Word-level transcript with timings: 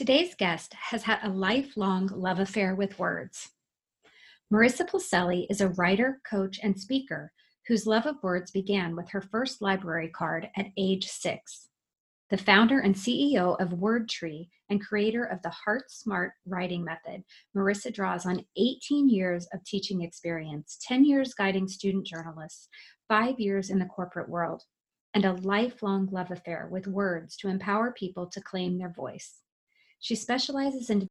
Today's 0.00 0.34
guest 0.34 0.72
has 0.72 1.02
had 1.02 1.18
a 1.22 1.28
lifelong 1.28 2.06
love 2.06 2.38
affair 2.38 2.74
with 2.74 2.98
words. 2.98 3.50
Marissa 4.50 4.88
Polselli 4.88 5.46
is 5.50 5.60
a 5.60 5.68
writer, 5.68 6.22
coach, 6.26 6.58
and 6.62 6.80
speaker 6.80 7.30
whose 7.68 7.86
love 7.86 8.06
of 8.06 8.16
words 8.22 8.50
began 8.50 8.96
with 8.96 9.10
her 9.10 9.20
first 9.20 9.60
library 9.60 10.08
card 10.08 10.48
at 10.56 10.68
age 10.78 11.06
six. 11.06 11.68
The 12.30 12.38
founder 12.38 12.80
and 12.80 12.94
CEO 12.94 13.60
of 13.60 13.78
WordTree 13.78 14.48
and 14.70 14.82
creator 14.82 15.24
of 15.24 15.42
the 15.42 15.52
HeartSmart 15.68 16.30
writing 16.46 16.82
method, 16.82 17.22
Marissa 17.54 17.92
draws 17.92 18.24
on 18.24 18.46
18 18.56 19.10
years 19.10 19.46
of 19.52 19.62
teaching 19.64 20.00
experience, 20.00 20.78
10 20.80 21.04
years 21.04 21.34
guiding 21.34 21.68
student 21.68 22.06
journalists, 22.06 22.68
five 23.06 23.38
years 23.38 23.68
in 23.68 23.78
the 23.78 23.84
corporate 23.84 24.30
world, 24.30 24.62
and 25.12 25.26
a 25.26 25.34
lifelong 25.42 26.08
love 26.10 26.30
affair 26.30 26.70
with 26.72 26.86
words 26.86 27.36
to 27.36 27.48
empower 27.48 27.92
people 27.92 28.26
to 28.28 28.40
claim 28.40 28.78
their 28.78 28.94
voice. 28.96 29.42
She 30.00 30.14
specializes 30.14 30.90
in 30.90 31.06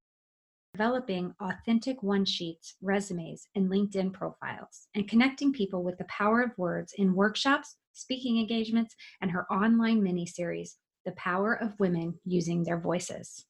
developing 0.74 1.34
authentic 1.40 2.02
one 2.04 2.26
sheets, 2.26 2.76
resumes, 2.82 3.48
and 3.56 3.70
LinkedIn 3.70 4.14
profiles, 4.14 4.88
and 4.96 5.08
connecting 5.08 5.54
people 5.54 5.84
with 5.84 5.98
the 5.98 6.06
power 6.06 6.42
of 6.42 6.58
words 6.58 6.94
in 6.98 7.14
workshops, 7.14 7.78
speaking 7.94 8.40
engagements, 8.40 8.96
and 9.22 9.32
her 9.32 9.52
online 9.52 10.02
mini 10.04 10.26
series, 10.26 10.78
The 11.06 11.12
Power 11.14 11.54
of 11.54 11.80
Women 11.80 12.20
Using 12.26 12.64
Their 12.64 12.80
Voices. 12.80 13.46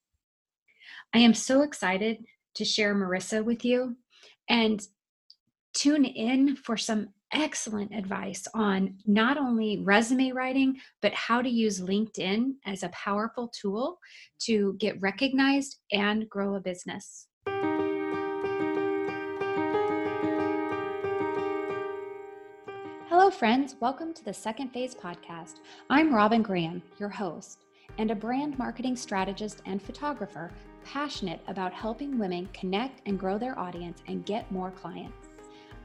I 1.13 1.19
am 1.19 1.33
so 1.33 1.61
excited 1.61 2.25
to 2.55 2.65
share 2.65 2.93
Marissa 2.93 3.43
with 3.43 3.63
you 3.63 3.95
and 4.49 4.85
tune 5.73 6.03
in 6.03 6.55
for 6.55 6.77
some 6.77 7.09
excellent 7.33 7.93
advice 7.93 8.47
on 8.53 8.95
not 9.05 9.37
only 9.37 9.79
resume 9.83 10.31
writing, 10.31 10.77
but 11.01 11.13
how 11.13 11.41
to 11.41 11.49
use 11.49 11.79
LinkedIn 11.79 12.53
as 12.65 12.83
a 12.83 12.89
powerful 12.89 13.49
tool 13.49 13.99
to 14.39 14.75
get 14.79 14.99
recognized 15.01 15.77
and 15.91 16.27
grow 16.29 16.55
a 16.55 16.59
business. 16.59 17.27
Hello, 23.09 23.29
friends. 23.29 23.75
Welcome 23.79 24.13
to 24.13 24.23
the 24.23 24.33
Second 24.33 24.69
Phase 24.69 24.95
podcast. 24.95 25.59
I'm 25.89 26.13
Robin 26.13 26.41
Graham, 26.41 26.81
your 26.99 27.09
host, 27.09 27.65
and 27.97 28.11
a 28.11 28.15
brand 28.15 28.57
marketing 28.57 28.95
strategist 28.95 29.61
and 29.65 29.81
photographer 29.81 30.51
passionate 30.85 31.41
about 31.47 31.73
helping 31.73 32.17
women 32.17 32.47
connect 32.53 33.01
and 33.05 33.19
grow 33.19 33.37
their 33.37 33.57
audience 33.59 34.01
and 34.07 34.25
get 34.25 34.51
more 34.51 34.71
clients. 34.71 35.28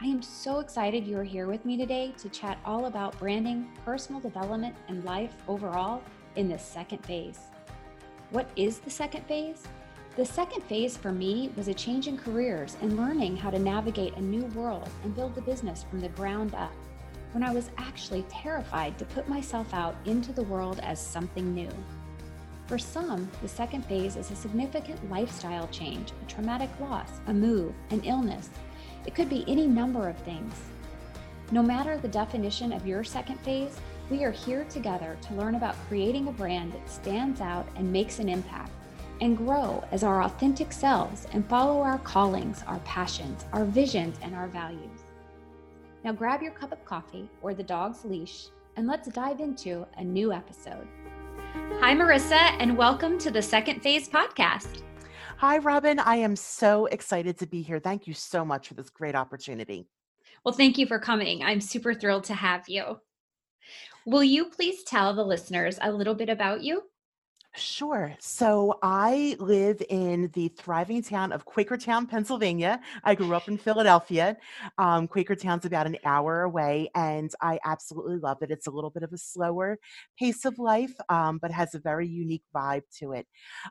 I 0.01 0.07
am 0.07 0.23
so 0.23 0.59
excited 0.59 1.07
you 1.07 1.17
are 1.19 1.25
here 1.25 1.47
with 1.47 1.65
me 1.65 1.77
today 1.77 2.13
to 2.19 2.29
chat 2.29 2.59
all 2.65 2.87
about 2.87 3.19
branding, 3.19 3.69
personal 3.85 4.21
development, 4.21 4.75
and 4.89 5.05
life 5.05 5.35
overall 5.49 6.03
in 6.37 6.49
this 6.49 6.63
second 6.63 7.05
phase. 7.07 7.39
What 8.31 8.51
is 8.57 8.81
the 8.81 8.91
second 8.91 9.25
phase? 9.27 9.63
The 10.17 10.27
second 10.27 10.63
phase 10.65 10.97
for 10.97 11.13
me 11.13 11.53
was 11.57 11.69
a 11.69 11.75
change 11.75 12.07
in 12.09 12.19
careers 12.19 12.77
and 12.83 12.97
learning 12.97 13.37
how 13.37 13.51
to 13.51 13.59
navigate 13.59 14.15
a 14.17 14.21
new 14.21 14.45
world 14.47 14.89
and 15.05 15.15
build 15.15 15.35
the 15.35 15.43
business 15.43 15.85
from 15.89 16.01
the 16.01 16.09
ground 16.11 16.55
up 16.55 16.73
when 17.33 17.43
I 17.43 17.53
was 17.53 17.71
actually 17.79 18.23
terrified 18.29 18.99
to 18.99 19.05
put 19.07 19.29
myself 19.29 19.73
out 19.73 19.97
into 20.05 20.33
the 20.33 20.43
world 20.43 20.81
as 20.83 21.01
something 21.01 21.55
new. 21.55 21.71
For 22.67 22.79
some, 22.79 23.31
the 23.43 23.49
second 23.49 23.85
phase 23.87 24.17
is 24.17 24.31
a 24.31 24.37
significant 24.37 25.11
lifestyle 25.11 25.69
change, 25.69 26.13
a 26.23 26.31
traumatic 26.31 26.71
loss, 26.81 27.11
a 27.27 27.35
move, 27.35 27.75
an 27.91 28.03
illness, 28.05 28.51
it 29.07 29.15
could 29.15 29.29
be 29.29 29.45
any 29.47 29.67
number 29.67 30.09
of 30.09 30.17
things. 30.19 30.55
No 31.51 31.63
matter 31.63 31.97
the 31.97 32.09
definition 32.09 32.73
of 32.73 32.87
your 32.87 33.05
second 33.05 33.39
phase, 33.41 33.79
we 34.11 34.25
are 34.25 34.31
here 34.31 34.65
together 34.65 35.17
to 35.23 35.35
learn 35.35 35.55
about 35.55 35.77
creating 35.89 36.29
a 36.29 36.33
brand 36.33 36.73
that 36.73 36.91
stands 36.91 37.41
out 37.41 37.67
and 37.77 37.93
makes 37.93 38.19
an 38.19 38.29
impact, 38.29 38.71
and 39.21 39.37
grow 39.37 39.83
as 39.93 40.03
our 40.03 40.23
authentic 40.23 40.73
selves 40.73 41.27
and 41.33 41.47
follow 41.47 41.81
our 41.81 41.99
callings, 41.99 42.63
our 42.67 42.81
passions, 42.81 43.45
our 43.53 43.65
visions, 43.65 44.19
and 44.23 44.35
our 44.35 44.49
values. 44.49 45.05
Now 46.03 46.13
grab 46.13 46.43
your 46.43 46.53
cup 46.53 46.73
of 46.73 46.85
coffee 46.85 47.29
or 47.41 47.55
the 47.55 47.63
dog's 47.63 48.05
leash, 48.05 48.49
and 48.77 48.87
let's 48.87 49.09
dive 49.09 49.41
into 49.41 49.87
a 49.97 50.05
new 50.05 50.33
episode. 50.33 50.87
Hi, 51.81 51.95
Marissa, 51.95 52.57
and 52.59 52.77
welcome 52.77 53.19
to 53.21 53.31
the 53.31 53.41
Second 53.41 53.81
Phase 53.83 54.09
podcast. 54.09 54.83
Hi, 55.47 55.59
Robin. 55.59 55.99
I 55.99 56.17
am 56.17 56.37
so 56.37 56.87
excited 56.87 57.37
to 57.41 57.47
be 57.47 57.61
here. 57.61 57.79
Thank 57.79 58.07
you 58.07 58.15
so 58.15 58.47
much 58.47 58.69
for 58.69 58.73
this 58.73 58.89
great 58.89 59.15
opportunity. 59.15 59.87
Well, 60.43 60.55
thank 60.55 60.79
you 60.79 60.87
for 60.87 60.99
coming. 60.99 61.43
I'm 61.43 61.61
super 61.61 61.93
thrilled 61.93 62.25
to 62.25 62.35
have 62.35 62.67
you. 62.67 62.99
Will 64.07 64.25
you 64.25 64.47
please 64.47 64.85
tell 64.85 65.13
the 65.13 65.23
listeners 65.23 65.79
a 65.83 65.93
little 65.93 66.15
bit 66.15 66.31
about 66.31 66.63
you? 66.63 66.85
Sure. 67.57 68.17
So 68.19 68.81
I 68.83 69.37
live 69.39 69.81
in 69.89 70.29
the 70.35 70.49
thriving 70.49 71.03
town 71.03 71.31
of 71.31 71.47
Quakertown, 71.47 72.09
Pennsylvania. 72.09 72.81
I 73.05 73.15
grew 73.15 73.33
up 73.33 73.47
in 73.47 73.59
Philadelphia. 73.59 74.37
Um, 74.77 75.07
Quakertown's 75.07 75.65
about 75.65 75.87
an 75.87 75.97
hour 76.05 76.43
away, 76.43 76.91
and 76.97 77.31
I 77.41 77.61
absolutely 77.65 78.17
love 78.17 78.39
it. 78.43 78.51
It's 78.51 78.67
a 78.67 78.73
little 78.73 78.91
bit 78.91 79.05
of 79.05 79.13
a 79.13 79.19
slower 79.19 79.79
pace 80.19 80.45
of 80.45 80.59
life, 80.59 80.95
um, 81.09 81.39
but 81.39 81.53
has 81.53 81.77
a 81.77 81.79
very 81.79 82.09
unique 82.09 82.43
vibe 82.53 82.83
to 82.99 83.13
it. 83.13 83.29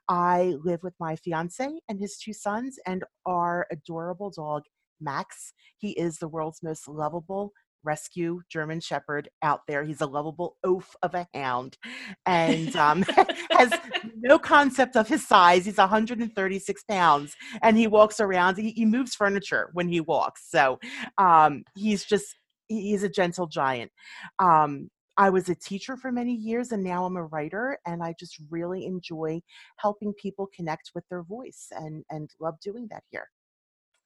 I 0.08 0.56
live 0.64 0.82
with 0.82 0.94
my 1.00 1.18
fiance 1.18 1.68
and 1.90 2.00
his 2.00 2.18
two 2.18 2.34
sons 2.34 2.80
and 2.88 3.04
our 3.26 3.68
adorable 3.70 4.30
dog, 4.30 4.64
Max. 5.02 5.52
He 5.78 5.92
is 5.92 6.20
the 6.20 6.30
world's 6.30 6.64
most 6.64 6.88
lovable 6.88 7.52
rescue 7.84 8.42
German 8.50 8.80
Shepherd 8.80 9.30
out 9.42 9.62
there. 9.68 9.84
He's 9.84 10.02
a 10.02 10.06
lovable 10.06 10.58
oaf 10.64 10.96
of 11.02 11.14
a 11.14 11.28
hound 11.34 11.78
and 12.26 12.76
um, 12.76 13.04
has 13.52 13.74
no 14.16 14.40
concept 14.40 14.96
of 14.96 15.08
his 15.08 15.28
size. 15.28 15.66
He's 15.66 15.78
136 15.78 16.84
pounds 16.84 17.36
and 17.62 17.78
he 17.78 17.88
walks 17.88 18.20
around. 18.20 18.58
He, 18.58 18.72
he 18.72 18.86
moves 18.86 19.16
furniture 19.16 19.70
when 19.74 19.88
he 19.88 20.00
walks. 20.00 20.50
So 20.50 20.80
um, 21.18 21.64
he's 21.76 22.06
just, 22.06 22.36
he's 22.68 23.04
a 23.04 23.10
gentle 23.10 23.48
giant. 23.48 23.92
Um, 24.40 24.90
I 25.18 25.30
was 25.30 25.48
a 25.50 25.56
teacher 25.56 25.96
for 25.96 26.12
many 26.12 26.34
years 26.34 26.72
and 26.72 26.84
now 26.84 27.06
I'm 27.06 27.18
a 27.18 27.26
writer 27.26 27.78
and 27.86 28.02
I 28.02 28.16
just 28.20 28.38
really 28.50 28.86
enjoy 28.86 29.42
helping 29.78 30.14
people 30.14 30.50
connect 30.56 30.92
with 30.96 31.04
their 31.10 31.22
voice 31.22 31.68
and 31.72 32.04
and 32.10 32.30
love 32.40 32.56
doing 32.62 32.88
that 32.90 33.04
here. 33.12 33.30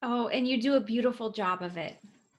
Oh, 0.02 0.28
and 0.28 0.46
you 0.46 0.60
do 0.60 0.74
a 0.74 0.80
beautiful 0.80 1.30
job 1.30 1.62
of 1.62 1.76
it. 1.76 1.96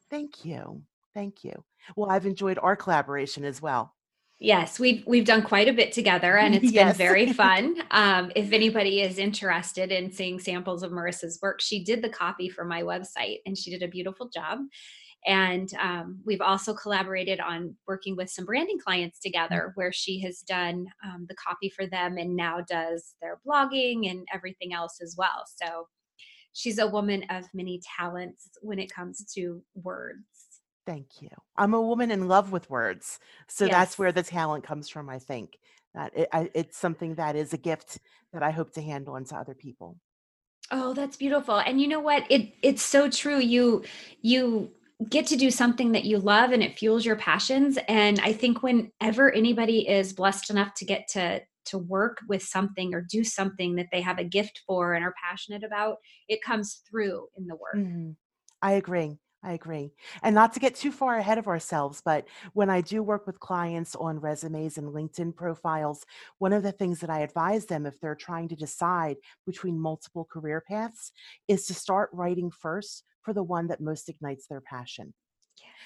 Thank 0.09 0.45
you. 0.45 0.81
Thank 1.19 1.43
you. 1.43 1.65
Well, 1.97 2.09
I've 2.09 2.25
enjoyed 2.25 2.57
our 2.61 2.77
collaboration 2.77 3.43
as 3.43 3.61
well. 3.61 3.93
Yes, 4.39 4.79
we've 4.79 5.03
we've 5.05 5.25
done 5.25 5.41
quite 5.41 5.67
a 5.67 5.73
bit 5.73 5.91
together, 5.91 6.37
and 6.37 6.55
it's 6.55 6.71
yes. 6.71 6.95
been 6.95 6.97
very 6.97 7.33
fun. 7.43 7.75
Um, 7.91 8.31
if 8.37 8.53
anybody 8.53 9.01
is 9.01 9.17
interested 9.17 9.91
in 9.91 10.13
seeing 10.13 10.39
samples 10.39 10.81
of 10.81 10.93
Marissa's 10.93 11.37
work, 11.41 11.59
she 11.59 11.83
did 11.83 12.01
the 12.01 12.07
copy 12.07 12.47
for 12.47 12.63
my 12.63 12.83
website, 12.83 13.39
and 13.45 13.57
she 13.57 13.69
did 13.69 13.83
a 13.83 13.89
beautiful 13.89 14.29
job. 14.33 14.59
And 15.25 15.69
um, 15.73 16.21
we've 16.25 16.39
also 16.39 16.73
collaborated 16.73 17.41
on 17.41 17.75
working 17.85 18.15
with 18.15 18.29
some 18.29 18.45
branding 18.45 18.79
clients 18.79 19.19
together, 19.19 19.73
where 19.75 19.91
she 19.91 20.21
has 20.21 20.39
done 20.39 20.85
um, 21.03 21.25
the 21.27 21.35
copy 21.35 21.67
for 21.67 21.85
them, 21.85 22.17
and 22.17 22.33
now 22.33 22.61
does 22.61 23.15
their 23.21 23.41
blogging 23.45 24.09
and 24.09 24.25
everything 24.33 24.71
else 24.73 25.01
as 25.03 25.15
well. 25.17 25.43
So 25.61 25.89
she's 26.53 26.79
a 26.79 26.87
woman 26.87 27.25
of 27.29 27.43
many 27.53 27.81
talents 27.97 28.51
when 28.61 28.79
it 28.79 28.89
comes 28.89 29.25
to 29.33 29.61
words. 29.75 30.38
Thank 30.89 31.21
you. 31.21 31.29
I'm 31.55 31.75
a 31.75 31.81
woman 31.81 32.09
in 32.09 32.27
love 32.27 32.51
with 32.51 32.67
words. 32.67 33.19
So 33.47 33.65
yes. 33.65 33.73
that's 33.73 33.99
where 33.99 34.11
the 34.11 34.23
talent 34.23 34.63
comes 34.63 34.89
from, 34.89 35.07
I 35.07 35.19
think. 35.19 35.59
That 35.93 36.11
it, 36.17 36.29
I, 36.33 36.49
it's 36.55 36.79
something 36.79 37.13
that 37.13 37.35
is 37.35 37.53
a 37.53 37.57
gift 37.57 37.99
that 38.33 38.41
I 38.41 38.49
hope 38.49 38.73
to 38.73 38.81
hand 38.81 39.07
on 39.07 39.23
to 39.25 39.35
other 39.35 39.53
people. 39.53 39.97
Oh, 40.71 40.95
that's 40.95 41.15
beautiful. 41.15 41.59
And 41.59 41.79
you 41.79 41.87
know 41.87 41.99
what? 41.99 42.23
It 42.31 42.53
it's 42.63 42.81
so 42.81 43.07
true. 43.07 43.37
You 43.37 43.83
you 44.23 44.71
get 45.07 45.27
to 45.27 45.35
do 45.35 45.51
something 45.51 45.91
that 45.91 46.05
you 46.05 46.17
love 46.17 46.53
and 46.53 46.63
it 46.63 46.79
fuels 46.79 47.05
your 47.05 47.17
passions 47.17 47.77
and 47.87 48.19
I 48.21 48.33
think 48.33 48.63
whenever 48.63 49.31
anybody 49.31 49.87
is 49.87 50.11
blessed 50.11 50.49
enough 50.49 50.73
to 50.73 50.85
get 50.85 51.07
to 51.09 51.41
to 51.65 51.77
work 51.77 52.17
with 52.27 52.41
something 52.41 52.95
or 52.95 53.05
do 53.07 53.23
something 53.23 53.75
that 53.75 53.89
they 53.91 54.01
have 54.01 54.17
a 54.17 54.23
gift 54.23 54.61
for 54.65 54.95
and 54.95 55.05
are 55.05 55.13
passionate 55.23 55.63
about, 55.63 55.97
it 56.27 56.41
comes 56.41 56.81
through 56.89 57.27
in 57.37 57.45
the 57.45 57.55
work. 57.55 57.75
Mm-hmm. 57.75 58.11
I 58.63 58.71
agree. 58.71 59.19
I 59.41 59.53
agree. 59.53 59.93
And 60.21 60.35
not 60.35 60.53
to 60.53 60.59
get 60.59 60.75
too 60.75 60.91
far 60.91 61.17
ahead 61.17 61.37
of 61.37 61.47
ourselves, 61.47 62.01
but 62.03 62.27
when 62.53 62.69
I 62.69 62.81
do 62.81 63.01
work 63.01 63.25
with 63.25 63.39
clients 63.39 63.95
on 63.95 64.19
resumes 64.19 64.77
and 64.77 64.93
LinkedIn 64.93 65.33
profiles, 65.33 66.05
one 66.39 66.51
of 66.51 66.61
the 66.61 66.73
things 66.73 66.99
that 66.99 67.09
I 67.09 67.19
advise 67.19 67.65
them 67.65 67.85
if 67.85 67.99
they're 68.01 68.15
trying 68.15 68.49
to 68.49 68.55
decide 68.57 69.15
between 69.45 69.79
multiple 69.79 70.25
career 70.25 70.61
paths 70.67 71.13
is 71.47 71.65
to 71.67 71.73
start 71.73 72.09
writing 72.11 72.51
first 72.51 73.05
for 73.21 73.33
the 73.33 73.43
one 73.43 73.67
that 73.67 73.79
most 73.79 74.09
ignites 74.09 74.45
their 74.47 74.61
passion. 74.61 75.13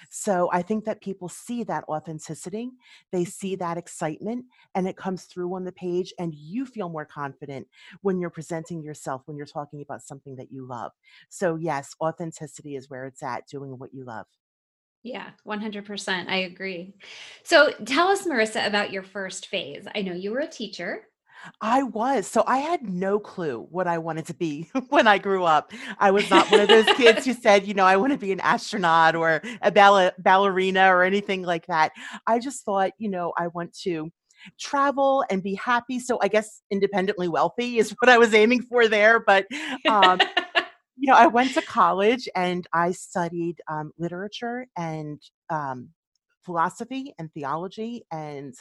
So 0.10 0.50
I 0.51 0.62
think 0.62 0.86
that 0.86 1.01
people 1.01 1.30
see 1.30 1.63
that 1.63 1.84
authenticity, 1.88 2.72
they 3.12 3.25
see 3.25 3.54
mm-hmm. 3.54 3.60
that 3.60 3.78
excitement, 3.78 4.45
and 4.75 4.88
it 4.88 4.98
comes 4.98 5.24
through 5.24 5.54
on 5.54 5.63
the 5.63 5.72
page, 5.72 6.13
and 6.19 6.34
you 6.34 6.66
feel 6.66 6.90
more 6.90 7.06
confident 7.06 7.68
when 8.01 8.19
you're 8.19 8.30
presenting 8.30 8.81
yourself, 8.84 9.22
when 9.25 9.38
you're 9.38 9.45
talking 9.45 9.81
about 9.81 10.01
something 10.01 10.36
that 10.36 10.51
you 10.51 10.66
love. 10.66 10.92
So, 11.30 11.56
yes, 11.56 11.95
authenticity 12.01 12.75
is 12.75 12.90
where 12.90 13.06
it's 13.06 13.24
at, 13.24 13.48
doing 13.48 13.78
what 13.78 13.94
you 13.94 14.04
love. 14.04 14.25
Yeah, 15.04 15.31
100%. 15.45 16.28
I 16.30 16.38
agree. 16.38 16.95
So 17.44 17.74
tell 17.86 18.07
us, 18.07 18.25
Marissa, 18.25 18.66
about 18.66 18.94
your 18.94 19.04
first 19.04 19.48
phase. 19.48 19.86
I 19.94 20.01
know 20.01 20.13
you 20.13 20.31
were 20.31 20.40
a 20.40 20.48
teacher. 20.48 21.07
I 21.62 21.84
was. 21.84 22.28
So 22.28 22.44
I 22.48 22.57
had 22.57 22.84
no 22.84 23.19
clue 23.19 23.68
what 23.69 23.88
I 23.88 23.98
wanted 23.98 24.25
to 24.28 24.34
be 24.34 24.69
when 24.90 25.07
I 25.07 25.18
grew 25.18 25.44
up. 25.44 25.72
I 26.00 26.12
was 26.12 26.30
not 26.30 26.50
one 26.51 26.62
of 26.62 26.68
those 26.68 26.86
kids 26.95 27.25
who 27.25 27.34
said, 27.34 27.68
you 27.68 27.74
know, 27.74 27.86
I 27.86 27.98
want 27.98 28.13
to 28.13 28.18
be 28.18 28.31
an 28.31 28.40
astronaut 28.40 29.16
or 29.16 29.42
a 29.62 29.72
ball- 29.72 30.12
ballerina 30.18 30.88
or 30.88 31.04
anything 31.04 31.44
like 31.44 31.66
that. 31.68 31.92
I 32.28 32.40
just 32.40 32.63
thought, 32.63 32.92
you 32.98 33.10
know, 33.10 33.34
I 33.38 33.48
want 33.48 33.74
to 33.84 34.12
travel 34.60 35.24
and 35.30 35.42
be 35.42 35.56
happy. 35.56 36.00
So 36.00 36.19
I 36.22 36.28
guess 36.28 36.62
independently 36.72 37.28
wealthy 37.28 37.78
is 37.78 37.92
what 38.00 38.10
I 38.10 38.18
was 38.18 38.34
aiming 38.34 38.63
for 38.63 38.88
there. 38.88 39.19
But, 39.19 39.45
um, 39.88 40.19
you 40.98 41.12
know, 41.12 41.16
I 41.16 41.28
went 41.28 41.54
to 41.56 41.62
college 41.62 42.30
and 42.36 42.66
I 42.74 42.92
studied 42.92 43.62
um, 43.69 43.92
literature 43.98 44.68
and 44.78 45.22
um, 45.50 45.90
philosophy 46.45 47.13
and 47.18 47.31
theology 47.34 48.06
and 48.12 48.54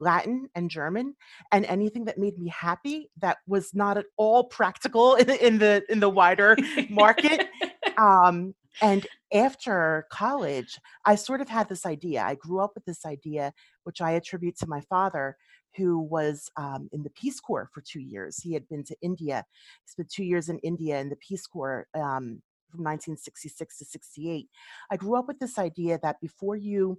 Latin 0.00 0.48
and 0.54 0.70
German 0.70 1.14
and 1.52 1.64
anything 1.66 2.04
that 2.04 2.18
made 2.18 2.38
me 2.38 2.48
happy 2.48 3.10
that 3.20 3.38
was 3.46 3.74
not 3.74 3.98
at 3.98 4.06
all 4.16 4.44
practical 4.44 5.14
in, 5.16 5.26
the 5.26 5.46
in 5.46 5.58
the 5.58 5.84
in 5.88 6.00
the 6.00 6.10
wider 6.10 6.56
market. 6.90 7.48
Um, 7.96 8.54
and 8.80 9.06
after 9.32 10.06
college, 10.10 10.78
I 11.04 11.16
sort 11.16 11.40
of 11.40 11.48
had 11.48 11.68
this 11.68 11.84
idea. 11.84 12.22
I 12.22 12.36
grew 12.36 12.60
up 12.60 12.72
with 12.76 12.84
this 12.84 13.04
idea, 13.04 13.52
which 13.82 14.00
I 14.00 14.12
attribute 14.12 14.56
to 14.58 14.68
my 14.68 14.80
father, 14.82 15.36
who 15.76 15.98
was 15.98 16.48
um, 16.56 16.88
in 16.92 17.02
the 17.02 17.10
Peace 17.10 17.40
Corps 17.40 17.68
for 17.72 17.80
two 17.80 18.00
years. 18.00 18.38
He 18.38 18.52
had 18.52 18.68
been 18.68 18.84
to 18.84 18.96
India. 19.02 19.44
He 19.84 19.90
spent 19.90 20.10
two 20.10 20.24
years 20.24 20.48
in 20.48 20.58
India 20.58 21.00
in 21.00 21.08
the 21.08 21.16
Peace 21.16 21.46
Corps 21.46 21.88
um, 21.94 22.40
from 22.70 22.84
1966 22.84 23.78
to 23.78 23.84
68. 23.84 24.48
I 24.90 24.96
grew 24.96 25.16
up 25.16 25.26
with 25.26 25.38
this 25.38 25.58
idea 25.58 25.98
that 26.02 26.20
before 26.20 26.56
you 26.56 26.98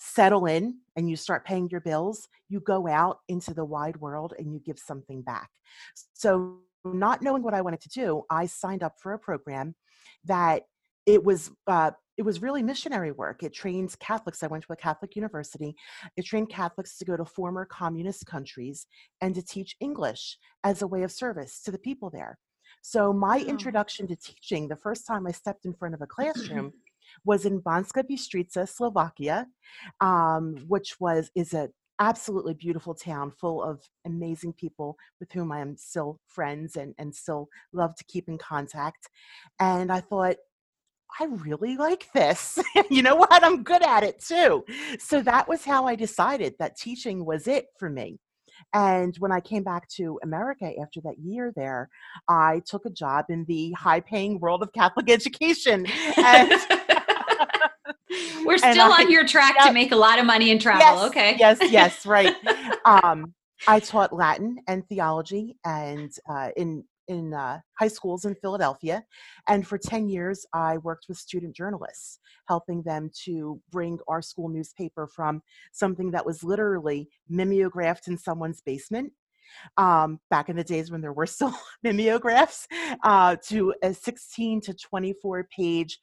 settle 0.00 0.46
in 0.46 0.78
and 0.96 1.08
you 1.08 1.14
start 1.14 1.44
paying 1.44 1.68
your 1.70 1.80
bills, 1.80 2.26
you 2.48 2.58
go 2.60 2.88
out 2.88 3.18
into 3.28 3.54
the 3.54 3.64
wide 3.64 3.98
world 3.98 4.32
and 4.38 4.52
you 4.52 4.58
give 4.58 4.78
something 4.78 5.22
back. 5.22 5.50
So, 6.14 6.58
not 6.82 7.20
knowing 7.20 7.42
what 7.42 7.52
I 7.52 7.60
wanted 7.60 7.82
to 7.82 7.90
do, 7.90 8.22
I 8.30 8.46
signed 8.46 8.82
up 8.82 8.94
for 8.98 9.12
a 9.12 9.18
program 9.18 9.74
that 10.24 10.62
it 11.04 11.22
was 11.22 11.50
uh, 11.66 11.90
it 12.16 12.22
was 12.22 12.42
really 12.42 12.62
missionary 12.62 13.12
work. 13.12 13.42
It 13.42 13.52
trains 13.52 13.96
Catholics. 13.96 14.42
I 14.42 14.46
went 14.46 14.64
to 14.64 14.72
a 14.72 14.76
Catholic 14.76 15.16
university. 15.16 15.74
It 16.16 16.24
trained 16.24 16.50
Catholics 16.50 16.98
to 16.98 17.04
go 17.04 17.16
to 17.16 17.24
former 17.24 17.64
communist 17.64 18.26
countries 18.26 18.86
and 19.20 19.34
to 19.34 19.42
teach 19.42 19.76
English 19.80 20.36
as 20.64 20.82
a 20.82 20.86
way 20.86 21.02
of 21.02 21.12
service 21.12 21.62
to 21.62 21.70
the 21.70 21.78
people 21.78 22.10
there. 22.10 22.38
So 22.82 23.12
my 23.12 23.38
introduction 23.38 24.06
to 24.08 24.16
teaching, 24.16 24.68
the 24.68 24.76
first 24.76 25.06
time 25.06 25.26
I 25.26 25.32
stepped 25.32 25.64
in 25.64 25.74
front 25.74 25.94
of 25.94 26.02
a 26.02 26.06
classroom, 26.14 26.72
was 27.24 27.44
in 27.44 27.60
Banska 27.60 28.02
Bystrica, 28.02 28.68
Slovakia, 28.68 29.46
um, 30.00 30.56
which 30.68 30.96
was 31.00 31.30
is 31.34 31.54
a 31.54 31.70
absolutely 32.00 32.54
beautiful 32.54 32.94
town 32.94 33.30
full 33.30 33.62
of 33.62 33.82
amazing 34.06 34.54
people 34.54 34.96
with 35.20 35.30
whom 35.32 35.52
I 35.52 35.60
am 35.60 35.76
still 35.76 36.18
friends 36.26 36.76
and, 36.76 36.94
and 36.98 37.14
still 37.14 37.48
love 37.74 37.94
to 37.96 38.04
keep 38.04 38.26
in 38.26 38.38
contact. 38.38 39.08
And 39.60 39.92
I 39.92 40.00
thought, 40.00 40.36
I 41.20 41.24
really 41.24 41.76
like 41.76 42.06
this. 42.14 42.58
you 42.90 43.02
know 43.02 43.16
what? 43.16 43.44
I'm 43.44 43.62
good 43.62 43.82
at 43.82 44.02
it 44.02 44.20
too. 44.20 44.64
So 44.98 45.20
that 45.22 45.48
was 45.48 45.64
how 45.64 45.86
I 45.86 45.94
decided 45.94 46.54
that 46.58 46.76
teaching 46.76 47.24
was 47.24 47.46
it 47.46 47.66
for 47.78 47.90
me. 47.90 48.18
And 48.74 49.16
when 49.18 49.32
I 49.32 49.40
came 49.40 49.62
back 49.62 49.88
to 49.96 50.20
America 50.22 50.70
after 50.80 51.00
that 51.02 51.18
year 51.18 51.52
there, 51.56 51.88
I 52.28 52.62
took 52.66 52.86
a 52.86 52.90
job 52.90 53.26
in 53.28 53.44
the 53.46 53.72
high 53.72 54.00
paying 54.00 54.38
world 54.38 54.62
of 54.62 54.72
Catholic 54.72 55.10
education. 55.10 55.86
And 56.16 56.52
We're 58.44 58.58
still 58.58 58.92
I, 58.92 59.02
on 59.02 59.10
your 59.10 59.26
track 59.26 59.56
to 59.64 59.72
make 59.72 59.92
a 59.92 59.96
lot 59.96 60.18
of 60.18 60.26
money 60.26 60.50
and 60.50 60.60
travel. 60.60 60.80
Yes, 60.80 61.08
okay. 61.08 61.36
yes, 61.38 61.58
yes, 61.70 62.06
right. 62.06 62.34
um, 62.84 63.34
I 63.66 63.80
taught 63.80 64.12
Latin 64.12 64.58
and 64.66 64.86
theology 64.88 65.56
and 65.64 66.10
uh, 66.28 66.50
in 66.56 66.84
in 67.10 67.34
uh, 67.34 67.58
high 67.78 67.88
schools 67.88 68.24
in 68.24 68.36
Philadelphia. 68.36 69.04
And 69.48 69.66
for 69.66 69.76
10 69.76 70.08
years, 70.08 70.46
I 70.54 70.78
worked 70.78 71.06
with 71.08 71.18
student 71.18 71.56
journalists, 71.56 72.20
helping 72.46 72.82
them 72.82 73.10
to 73.24 73.60
bring 73.70 73.98
our 74.06 74.22
school 74.22 74.48
newspaper 74.48 75.08
from 75.08 75.42
something 75.72 76.12
that 76.12 76.24
was 76.24 76.44
literally 76.44 77.08
mimeographed 77.28 78.06
in 78.06 78.16
someone's 78.16 78.60
basement. 78.60 79.12
Um, 79.76 80.20
back 80.30 80.48
in 80.48 80.54
the 80.54 80.62
days 80.62 80.92
when 80.92 81.00
there 81.00 81.12
were 81.12 81.26
still 81.26 81.52
mimeographs, 81.82 82.68
uh, 83.02 83.34
to 83.48 83.74
a 83.82 83.92
16 83.92 84.60
to 84.60 84.74
24 84.74 85.48
page 85.54 85.98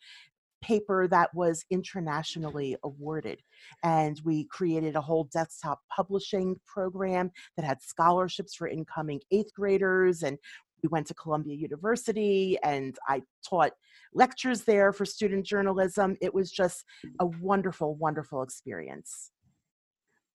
paper 0.68 1.08
that 1.08 1.34
was 1.34 1.64
internationally 1.70 2.76
awarded. 2.84 3.42
And 3.84 4.20
we 4.26 4.46
created 4.46 4.96
a 4.96 5.02
whole 5.02 5.30
desktop 5.32 5.80
publishing 5.90 6.60
program 6.66 7.32
that 7.56 7.66
had 7.66 7.82
scholarships 7.82 8.54
for 8.54 8.68
incoming 8.68 9.22
eighth 9.32 9.54
graders. 9.54 10.24
And 10.24 10.38
we 10.84 10.90
went 10.90 11.08
to 11.08 11.14
Columbia 11.14 11.56
University 11.56 12.58
and 12.64 12.98
I 13.08 13.22
taught 13.48 13.72
lectures 14.14 14.64
there 14.64 14.92
for 14.92 15.06
student 15.06 15.46
journalism. 15.46 16.18
It 16.22 16.34
was 16.34 16.52
just 16.52 16.84
a 17.20 17.26
mm. 17.26 17.40
wonderful, 17.40 17.96
wonderful 17.96 18.44
experience. 18.44 19.32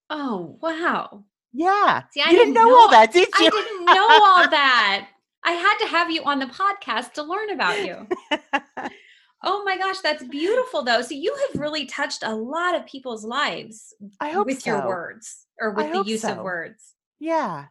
Oh, 0.09 0.59
wow. 0.63 1.25
Yeah. 1.53 2.03
See, 2.11 2.23
I 2.23 2.31
you 2.31 2.39
didn't, 2.39 2.55
didn't 2.55 2.55
know, 2.55 2.71
know 2.71 2.77
all 2.77 2.91
that, 2.91 3.13
did 3.13 3.29
you? 3.39 3.47
I 3.47 3.51
didn't 3.51 3.85
know 3.85 4.09
all 4.11 4.51
that. 4.51 5.09
I 5.45 5.53
had 5.53 5.79
to 5.79 5.87
have 5.89 6.11
you 6.11 6.23
on 6.25 6.39
the 6.39 6.47
podcast 6.47 7.13
to 7.15 7.23
learn 7.23 7.51
about 7.51 7.85
you. 7.85 8.07
Oh 9.43 9.65
my 9.65 9.77
gosh, 9.77 10.01
that's 10.01 10.25
beautiful 10.25 10.83
though. 10.85 11.03
So 11.03 11.15
you 11.15 11.35
have 11.35 11.61
really 11.61 11.87
touched 11.87 12.23
a 12.23 12.35
lot 12.35 12.75
of 12.75 12.87
people's 12.87 13.25
lives 13.25 13.95
I 14.21 14.31
hope 14.31 14.47
with 14.47 14.63
so. 14.63 14.71
your 14.71 14.87
words 14.87 15.47
or 15.61 15.71
with 15.73 15.87
I 15.87 15.93
the 15.93 16.05
use 16.05 16.23
so. 16.23 16.33
of 16.33 16.39
words. 16.39 16.95
Yeah. 17.19 17.67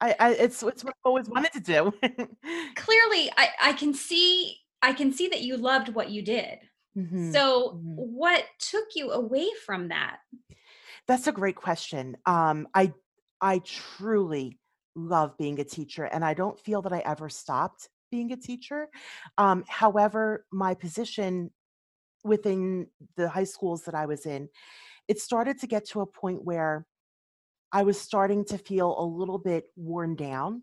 I, 0.00 0.16
I 0.18 0.30
it's 0.32 0.62
it's 0.62 0.84
what 0.84 0.94
I've 0.94 1.04
always 1.04 1.28
wanted 1.28 1.52
to 1.52 1.60
do. 1.60 1.92
Clearly, 2.76 3.30
I, 3.36 3.48
I 3.62 3.72
can 3.74 3.94
see 3.94 4.58
I 4.82 4.92
can 4.92 5.12
see 5.12 5.28
that 5.28 5.42
you 5.42 5.56
loved 5.56 5.88
what 5.88 6.10
you 6.10 6.22
did. 6.22 6.58
Mm-hmm. 6.96 7.32
So 7.32 7.70
mm-hmm. 7.70 7.94
what 7.94 8.44
took 8.58 8.84
you 8.94 9.12
away 9.12 9.48
from 9.64 9.88
that? 9.88 10.18
That's 11.06 11.26
a 11.26 11.32
great 11.32 11.56
question. 11.56 12.16
Um, 12.26 12.68
I 12.74 12.92
I 13.40 13.60
truly 13.60 14.58
love 14.96 15.36
being 15.38 15.60
a 15.60 15.64
teacher 15.64 16.04
and 16.04 16.24
I 16.24 16.34
don't 16.34 16.58
feel 16.58 16.82
that 16.82 16.92
I 16.92 17.00
ever 17.00 17.28
stopped 17.28 17.88
being 18.14 18.30
a 18.32 18.36
teacher. 18.36 18.88
Um, 19.38 19.64
however, 19.68 20.46
my 20.52 20.74
position 20.74 21.50
within 22.22 22.86
the 23.16 23.28
high 23.28 23.48
schools 23.54 23.82
that 23.86 23.94
I 23.96 24.06
was 24.06 24.24
in, 24.24 24.48
it 25.08 25.18
started 25.18 25.58
to 25.58 25.66
get 25.66 25.88
to 25.88 26.00
a 26.00 26.06
point 26.06 26.44
where 26.44 26.86
I 27.72 27.82
was 27.82 28.00
starting 28.00 28.44
to 28.46 28.56
feel 28.56 28.94
a 28.96 29.04
little 29.20 29.38
bit 29.38 29.64
worn 29.74 30.14
down 30.14 30.62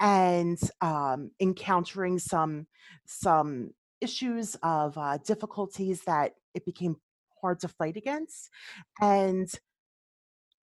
and 0.00 0.58
um, 0.80 1.30
encountering 1.40 2.18
some 2.18 2.66
some 3.06 3.70
issues 4.00 4.56
of 4.64 4.98
uh, 4.98 5.18
difficulties 5.18 6.02
that 6.10 6.32
it 6.52 6.64
became 6.66 6.96
hard 7.40 7.60
to 7.60 7.68
fight 7.68 7.96
against, 7.96 8.50
and 9.00 9.48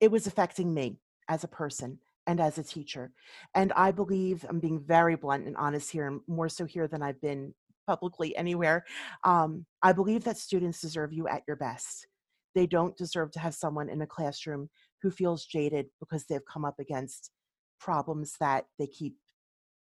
it 0.01 0.11
was 0.11 0.27
affecting 0.27 0.73
me 0.73 0.99
as 1.29 1.45
a 1.45 1.49
person 1.63 1.99
and 2.27 2.41
as 2.41 2.59
a 2.59 2.65
teacher. 2.65 3.13
And 3.55 3.73
I 3.75 3.91
believe 3.91 4.45
I'm 4.49 4.61
being 4.61 4.81
very 4.81 5.17
blunt 5.17 5.47
and 5.47 5.57
honest 5.57 5.91
here, 5.91 6.07
and 6.07 6.21
more 6.27 6.49
so 6.49 6.65
here 6.65 6.89
than 6.89 7.03
I've 7.03 7.21
been 7.21 7.55
publicly 7.87 8.37
anywhere. 8.37 8.85
Um, 9.25 9.65
I 9.83 9.93
believe 9.93 10.25
that 10.25 10.39
students 10.39 10.81
deserve 10.81 11.13
you 11.13 11.29
at 11.29 11.43
your 11.47 11.57
best. 11.57 12.07
They 12.55 12.67
don't 12.67 12.97
deserve 12.97 13.31
to 13.33 13.39
have 13.39 13.55
someone 13.55 13.89
in 13.89 14.03
a 14.03 14.07
classroom 14.07 14.69
who 15.03 15.11
feels 15.11 15.45
jaded 15.45 15.87
because 16.01 16.25
they've 16.25 16.45
come 16.51 16.65
up 16.65 16.79
against 16.81 17.31
problems 17.79 18.35
that 18.41 18.65
they 18.79 18.87
keep 18.87 19.17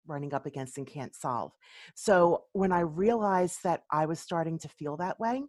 running 0.07 0.33
up 0.33 0.45
against 0.45 0.77
and 0.77 0.85
can't 0.85 1.15
solve. 1.15 1.51
So 1.95 2.43
when 2.53 2.71
I 2.71 2.81
realized 2.81 3.59
that 3.63 3.83
I 3.91 4.05
was 4.05 4.19
starting 4.19 4.59
to 4.59 4.69
feel 4.69 4.97
that 4.97 5.19
way, 5.19 5.43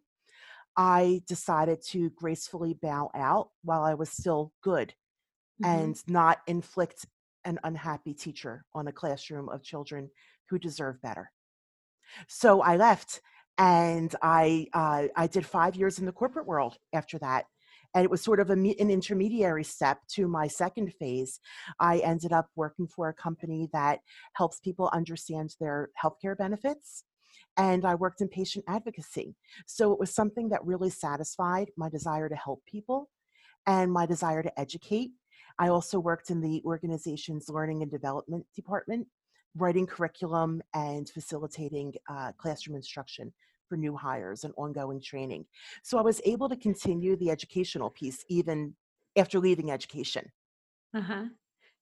I 0.76 1.23
decided 1.26 1.83
to 1.88 2.11
gracefully 2.11 2.75
bow 2.81 3.11
out 3.15 3.50
while 3.62 3.83
I 3.83 3.95
was 3.95 4.11
still 4.11 4.53
good 4.62 4.95
mm-hmm. 5.63 5.79
and 5.79 6.03
not 6.09 6.39
inflict 6.47 7.07
an 7.45 7.59
unhappy 7.65 8.13
teacher 8.13 8.65
on 8.75 8.89
a 8.89 8.93
classroom 8.93 9.49
of 9.49 9.63
children 9.63 10.11
who 10.51 10.59
deserve 10.59 11.01
better. 11.03 11.31
So 12.29 12.61
I 12.61 12.77
left 12.77 13.21
and 13.59 14.15
I 14.23 14.67
uh, 14.75 15.09
I 15.17 15.27
did 15.27 15.47
five 15.47 15.77
years 15.77 15.99
in 15.99 16.07
the 16.07 16.13
corporate 16.13 16.47
world 16.47 16.77
after 16.93 17.19
that. 17.19 17.47
And 17.95 18.05
it 18.05 18.11
was 18.11 18.21
sort 18.21 18.41
of 18.41 18.51
a, 18.51 18.53
an 18.53 18.91
intermediary 18.91 19.65
step 19.65 20.01
to 20.13 20.29
my 20.29 20.49
second 20.49 20.93
phase. 20.99 21.41
I 21.81 21.99
ended 21.99 22.33
up 22.33 22.49
working 22.55 22.87
for 22.87 23.09
a 23.09 23.15
company 23.15 23.69
that 23.73 24.01
helps 24.35 24.61
people 24.61 24.91
understand 24.93 25.55
their 25.61 25.91
healthcare 26.03 26.37
benefits 26.37 27.05
and 27.57 27.85
I 27.85 27.95
worked 27.95 28.21
in 28.21 28.29
patient 28.29 28.65
advocacy. 28.69 29.35
So 29.67 29.93
it 29.93 29.99
was 29.99 30.15
something 30.15 30.51
that 30.51 30.65
really 30.65 30.91
satisfied 30.91 31.71
my 31.77 31.89
desire 31.89 32.29
to 32.29 32.37
help 32.37 32.63
people 32.67 33.09
and 33.67 33.93
my 33.93 34.07
desire 34.07 34.43
to 34.43 34.61
educate 34.61 35.11
I 35.59 35.69
also 35.69 35.99
worked 35.99 36.31
in 36.31 36.41
the 36.41 36.63
organization's 36.65 37.49
learning 37.49 37.83
and 37.83 37.91
development 37.91 38.47
department, 38.55 39.09
writing 39.55 39.87
curriculum 39.87 40.63
and 40.75 41.09
facilitating 41.09 41.95
uh, 42.09 42.33
classroom 42.33 42.77
instruction 42.77 43.33
for 43.69 43.77
new 43.77 43.97
hires 43.97 44.45
and 44.45 44.55
ongoing 44.57 45.01
training. 45.01 45.47
So 45.83 45.99
I 45.99 46.03
was 46.03 46.21
able 46.25 46.49
to 46.49 46.57
continue 46.57 47.17
the 47.17 47.31
educational 47.31 47.91
piece 47.91 48.25
even 48.29 48.77
after 49.17 49.39
leaving 49.41 49.71
education. 49.71 50.31
Uh 50.93 51.01
huh. 51.01 51.25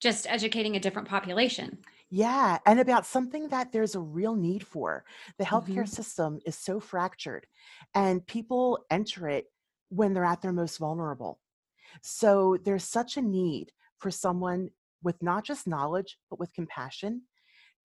just 0.00 0.26
educating 0.26 0.76
a 0.76 0.81
different 0.81 1.09
population. 1.09 1.83
Yeah, 2.11 2.59
and 2.66 2.81
about 2.81 3.07
something 3.07 3.49
that 3.49 3.73
there's 3.73 3.95
a 3.95 4.00
real 4.00 4.35
need 4.37 4.66
for. 4.66 5.04
The 5.38 5.45
healthcare 5.45 5.87
Mhm. 5.87 5.88
system 5.88 6.40
is 6.47 6.57
so 6.57 6.81
fractured, 6.81 7.47
and 7.95 8.26
people 8.26 8.85
enter 8.90 9.28
it 9.28 9.52
when 9.88 10.12
they're 10.14 10.25
at 10.25 10.43
their 10.43 10.52
most 10.52 10.78
vulnerable. 10.78 11.40
So 12.02 12.56
there's 12.64 12.84
such 12.84 13.16
a 13.16 13.22
need 13.22 13.72
for 13.98 14.10
someone 14.10 14.70
with 15.02 15.22
not 15.22 15.44
just 15.44 15.66
knowledge, 15.66 16.18
but 16.30 16.38
with 16.38 16.52
compassion 16.52 17.22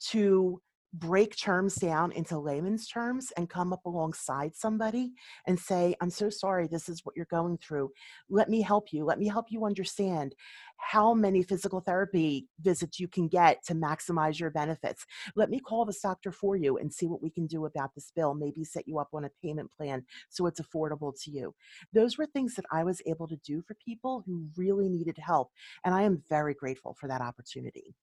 to 0.10 0.62
break 0.94 1.38
terms 1.38 1.76
down 1.76 2.12
into 2.14 2.40
layman's 2.40 2.88
terms 2.88 3.32
and 3.38 3.50
come 3.50 3.72
up 3.72 3.86
alongside 3.86 4.56
somebody 4.56 5.12
and 5.46 5.60
say, 5.60 5.96
I'm 6.02 6.10
so 6.10 6.30
sorry, 6.30 6.68
this 6.68 6.90
is 6.90 7.06
what 7.06 7.16
you're 7.16 7.28
going 7.30 7.58
through. 7.58 7.92
Let 8.30 8.50
me 8.50 8.62
help 8.62 8.92
you. 8.92 9.06
Let 9.06 9.20
me 9.20 9.28
help 9.28 9.48
you 9.50 9.66
understand 9.66 10.34
how 10.78 11.14
many 11.14 11.44
physical 11.44 11.82
therapy 11.82 12.48
visits 12.62 13.00
you 13.00 13.08
can 13.08 13.28
get 13.28 13.64
to 13.66 13.76
maximize 13.76 14.40
your 14.40 14.50
benefits. 14.50 15.06
Let 15.36 15.50
me 15.50 15.60
call 15.60 15.86
this 15.86 16.02
doctor 16.02 16.32
for 16.32 16.56
you 16.56 16.78
and 16.78 16.92
see 16.92 17.06
what 17.06 17.22
we 17.22 17.30
can 17.30 17.46
do 17.46 17.66
about 17.66 17.94
this 17.94 18.12
bill. 18.16 18.34
Maybe 18.34 18.64
set 18.64 18.88
you 18.88 18.98
up 18.98 19.10
on 19.14 19.26
a 19.26 19.30
payment 19.44 19.72
plan 19.72 20.04
so 20.30 20.48
it's 20.48 20.62
affordable 20.62 21.14
to 21.24 21.32
you. 21.32 21.54
Those 21.94 22.18
were 22.18 22.26
things 22.26 22.56
that 22.56 22.66
I 22.72 22.84
was 22.84 23.02
able 23.06 23.28
to 23.28 23.38
do 23.38 23.62
for 23.62 23.76
people 23.76 24.24
who 24.26 24.48
really 24.56 24.90
needed 24.90 25.18
help. 25.20 25.52
And 25.86 25.94
I 25.94 26.04
am 26.04 26.24
very 26.30 26.54
grateful 26.54 26.96
for 27.00 27.08
that 27.08 27.22
opportunity. 27.22 27.94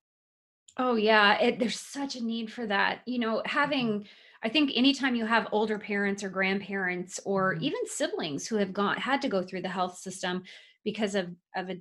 Oh 0.76 0.96
yeah, 0.96 1.38
it, 1.40 1.58
there's 1.58 1.80
such 1.80 2.16
a 2.16 2.24
need 2.24 2.52
for 2.52 2.66
that. 2.66 3.02
You 3.06 3.18
know, 3.18 3.42
Mhm, 3.64 3.90
having 3.90 4.06
I 4.42 4.48
think 4.48 4.70
anytime 4.74 5.14
you 5.14 5.24
have 5.26 5.48
older 5.52 5.78
parents 5.78 6.22
or 6.22 6.28
grandparents 6.28 7.18
or 7.24 7.56
mhm, 7.56 7.60
even 7.60 7.86
siblings 7.86 8.46
who 8.46 8.56
have 8.56 8.72
gone 8.72 8.98
had 8.98 9.22
to 9.22 9.28
go 9.28 9.42
through 9.42 9.62
the 9.62 9.68
health 9.70 9.98
system 9.98 10.44
because 10.84 11.14
of 11.14 11.34
of 11.56 11.70
a 11.70 11.80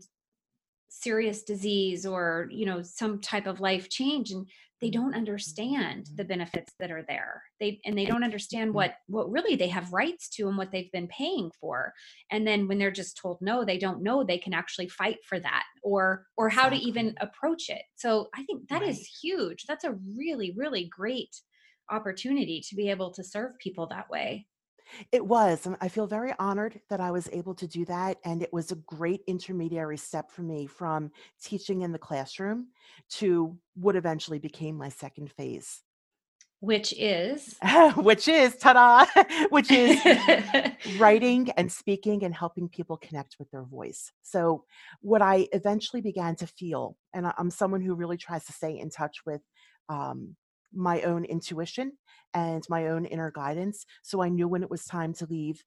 serious 0.90 1.44
disease 1.44 2.06
or 2.06 2.48
you 2.52 2.66
know 2.66 2.82
some 2.82 3.20
type 3.20 3.48
of 3.48 3.60
life 3.60 3.90
change 3.90 4.32
and 4.32 4.48
they 4.82 4.90
don't 4.90 5.14
mhm, 5.14 5.16
understand 5.16 6.08
the 6.16 6.26
benefits 6.26 6.74
that 6.80 6.92
are 6.92 7.04
there. 7.08 7.44
They 7.60 7.80
and 7.86 7.98
they 7.98 8.06
don't 8.06 8.24
understand 8.24 8.74
mhm. 8.74 8.74
what 8.74 8.96
what 9.08 9.32
really 9.32 9.56
they 9.56 9.70
have 9.70 9.94
rights 9.94 10.30
to 10.32 10.48
and 10.48 10.58
what 10.58 10.72
they've 10.72 10.92
been 10.92 11.08
paying 11.08 11.52
for. 11.60 11.94
And 12.30 12.46
then 12.46 12.68
when 12.68 12.78
they're 12.78 12.92
just 12.92 13.18
told 13.18 13.38
no 13.42 13.64
they 13.66 13.78
don't 13.78 14.04
know 14.04 14.24
they 14.24 14.38
can 14.38 14.54
actually 14.54 14.90
fight 14.90 15.20
for 15.28 15.40
that 15.40 15.64
or 15.84 16.26
or 16.38 16.50
how 16.50 16.70
to 16.70 16.76
even 16.76 17.16
approach 17.22 17.70
it. 17.70 17.84
So 17.96 18.30
i 18.36 18.44
think 18.44 18.68
that 18.70 18.84
is 18.84 19.00
Right. 19.00 19.08
huge. 19.22 19.66
That's 19.68 19.84
a 19.86 19.96
really 20.18 20.54
really 20.58 20.86
great 20.88 21.36
opportunity 21.90 22.62
to 22.68 22.76
be 22.76 22.90
able 22.90 23.12
to 23.14 23.24
serve 23.24 23.58
people 23.60 23.88
that 23.88 24.10
way 24.10 24.48
It 25.12 25.26
was, 25.26 25.66
and 25.66 25.78
I 25.82 25.88
feel 25.88 26.08
very 26.08 26.34
honored 26.40 26.80
that 26.90 27.00
I 27.00 27.12
was 27.12 27.30
able 27.32 27.56
to 27.56 27.68
do 27.68 27.86
that, 27.86 28.18
and 28.24 28.42
it 28.42 28.54
was 28.54 28.72
a 28.72 28.76
great 28.76 29.22
intermediary 29.28 29.98
step 29.98 30.32
for 30.32 30.42
me 30.42 30.68
from 30.68 31.12
teaching 31.42 31.82
in 31.82 31.92
the 31.92 32.00
classroom 32.00 32.68
to 33.12 33.58
what 33.76 33.96
eventually 33.96 34.40
became 34.40 34.76
my 34.76 34.90
second 34.90 35.32
phase, 35.32 35.82
which 36.66 36.94
is? 36.98 37.58
Which 37.96 38.28
is 38.28 38.56
ta-da, 38.56 39.06
which 39.50 39.70
is 39.70 40.00
writing 40.98 41.52
and 41.58 41.72
speaking 41.72 42.24
and 42.24 42.34
helping 42.34 42.70
people 42.70 42.98
connect 42.98 43.36
with 43.38 43.52
their 43.52 43.64
voice. 43.64 44.12
So, 44.24 44.64
what 45.02 45.22
I 45.22 45.48
eventually 45.52 46.02
began 46.02 46.36
to 46.38 46.48
feel, 46.48 46.98
and 47.14 47.32
I'm 47.38 47.52
someone 47.52 47.82
who 47.82 47.94
really 47.94 48.18
tries 48.18 48.46
to 48.46 48.54
stay 48.54 48.80
in 48.80 48.90
touch 48.90 49.18
with 49.26 49.42
um, 49.90 50.36
my 50.76 51.02
own 51.02 51.26
intuition 51.26 51.94
and 52.34 52.64
my 52.70 52.88
own 52.88 53.06
inner 53.06 53.32
guidance. 53.32 53.86
So, 54.04 54.22
I 54.22 54.30
knew 54.30 54.48
when 54.48 54.64
it 54.64 54.70
was 54.70 54.86
time 54.86 55.14
to 55.16 55.26
leave 55.26 55.64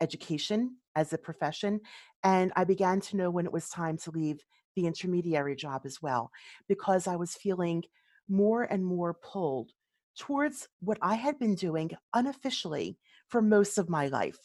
education 0.00 0.76
as 0.94 1.12
a 1.12 1.18
profession. 1.18 1.80
And 2.22 2.52
I 2.56 2.64
began 2.64 3.00
to 3.02 3.16
know 3.16 3.30
when 3.30 3.46
it 3.46 3.52
was 3.52 3.68
time 3.68 3.96
to 3.98 4.10
leave 4.10 4.40
the 4.74 4.86
intermediary 4.86 5.56
job 5.56 5.82
as 5.84 6.02
well, 6.02 6.30
because 6.68 7.06
I 7.06 7.16
was 7.16 7.34
feeling 7.34 7.84
more 8.28 8.64
and 8.64 8.84
more 8.84 9.14
pulled 9.14 9.72
towards 10.18 10.68
what 10.80 10.98
I 11.02 11.14
had 11.14 11.38
been 11.38 11.54
doing 11.54 11.92
unofficially 12.14 12.98
for 13.28 13.40
most 13.42 13.78
of 13.78 13.88
my 13.88 14.08
life, 14.08 14.38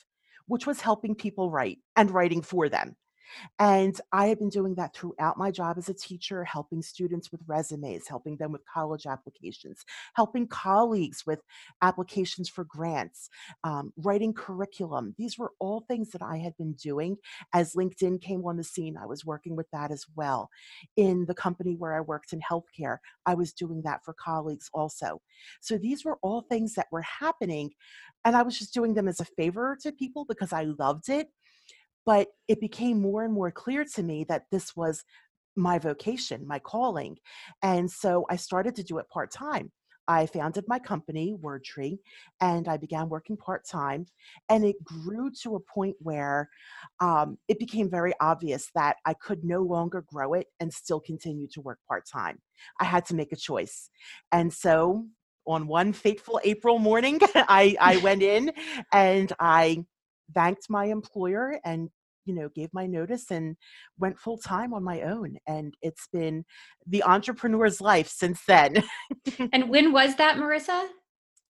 which 0.48 0.68
was 0.68 0.82
helping 0.82 1.16
people 1.16 1.52
write 1.52 1.80
and 1.96 2.12
writing 2.12 2.42
for 2.42 2.70
them. 2.70 2.96
And 3.60 4.00
I 4.12 4.28
have 4.28 4.40
been 4.40 4.50
doing 4.50 4.76
that 4.76 4.96
throughout 4.96 5.38
my 5.38 5.52
job 5.52 5.78
as 5.78 5.90
a 5.90 5.94
teacher, 5.94 6.44
helping 6.44 6.82
students 6.82 7.32
with 7.32 7.42
resumes, 7.48 8.08
helping 8.08 8.38
them 8.38 8.52
with 8.52 8.62
college 8.66 9.06
applications, 9.06 9.86
helping 10.16 10.48
colleagues 10.48 11.26
with 11.26 11.42
applications 11.82 12.50
for 12.50 12.64
grants, 12.64 13.30
um, 13.64 13.94
writing 13.98 14.34
curriculum. 14.34 15.16
These 15.18 15.38
were 15.38 15.52
all 15.60 15.82
things 15.82 16.10
that 16.12 16.22
I 16.22 16.38
had 16.38 16.56
been 16.58 16.74
doing 16.74 17.18
as 17.54 17.74
LinkedIn 17.74 18.22
came 18.22 18.46
on 18.46 18.58
the 18.58 18.64
scene. 18.64 18.98
I 18.98 19.06
was 19.06 19.26
working 19.26 19.56
with 19.56 19.70
that 19.72 19.92
as 19.92 20.06
well. 20.16 20.50
In 20.96 21.26
the 21.26 21.36
company 21.36 21.76
where 21.76 21.94
I 21.94 22.02
worked 22.02 22.34
in 22.34 22.42
healthcare, 22.42 22.98
I 23.26 23.34
was 23.36 23.54
doing 23.54 23.82
that 23.84 24.04
for 24.04 24.14
colleagues 24.14 24.70
also. 24.74 25.22
So 25.60 25.78
these 25.78 26.06
were 26.06 26.18
all 26.22 26.42
things 26.42 26.74
that 26.76 26.88
were 26.92 27.04
happening. 27.04 27.72
And 28.24 28.36
I 28.36 28.44
was 28.44 28.58
just 28.58 28.74
doing 28.74 28.94
them 28.94 29.08
as 29.08 29.20
a 29.20 29.26
favor 29.26 29.78
to 29.82 29.92
people 29.92 30.26
because 30.26 30.54
I 30.54 30.64
loved 30.64 31.10
it 31.10 31.30
but 32.06 32.28
it 32.48 32.60
became 32.60 33.02
more 33.02 33.24
and 33.24 33.34
more 33.34 33.52
clear 33.52 33.86
to 33.96 34.04
me 34.04 34.26
that 34.26 34.44
this 34.52 34.76
was 34.76 35.04
my 35.56 35.78
vocation, 35.78 36.48
my 36.48 36.60
calling. 36.60 37.18
And 37.62 37.90
so 37.90 38.26
I 38.30 38.38
started 38.38 38.76
to 38.76 38.84
do 38.84 38.98
it 39.00 39.10
part 39.10 39.32
time. 39.32 39.72
I 40.08 40.26
founded 40.26 40.66
my 40.68 40.80
company, 40.80 41.36
WordTree, 41.42 42.00
and 42.42 42.68
I 42.68 42.78
began 42.78 43.08
working 43.08 43.38
part 43.38 43.66
time. 43.66 44.08
And 44.50 44.66
it 44.66 44.84
grew 44.84 45.32
to 45.44 45.56
a 45.56 45.60
point 45.60 45.96
where 46.00 46.50
um, 47.00 47.38
it 47.48 47.60
became 47.60 47.90
very 47.90 48.14
obvious 48.20 48.70
that 48.76 48.98
I 49.06 49.14
could 49.14 49.44
no 49.44 49.62
longer 49.62 50.04
grow 50.08 50.34
it 50.34 50.48
and 50.60 50.74
still 50.74 51.00
continue 51.00 51.48
to 51.54 51.62
work 51.62 51.80
part 51.88 52.06
time. 52.12 52.40
I 52.80 52.86
had 52.86 53.06
to 53.06 53.16
make 53.16 53.32
a 53.32 53.38
choice. 53.38 53.90
And 54.32 54.52
so 54.52 55.06
on 55.48 55.68
one 55.68 55.94
fateful 55.94 56.42
April 56.44 56.80
morning, 56.80 57.20
I, 57.36 57.76
I 57.80 57.98
went 57.98 58.24
in 58.24 58.52
and 58.92 59.32
I 59.40 59.86
thanked 60.34 60.70
my 60.70 60.86
employer 60.86 61.60
and 61.66 61.90
you 62.26 62.34
know 62.36 62.50
gave 62.50 62.70
my 62.74 62.86
notice 62.86 63.32
and 63.32 63.56
went 63.98 64.20
full 64.20 64.38
time 64.38 64.74
on 64.74 64.84
my 64.84 65.02
own 65.02 65.38
and 65.48 65.74
it's 65.82 66.08
been 66.14 66.44
the 66.88 67.04
entrepreneur's 67.04 67.82
life 67.82 68.08
since 68.10 68.42
then. 68.48 68.84
And 69.54 69.70
when 69.70 69.92
was 69.92 70.16
that 70.16 70.38
marissa? 70.38 70.88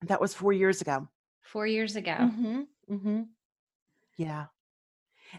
That 0.08 0.20
was 0.22 0.34
4 0.34 0.54
years 0.54 0.82
ago. 0.82 1.08
4 1.44 1.68
years 1.68 1.96
ago. 1.96 2.16
Mhm 2.20 2.66
mhm 2.90 3.26
yeah 4.18 4.46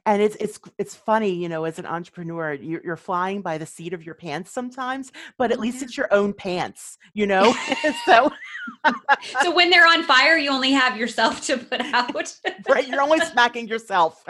and 0.06 0.22
it's 0.22 0.36
it's 0.36 0.58
it's 0.78 0.94
funny 0.94 1.30
you 1.30 1.48
know 1.48 1.64
as 1.64 1.78
an 1.78 1.86
entrepreneur 1.86 2.52
you're, 2.54 2.82
you're 2.84 2.96
flying 2.96 3.42
by 3.42 3.58
the 3.58 3.66
seat 3.66 3.92
of 3.92 4.04
your 4.04 4.14
pants 4.14 4.50
sometimes 4.50 5.12
but 5.38 5.52
at 5.52 5.60
least 5.60 5.82
it's 5.82 5.96
your 5.96 6.12
own 6.12 6.32
pants 6.32 6.98
you 7.14 7.26
know 7.26 7.54
so 8.06 8.32
so 9.42 9.54
when 9.54 9.70
they're 9.70 9.86
on 9.86 10.02
fire, 10.02 10.36
you 10.36 10.50
only 10.50 10.72
have 10.72 10.96
yourself 10.96 11.40
to 11.46 11.56
put 11.56 11.80
out. 11.80 12.34
right 12.68 12.88
you're 12.88 13.00
only 13.02 13.20
smacking 13.20 13.68
yourself 13.68 14.24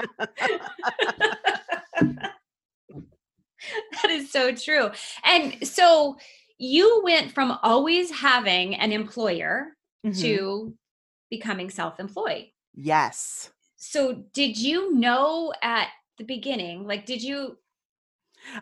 that 4.02 4.11
is 4.11 4.31
so 4.31 4.52
true. 4.54 4.90
And 5.25 5.66
so 5.66 6.16
you 6.59 7.02
went 7.04 7.33
from 7.33 7.59
always 7.62 8.11
having 8.11 8.75
an 8.75 8.92
employer 8.92 9.76
Mhm. 10.04 10.21
to 10.21 10.75
becoming 11.31 11.71
self-employed. 11.71 12.47
yes 12.75 13.50
So 13.84 14.22
did 14.32 14.56
you 14.56 14.94
know 14.94 15.52
at 15.60 15.88
the 16.16 16.22
beginning, 16.22 16.86
like 16.86 17.04
did 17.04 17.20
you 17.20 17.58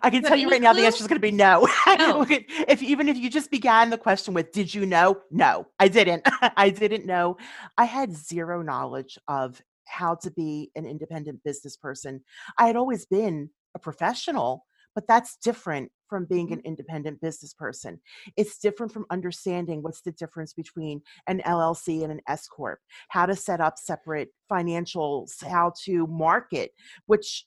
I 0.02 0.08
can 0.08 0.22
tell 0.22 0.36
you 0.36 0.48
right 0.48 0.62
now 0.62 0.72
the 0.72 0.80
answer 0.86 1.02
is 1.02 1.08
gonna 1.08 1.20
be 1.20 1.30
no. 1.30 1.68
No. 1.98 2.24
If 2.28 2.82
even 2.82 3.06
if 3.06 3.18
you 3.18 3.28
just 3.28 3.50
began 3.50 3.90
the 3.90 3.98
question 3.98 4.32
with, 4.32 4.50
"Did 4.52 4.74
you 4.74 4.86
know?" 4.86 5.20
No, 5.30 5.66
I 5.78 5.88
didn't. 5.88 6.26
I 6.56 6.70
didn't 6.70 7.04
know. 7.04 7.36
I 7.76 7.84
had 7.84 8.16
0 8.16 8.62
knowledge 8.62 9.18
of 9.28 9.60
how 9.86 10.14
to 10.22 10.30
be 10.30 10.70
an 10.74 10.86
independent 10.86 11.44
business 11.44 11.76
person. 11.76 12.22
I 12.56 12.66
had 12.66 12.76
always 12.76 13.04
been 13.04 13.50
a 13.74 13.78
professional, 13.78 14.64
but 14.94 15.06
that's 15.06 15.37
different 15.37 15.90
from 16.09 16.25
being 16.25 16.52
an 16.52 16.59
Mhm. 16.59 16.64
independent 16.64 17.20
business 17.20 17.54
person. 17.54 18.00
It's 18.37 18.59
different 18.59 18.92
from 18.92 19.06
understanding 19.11 19.82
what's 19.82 20.00
the 20.02 20.12
difference 20.12 20.52
between 20.52 21.02
an 21.28 21.40
LLC 21.44 22.02
and 22.02 22.12
an 22.12 22.20
S 22.28 22.47
corp, 22.49 22.80
how 23.09 23.26
to 23.26 23.37
set 23.37 23.61
up 23.61 23.78
separate 23.78 24.30
financials, 24.50 25.42
how 25.44 25.73
to 25.85 26.06
market, 26.09 26.73
which 27.06 27.47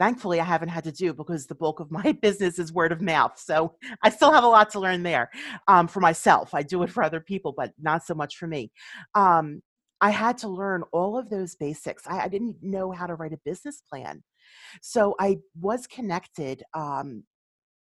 Thankfully, 0.00 0.38
I 0.40 0.44
haven't 0.44 0.68
had 0.68 0.84
to 0.84 0.92
do 0.92 1.12
because 1.12 1.46
the 1.46 1.56
bulk 1.56 1.80
of 1.80 1.90
my 1.90 2.12
business 2.22 2.58
is 2.60 2.72
word 2.72 2.92
of 2.92 3.00
mouth. 3.02 3.38
So 3.38 3.74
I 4.02 4.10
still 4.10 4.32
have 4.32 4.44
a 4.44 4.48
lot 4.48 4.70
to 4.70 4.80
learn 4.80 5.02
there 5.02 5.28
um, 5.66 5.88
for 5.88 6.00
myself. 6.00 6.54
I 6.54 6.62
do 6.62 6.82
it 6.84 6.90
for 6.90 7.02
other 7.02 7.20
people, 7.20 7.52
but 7.56 7.72
not 7.80 8.04
so 8.04 8.14
much 8.14 8.36
for 8.36 8.46
me. 8.46 8.70
Um, 9.14 9.60
I 10.00 10.10
had 10.10 10.38
to 10.38 10.48
learn 10.48 10.84
all 10.92 11.18
of 11.18 11.28
those 11.30 11.54
basics. 11.54 12.06
I, 12.06 12.20
I 12.20 12.28
didn't 12.28 12.62
know 12.62 12.92
how 12.92 13.06
to 13.06 13.14
write 13.14 13.32
a 13.32 13.40
business 13.44 13.80
plan. 13.80 14.22
So 14.80 15.14
I 15.18 15.38
was 15.60 15.86
connected 15.86 16.62
um, 16.74 17.24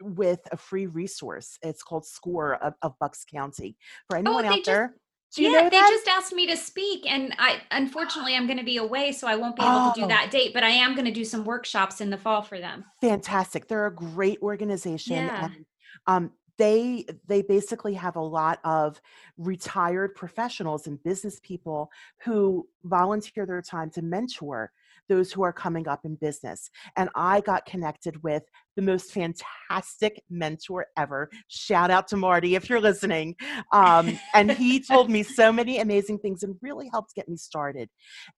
with 0.00 0.40
a 0.52 0.56
free 0.56 0.86
resource. 0.86 1.58
It's 1.62 1.82
called 1.82 2.06
SCORE 2.06 2.54
of, 2.56 2.74
of 2.82 2.98
Bucks 2.98 3.24
County. 3.30 3.76
For 4.08 4.16
Oh, 4.16 4.20
anyone 4.20 4.42
they 4.42 4.48
out 4.48 4.56
just 4.56 4.66
there, 4.66 4.94
yeah, 5.36 5.50
know 5.50 5.64
they 5.64 5.70
that? 5.70 5.90
just 5.90 6.08
asked 6.08 6.32
me 6.32 6.46
to 6.46 6.56
speak, 6.56 7.04
and 7.06 7.34
I 7.38 7.60
unfortunately 7.70 8.34
I'm 8.34 8.46
going 8.46 8.58
to 8.58 8.64
be 8.64 8.78
away, 8.78 9.12
so 9.12 9.26
I 9.26 9.36
won't 9.36 9.56
be 9.56 9.62
able 9.62 9.80
to 9.82 9.92
do 9.92 10.04
Oh, 10.04 10.08
that 10.08 10.30
date. 10.30 10.54
But 10.54 10.62
I 10.62 10.70
am 10.70 10.94
going 10.94 11.04
to 11.04 11.10
do 11.12 11.24
some 11.24 11.44
workshops 11.44 12.00
in 12.00 12.10
the 12.10 12.16
fall 12.16 12.42
for 12.42 12.58
them. 12.58 12.84
fantastic. 13.02 13.68
They're 13.68 13.86
a 13.86 13.94
great 13.94 14.40
organization 14.42 15.16
Yeah. 15.16 15.44
and 15.44 15.66
um 16.06 16.32
they 16.58 17.04
they 17.26 17.42
basically 17.42 17.94
have 17.94 18.16
a 18.16 18.20
lot 18.20 18.58
of 18.64 19.00
retired 19.36 20.14
professionals 20.14 20.86
and 20.86 21.02
business 21.02 21.40
people 21.42 21.90
who 22.24 22.66
volunteer 22.84 23.46
their 23.46 23.62
time 23.62 23.90
to 23.90 24.02
mentor 24.02 24.70
those 25.08 25.32
who 25.32 25.42
are 25.42 25.52
coming 25.52 25.86
up 25.86 26.04
in 26.04 26.16
business. 26.16 26.70
And 26.96 27.08
I 27.14 27.40
got 27.40 27.66
connected 27.66 28.22
with 28.22 28.42
the 28.76 28.82
most 28.82 29.10
fantastic 29.10 30.22
mentor 30.30 30.86
ever. 30.96 31.30
Shout 31.48 31.90
out 31.90 32.06
to 32.08 32.16
Marty 32.16 32.54
if 32.54 32.68
you're 32.68 32.80
listening. 32.80 33.34
Um, 33.72 34.18
and 34.34 34.52
he 34.52 34.80
told 34.88 35.10
me 35.10 35.22
so 35.22 35.50
many 35.50 35.80
amazing 35.80 36.18
things 36.18 36.42
and 36.42 36.54
really 36.60 36.88
helped 36.92 37.14
get 37.14 37.28
me 37.28 37.36
started. 37.36 37.88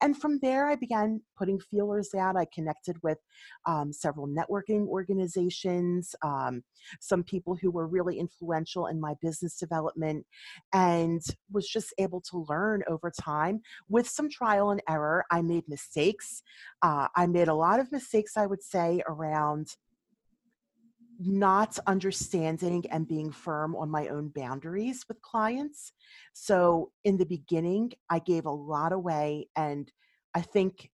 And 0.01 0.17
from 0.17 0.39
there, 0.41 0.67
I 0.67 0.75
began 0.75 1.21
putting 1.37 1.59
feelers 1.59 2.15
out. 2.15 2.37
I 2.37 2.45
connected 2.53 2.97
with 3.03 3.17
um, 3.67 3.91
several 3.91 4.27
networking 4.27 4.87
organizations, 4.87 6.15
um, 6.23 6.63
some 7.01 7.23
people 7.23 7.57
who 7.61 7.69
were 7.69 7.87
really 7.87 8.17
influential 8.17 8.87
in 8.87 8.99
my 8.99 9.13
business 9.21 9.57
development, 9.57 10.25
and 10.73 11.21
was 11.51 11.67
just 11.67 11.93
able 11.97 12.21
to 12.21 12.45
learn 12.47 12.81
over 12.87 13.11
time 13.11 13.61
with 13.89 14.07
some 14.07 14.29
trial 14.29 14.71
and 14.71 14.81
error. 14.89 15.25
I 15.31 15.41
made 15.41 15.67
mistakes. 15.67 16.41
Uh, 16.81 17.07
I 17.15 17.27
made 17.27 17.49
a 17.49 17.53
lot 17.53 17.79
of 17.79 17.91
mistakes, 17.91 18.37
I 18.37 18.45
would 18.45 18.63
say, 18.63 19.01
around 19.07 19.75
not 21.19 21.77
understanding 21.85 22.85
and 22.89 23.07
being 23.07 23.31
firm 23.31 23.75
on 23.75 23.89
my 23.89 24.07
own 24.07 24.29
boundaries 24.29 25.03
with 25.07 25.21
clients. 25.21 25.91
So 26.33 26.91
in 27.03 27.17
the 27.17 27.25
beginning, 27.25 27.91
I 28.09 28.19
gave 28.19 28.45
a 28.45 28.51
lot 28.51 28.93
away, 28.93 29.49
and 29.55 29.91
I 30.33 30.41
think 30.41 30.89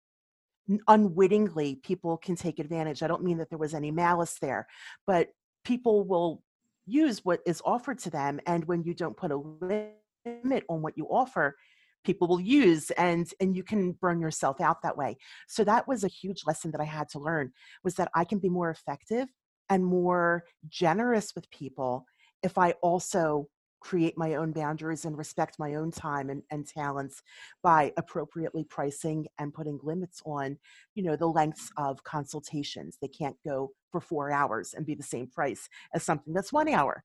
unwittingly 0.87 1.75
people 1.75 2.17
can 2.17 2.35
take 2.35 2.57
advantage. 2.57 3.03
I 3.03 3.07
don't 3.07 3.23
mean 3.23 3.37
that 3.37 3.49
there 3.49 3.59
was 3.59 3.75
any 3.75 3.91
malice 3.91 4.37
there, 4.41 4.67
but 5.05 5.29
people 5.63 6.03
will 6.03 6.41
use 6.87 7.23
what 7.23 7.41
is 7.45 7.61
offered 7.63 7.99
to 7.99 8.09
them. 8.09 8.39
And 8.47 8.65
when 8.65 8.83
you 8.83 8.95
don't 8.95 9.17
put 9.17 9.31
a 9.31 9.37
limit 9.37 10.63
on 10.69 10.81
what 10.81 10.97
you 10.97 11.05
offer, 11.05 11.55
people 12.03 12.27
will 12.27 12.39
use 12.39 12.91
and 12.91 13.31
and 13.41 13.55
you 13.55 13.63
can 13.63 13.91
burn 13.93 14.21
yourself 14.21 14.61
out 14.61 14.81
that 14.83 14.95
way 14.95 15.17
so 15.47 15.63
that 15.63 15.87
was 15.87 16.03
a 16.03 16.07
huge 16.07 16.43
lesson 16.45 16.69
that 16.69 16.79
i 16.79 16.85
had 16.85 17.09
to 17.09 17.17
learn 17.17 17.51
was 17.83 17.95
that 17.95 18.11
i 18.13 18.23
can 18.23 18.37
be 18.37 18.47
more 18.47 18.69
effective 18.69 19.27
and 19.69 19.85
more 19.85 20.43
generous 20.67 21.33
with 21.35 21.49
people 21.51 22.05
if 22.43 22.57
i 22.57 22.71
also 22.81 23.47
create 23.85 24.17
my 24.17 24.33
own 24.33 24.51
boundaries 24.51 25.05
and 25.05 25.15
respect 25.15 25.59
my 25.59 25.75
own 25.75 25.91
time 25.91 26.31
and, 26.31 26.41
and 26.49 26.67
talents 26.67 27.21
by 27.61 27.93
appropriately 27.97 28.63
pricing 28.63 29.27
and 29.37 29.53
putting 29.53 29.79
limits 29.83 30.23
on 30.25 30.57
you 30.95 31.03
know 31.03 31.15
the 31.15 31.27
lengths 31.27 31.69
of 31.77 32.03
consultations. 32.03 32.97
They 32.99 33.07
can't 33.07 33.35
go 33.45 33.73
for 33.91 34.01
four 34.01 34.31
hours 34.31 34.73
and 34.73 34.87
be 34.87 34.95
the 34.95 35.03
same 35.03 35.27
price 35.27 35.69
as 35.93 36.01
something 36.01 36.33
that's 36.33 36.51
one 36.51 36.67
hour. 36.67 37.03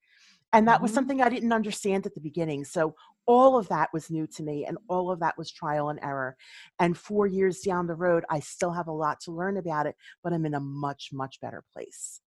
And 0.54 0.66
that 0.68 0.80
was 0.80 0.90
Mhm. 0.90 0.94
something 0.94 1.22
i 1.22 1.28
didn't 1.28 1.52
understand 1.52 2.06
at 2.06 2.14
the 2.14 2.20
beginning. 2.20 2.64
So 2.64 2.94
all 3.26 3.58
of 3.58 3.68
that 3.68 3.90
was 3.92 4.10
new 4.10 4.26
to 4.28 4.42
me 4.42 4.64
and 4.64 4.78
all 4.88 5.10
of 5.10 5.20
that 5.20 5.36
was 5.36 5.52
trial 5.52 5.90
and 5.90 6.00
error. 6.02 6.34
And 6.78 6.96
four 6.96 7.26
years 7.26 7.60
down 7.60 7.88
the 7.88 7.94
road 7.94 8.24
i 8.30 8.40
still 8.40 8.72
have 8.72 8.88
a 8.88 8.92
lot 8.92 9.20
to 9.20 9.32
learn 9.32 9.58
about 9.58 9.86
it 9.86 9.96
but 10.22 10.32
i'm 10.32 10.46
in 10.46 10.54
a 10.54 10.60
much 10.60 11.10
much 11.12 11.40
better 11.42 11.62
place 11.74 12.22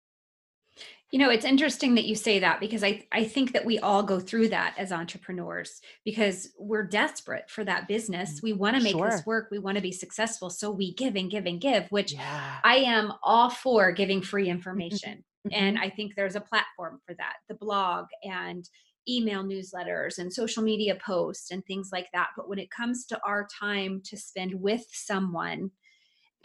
You 1.10 1.18
know, 1.18 1.30
it's 1.30 1.44
interesting 1.44 1.96
that 1.96 2.04
you 2.04 2.14
say 2.14 2.38
that 2.38 2.60
because 2.60 2.84
I 2.84 3.06
I 3.10 3.24
think 3.24 3.52
that 3.52 3.64
we 3.64 3.78
all 3.80 4.02
go 4.04 4.20
through 4.20 4.48
that 4.50 4.74
as 4.78 4.92
entrepreneurs 4.92 5.80
because 6.04 6.52
we're 6.58 6.84
desperate 6.86 7.50
for 7.50 7.64
that 7.64 7.88
business. 7.88 8.38
Mm, 8.38 8.42
We 8.42 8.52
want 8.52 8.76
to 8.76 8.82
make 8.82 9.02
this 9.02 9.26
work. 9.26 9.48
We 9.50 9.58
want 9.58 9.76
to 9.76 9.82
be 9.82 9.92
successful. 9.92 10.50
So 10.50 10.70
we 10.70 10.94
give 10.94 11.16
and 11.16 11.30
give 11.30 11.46
and 11.46 11.60
give, 11.60 11.88
which 11.90 12.12
yeah 12.12 12.60
I 12.62 12.76
am 12.76 13.12
all 13.22 13.50
for 13.50 13.90
giving 13.92 14.22
free 14.22 14.48
information. 14.48 15.24
And 15.50 15.76
Mhm. 15.76 15.82
I 15.82 15.90
think 15.90 16.14
there's 16.14 16.36
a 16.36 16.40
platform 16.40 17.00
for 17.06 17.14
that, 17.14 17.36
the 17.48 17.54
blog 17.54 18.06
and 18.22 18.68
email 19.08 19.42
newsletters 19.42 20.18
and 20.18 20.32
social 20.32 20.62
media 20.62 20.94
posts 20.94 21.50
and 21.50 21.64
things 21.64 21.88
like 21.92 22.08
that. 22.12 22.28
But 22.36 22.48
when 22.48 22.58
it 22.58 22.70
comes 22.70 23.06
to 23.06 23.20
our 23.24 23.48
time 23.58 24.02
to 24.04 24.16
spend 24.16 24.54
with 24.60 24.84
someone 24.92 25.72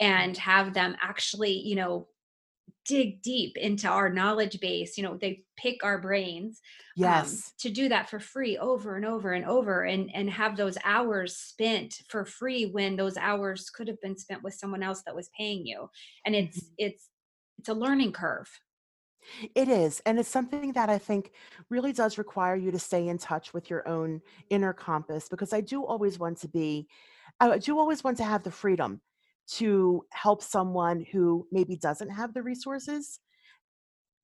and 0.00 0.36
have 0.36 0.74
them 0.74 0.96
actually, 1.00 1.52
you 1.52 1.74
know, 1.76 2.08
dig 2.84 3.20
deep 3.22 3.56
into 3.56 3.88
our 3.88 4.08
knowledge 4.08 4.60
base 4.60 4.96
you 4.96 5.02
know 5.02 5.16
they 5.16 5.44
pick 5.56 5.82
our 5.84 6.00
brains 6.00 6.60
um, 7.02 7.42
yes 7.42 7.52
to 7.58 7.68
do 7.70 7.88
that 7.88 8.08
for 8.08 8.18
free 8.20 8.56
over 8.58 8.96
and 8.96 9.04
over 9.04 9.32
and 9.32 9.44
over 9.44 9.82
and 9.84 10.10
and 10.14 10.30
have 10.30 10.56
those 10.56 10.78
hours 10.84 11.36
spent 11.36 12.02
for 12.08 12.24
free 12.24 12.66
when 12.66 12.96
those 12.96 13.16
hours 13.16 13.70
could 13.70 13.88
have 13.88 14.00
been 14.00 14.16
spent 14.16 14.42
with 14.42 14.54
someone 14.54 14.82
else 14.82 15.02
that 15.04 15.16
was 15.16 15.30
paying 15.36 15.66
you 15.66 15.88
and 16.24 16.34
it's 16.36 16.70
Mhm. 16.70 16.76
it's 16.78 17.10
it's 17.58 17.68
a 17.68 17.74
learning 17.74 18.12
curve 18.12 18.60
It 19.54 19.68
is. 19.68 20.00
And 20.06 20.18
it's 20.18 20.28
something 20.28 20.72
that 20.72 20.88
I 20.88 20.98
think 20.98 21.32
really 21.68 21.92
does 21.92 22.18
require 22.18 22.56
you 22.56 22.70
to 22.70 22.78
stay 22.78 23.08
in 23.08 23.18
touch 23.18 23.52
with 23.52 23.70
your 23.70 23.86
own 23.88 24.22
inner 24.50 24.72
compass 24.72 25.28
because 25.28 25.52
I 25.52 25.60
do 25.60 25.84
always 25.84 26.18
want 26.18 26.38
to 26.38 26.48
be, 26.48 26.88
I 27.40 27.58
do 27.58 27.78
always 27.78 28.04
want 28.04 28.16
to 28.18 28.24
have 28.24 28.44
the 28.44 28.50
freedom 28.50 29.00
to 29.48 30.04
help 30.12 30.42
someone 30.42 31.04
who 31.12 31.46
maybe 31.52 31.76
doesn't 31.76 32.10
have 32.10 32.34
the 32.34 32.42
resources. 32.42 33.20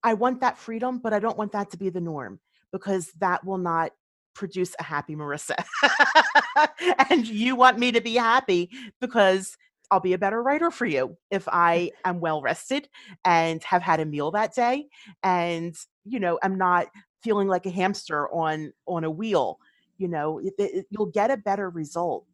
I 0.03 0.15
want 0.15 0.41
that 0.41 0.59
freedom, 0.59 0.99
but 0.99 1.13
I 1.13 1.19
don't 1.19 1.39
want 1.39 1.53
that 1.53 1.71
to 1.71 1.77
be 1.77 1.89
the 1.91 2.01
norm 2.01 2.41
because 2.73 3.13
that 3.21 3.45
will 3.45 3.59
not 3.59 3.93
produce 4.35 4.75
a 4.81 4.83
happy 4.83 5.15
Marissa. 5.15 5.63
and 7.11 7.27
you 7.27 7.55
want 7.55 7.79
me 7.79 7.93
to 7.93 8.01
be 8.01 8.15
happy 8.15 8.71
because 9.01 9.57
I'll 9.91 10.01
be 10.01 10.15
a 10.15 10.19
better 10.19 10.43
writer 10.43 10.71
for 10.71 10.87
you 10.87 11.17
if 11.31 11.47
I 11.49 11.91
am 12.05 12.21
well 12.21 12.41
rested 12.41 12.89
and 13.25 13.63
have 13.65 13.83
had 13.83 14.01
a 14.01 14.07
meal 14.07 14.31
that 14.33 14.55
day 14.55 14.87
and 15.23 15.75
you 16.05 16.19
know 16.19 16.39
I'm 16.43 16.57
not 16.57 16.87
feeling 17.23 17.47
like 17.47 17.67
a 17.67 17.71
hamster 17.71 18.29
on 18.33 18.73
on 18.87 19.05
a 19.05 19.11
wheel 19.11 19.59
you 19.99 20.09
know 20.09 20.39
it, 20.39 20.55
it- 20.59 20.87
you'll 20.91 21.07
get 21.11 21.31
a 21.31 21.37
better 21.37 21.69
result 21.69 22.25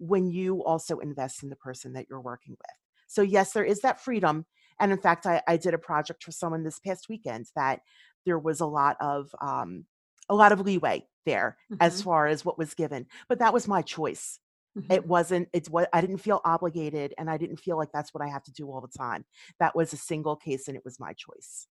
when 0.00 0.26
you 0.30 0.64
also 0.64 0.98
invest 0.98 1.42
in 1.42 1.50
the 1.50 1.56
person 1.56 1.92
that 1.94 2.06
you're 2.10 2.20
working 2.20 2.52
with 2.58 2.76
so 3.08 3.22
yes 3.22 3.52
there 3.52 3.64
is 3.64 3.80
that 3.80 4.00
freedom 4.00 4.46
and 4.80 4.92
in 4.92 4.98
fact 4.98 5.26
i, 5.26 5.42
I 5.48 5.56
did 5.56 5.74
a 5.74 5.78
project 5.78 6.24
for 6.24 6.32
someone 6.32 6.64
this 6.64 6.78
past 6.80 7.08
weekend 7.08 7.46
that 7.56 7.82
there 8.26 8.38
was 8.38 8.60
a 8.60 8.66
lot 8.66 8.96
of 9.00 9.34
um, 9.40 9.86
a 10.28 10.34
lot 10.34 10.52
of 10.52 10.60
leeway 10.60 11.08
there 11.26 11.58
as 11.80 12.00
hmm 12.00 12.02
far 12.02 12.26
as 12.26 12.44
what 12.44 12.58
was 12.58 12.74
given 12.74 13.06
but 13.28 13.38
that 13.38 13.52
was 13.52 13.68
my 13.68 13.82
choice 13.82 14.40
hmm 14.74 14.90
it 14.90 15.06
wasn't 15.06 15.48
it's 15.52 15.70
what 15.70 15.88
I 15.92 16.00
didn't 16.00 16.18
feel 16.18 16.40
obligated 16.44 17.14
and 17.18 17.30
I 17.30 17.36
didn't 17.36 17.58
feel 17.58 17.76
like 17.76 17.92
that's 17.92 18.12
what 18.12 18.22
I 18.24 18.28
have 18.28 18.42
to 18.44 18.52
do 18.52 18.70
all 18.70 18.80
the 18.80 18.88
time. 18.98 19.24
That 19.60 19.76
was 19.76 19.92
a 19.92 19.96
single 19.96 20.36
case 20.36 20.68
and 20.68 20.76
it 20.76 20.84
was 20.84 20.98
my 20.98 21.12
choice. 21.12 21.68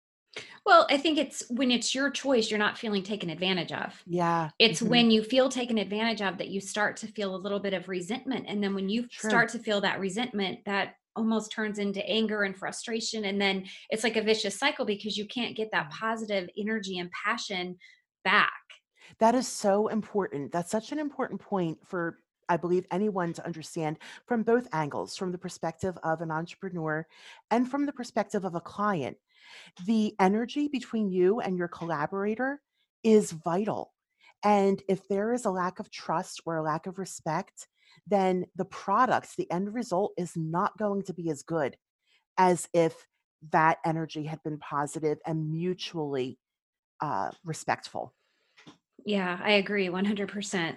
Well 0.64 0.86
i 0.90 0.96
think 0.96 1.18
it's 1.18 1.42
when 1.50 1.70
it's 1.70 1.94
your 1.94 2.10
choice 2.10 2.50
you're 2.50 2.58
not 2.58 2.78
feeling 2.78 3.02
taken 3.02 3.30
advantage 3.30 3.72
of 3.72 4.02
Yeah. 4.06 4.50
it's 4.58 4.80
Mhm. 4.80 4.88
when 4.88 5.10
you 5.10 5.22
feel 5.22 5.48
taken 5.48 5.78
advantage 5.78 6.22
of 6.22 6.38
that 6.38 6.48
you 6.48 6.60
start 6.60 6.96
to 6.98 7.06
feel 7.08 7.34
a 7.34 7.38
little 7.38 7.60
bit 7.60 7.74
of 7.74 7.88
resentment 7.88 8.46
and 8.48 8.62
then 8.62 8.74
when 8.74 8.88
you 8.88 9.06
True. 9.08 9.30
start 9.30 9.48
to 9.50 9.58
feel 9.58 9.80
that 9.80 9.98
resentment 10.00 10.64
that 10.66 10.94
almost 11.16 11.50
turns 11.50 11.78
into 11.78 12.06
anger 12.08 12.44
and 12.44 12.56
frustration 12.56 13.24
and 13.24 13.40
then 13.40 13.66
it's 13.90 14.04
like 14.04 14.16
a 14.16 14.22
vicious 14.22 14.56
cycle 14.58 14.84
because 14.84 15.16
you 15.16 15.26
can't 15.26 15.56
get 15.56 15.70
that 15.72 15.88
Mm. 15.88 15.92
positive 15.98 16.48
energy 16.56 16.98
and 16.98 17.10
passion 17.10 17.76
back 18.24 18.52
That 19.18 19.34
is 19.34 19.48
so 19.48 19.88
important. 19.88 20.52
That's 20.52 20.70
such 20.70 20.92
an 20.92 20.98
important 21.00 21.40
point 21.40 21.84
for 21.84 22.20
I 22.48 22.56
believe 22.56 22.86
anyone 22.90 23.32
to 23.34 23.44
understand 23.46 23.98
from 24.26 24.42
both 24.42 24.68
angles, 24.72 25.16
from 25.16 25.30
the 25.32 25.38
perspective 25.38 25.96
of 26.02 26.20
an 26.20 26.30
entrepreneur 26.32 27.06
and 27.50 27.68
from 27.70 27.86
the 27.86 27.92
perspective 27.92 28.44
of 28.44 28.54
a 28.56 28.60
client. 28.60 29.16
The 29.86 30.14
energy 30.20 30.68
between 30.68 31.10
you 31.10 31.40
and 31.40 31.56
your 31.56 31.68
collaborator 31.68 32.60
is 33.02 33.32
vital. 33.32 33.92
And 34.44 34.82
if 34.88 35.06
there 35.08 35.32
is 35.32 35.44
a 35.44 35.50
lack 35.50 35.80
of 35.80 35.90
trust 35.90 36.40
or 36.46 36.56
a 36.56 36.62
lack 36.62 36.86
of 36.86 36.98
respect, 36.98 37.68
then 38.06 38.46
the 38.56 38.64
product, 38.64 39.36
the 39.36 39.50
end 39.50 39.74
result 39.74 40.12
is 40.16 40.32
not 40.36 40.78
going 40.78 41.02
to 41.04 41.14
be 41.14 41.30
as 41.30 41.42
good 41.42 41.76
as 42.38 42.68
if 42.72 43.06
that 43.52 43.78
energy 43.84 44.24
had 44.24 44.42
been 44.42 44.58
positive 44.58 45.18
and 45.26 45.50
mutually 45.50 46.38
uh, 47.00 47.30
respectful. 47.44 48.14
yeah 49.04 49.40
i 49.42 49.52
agree 49.52 49.88
100% 49.88 50.74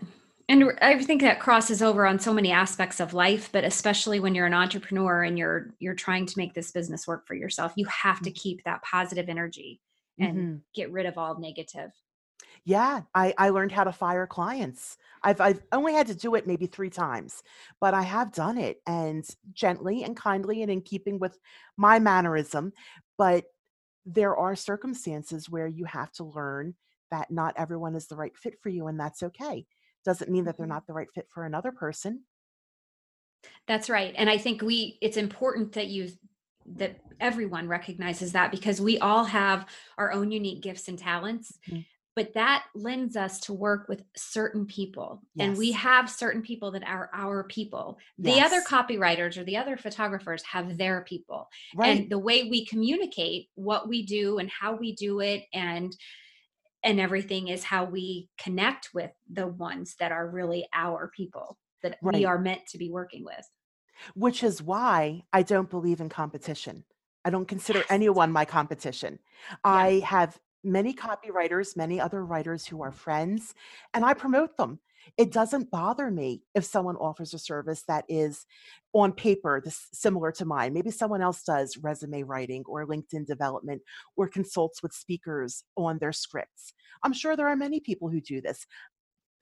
and 0.49 0.71
I 0.81 1.01
think 1.03 1.21
that 1.21 1.39
crosses 1.39 1.81
over 1.81 2.05
on 2.05 2.19
so 2.19 2.33
many 2.33 2.51
aspects 2.51 2.99
of 2.99 3.13
life 3.13 3.51
but 3.51 3.63
especially 3.63 4.19
when 4.19 4.35
you're 4.35 4.45
an 4.45 4.53
entrepreneur 4.53 5.23
and 5.23 5.37
you're 5.37 5.73
you're 5.79 5.95
trying 5.95 6.25
to 6.27 6.37
make 6.37 6.53
this 6.53 6.71
business 6.71 7.07
work 7.07 7.25
for 7.27 7.33
yourself 7.35 7.73
you 7.75 7.85
have 7.85 8.21
to 8.23 8.31
keep 8.31 8.63
that 8.63 8.81
positive 8.83 9.29
energy 9.29 9.81
and 10.19 10.47
Mhm. 10.47 10.63
get 10.73 10.91
rid 10.91 11.05
of 11.05 11.17
all 11.17 11.39
negative 11.39 11.91
Yeah, 12.65 13.03
I 13.13 13.33
I 13.37 13.49
learned 13.49 13.71
how 13.71 13.83
to 13.83 13.91
fire 13.91 14.27
clients. 14.27 14.97
I've 15.21 15.41
I've 15.41 15.63
only 15.71 15.93
had 15.93 16.07
to 16.07 16.15
do 16.15 16.35
it 16.35 16.47
maybe 16.47 16.67
3 16.67 16.89
times, 16.89 17.43
but 17.79 17.93
I 17.93 18.01
have 18.03 18.31
done 18.31 18.57
it 18.57 18.81
and 18.87 19.25
gently 19.51 20.03
and 20.03 20.15
kindly 20.15 20.61
and 20.61 20.71
in 20.71 20.81
keeping 20.81 21.19
with 21.19 21.39
my 21.77 21.99
mannerism, 21.99 22.73
but 23.17 23.45
there 24.05 24.37
are 24.37 24.55
circumstances 24.55 25.49
where 25.49 25.67
you 25.67 25.85
have 25.85 26.11
to 26.13 26.23
learn 26.25 26.75
that 27.11 27.31
not 27.31 27.55
everyone 27.57 27.95
is 27.95 28.07
the 28.07 28.17
right 28.17 28.37
fit 28.37 28.61
for 28.61 28.69
you 28.69 28.87
and 28.87 28.99
that's 28.99 29.23
okay. 29.23 29.67
Doesn't 30.03 30.31
mean 30.31 30.45
that 30.45 30.57
they're 30.57 30.65
Mhm. 30.65 30.69
not 30.69 30.87
the 30.87 30.93
right 30.93 31.11
fit 31.13 31.29
for 31.29 31.45
another 31.45 31.71
person. 31.71 32.25
That's 33.67 33.89
right. 33.89 34.13
And 34.17 34.29
I 34.29 34.37
think 34.37 34.61
we 34.61 34.97
it's 35.01 35.17
important 35.17 35.73
that 35.73 35.87
you 35.87 36.09
that 36.65 37.01
everyone 37.19 37.67
recognizes 37.67 38.31
that 38.31 38.51
because 38.51 38.79
we 38.79 38.97
all 38.99 39.25
have 39.25 39.67
our 39.97 40.11
own 40.13 40.31
unique 40.31 40.61
gifts 40.61 40.87
and 40.87 40.97
talents. 40.97 41.59
Mhm. 41.67 41.85
But 42.15 42.33
that 42.35 42.65
lends 42.75 43.17
us 43.17 43.39
to 43.41 43.53
work 43.53 43.89
with 43.89 44.05
certain 44.15 44.67
people. 44.67 45.23
And 45.39 45.57
we 45.57 45.71
have 45.71 46.11
certain 46.11 46.43
people 46.43 46.69
that 46.71 46.83
are 46.83 47.09
our 47.11 47.43
people. 47.43 47.97
The 48.19 48.39
other 48.39 48.61
copywriters 48.61 49.35
or 49.35 49.43
the 49.43 49.57
other 49.57 49.77
photographers 49.77 50.43
have 50.43 50.77
their 50.77 51.01
people. 51.01 51.49
Right. 51.73 52.01
And 52.01 52.11
the 52.11 52.19
way 52.19 52.43
we 52.43 52.65
communicate 52.65 53.49
what 53.55 53.89
we 53.89 54.05
do 54.05 54.37
and 54.37 54.47
how 54.47 54.75
we 54.75 54.93
do 54.93 55.21
it 55.21 55.45
and 55.53 55.97
and 56.83 56.99
everything 56.99 57.47
is 57.47 57.63
how 57.63 57.85
we 57.85 58.29
connect 58.37 58.89
with 58.93 59.11
the 59.31 59.47
ones 59.47 59.95
that 59.99 60.11
are 60.11 60.27
really 60.29 60.67
our 60.73 61.09
people 61.15 61.57
that 61.81 61.97
we 62.01 62.25
are 62.25 62.39
meant 62.39 62.65
to 62.67 62.77
be 62.77 62.89
working 62.89 63.23
with. 63.25 63.49
Which 64.15 64.43
is 64.43 64.61
why 64.61 65.23
I 65.31 65.43
don't 65.43 65.69
believe 65.69 66.01
in 66.01 66.09
competition. 66.09 66.83
I 67.25 67.29
don't 67.29 67.47
consider 67.47 67.79
Yes. 67.79 67.87
anyone 67.89 68.31
my 68.31 68.45
competition. 68.45 69.19
Yeah. 69.49 69.55
I 69.63 69.99
have 69.99 70.39
many 70.63 70.93
copywriters, 70.93 71.75
many 71.75 71.99
other 71.99 72.25
writers 72.25 72.65
who 72.65 72.81
are 72.81 72.91
friends, 72.91 73.53
and 73.93 74.03
I 74.05 74.13
promote 74.13 74.57
them. 74.57 74.79
It 75.17 75.31
doesn't 75.31 75.71
bother 75.71 76.11
me 76.11 76.43
if 76.55 76.65
someone 76.65 76.95
offers 76.97 77.33
a 77.33 77.39
service 77.39 77.83
that 77.87 78.05
is 78.09 78.45
on 78.93 79.11
paper 79.13 79.61
this 79.63 79.87
similar 79.93 80.31
to 80.33 80.45
mine. 80.45 80.73
Maybe 80.73 80.91
someone 80.91 81.21
else 81.21 81.43
does 81.43 81.77
resume 81.77 82.23
writing 82.23 82.63
or 82.67 82.85
LinkedIn 82.85 83.25
development 83.25 83.81
or 84.15 84.27
consults 84.27 84.81
with 84.83 84.93
speakers 84.93 85.63
on 85.75 85.97
their 85.99 86.11
scripts. 86.13 86.73
I'm 87.03 87.13
sure 87.13 87.35
there 87.35 87.47
are 87.47 87.55
many 87.55 87.79
people 87.79 88.09
who 88.09 88.21
do 88.21 88.41
this. 88.41 88.65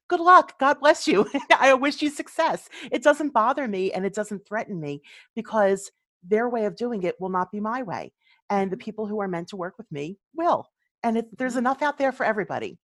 Good 0.09 0.19
luck. 0.19 0.59
God 0.59 0.79
bless 0.79 1.07
you. 1.07 1.27
I 1.57 1.73
wish 1.73 2.01
you 2.01 2.09
success. 2.09 2.69
It 2.91 3.03
doesn't 3.03 3.33
bother 3.33 3.67
me 3.67 3.91
and 3.93 4.05
it 4.05 4.13
doesn't 4.13 4.45
threaten 4.47 4.79
me 4.79 5.01
because 5.35 5.91
their 6.23 6.49
way 6.49 6.65
of 6.65 6.75
doing 6.75 7.03
it 7.03 7.19
will 7.19 7.29
not 7.29 7.51
be 7.51 7.59
my 7.59 7.83
way. 7.83 8.11
And 8.49 8.69
the 8.71 8.77
people 8.77 9.07
who 9.07 9.21
are 9.21 9.27
meant 9.27 9.49
to 9.49 9.55
work 9.57 9.77
with 9.77 9.91
me 9.91 10.17
will. 10.35 10.67
And 11.03 11.17
it, 11.17 11.37
there's 11.37 11.55
Mhm. 11.55 11.59
enough 11.59 11.81
out 11.81 11.97
there 11.97 12.11
for 12.11 12.25
everybody. 12.25 12.77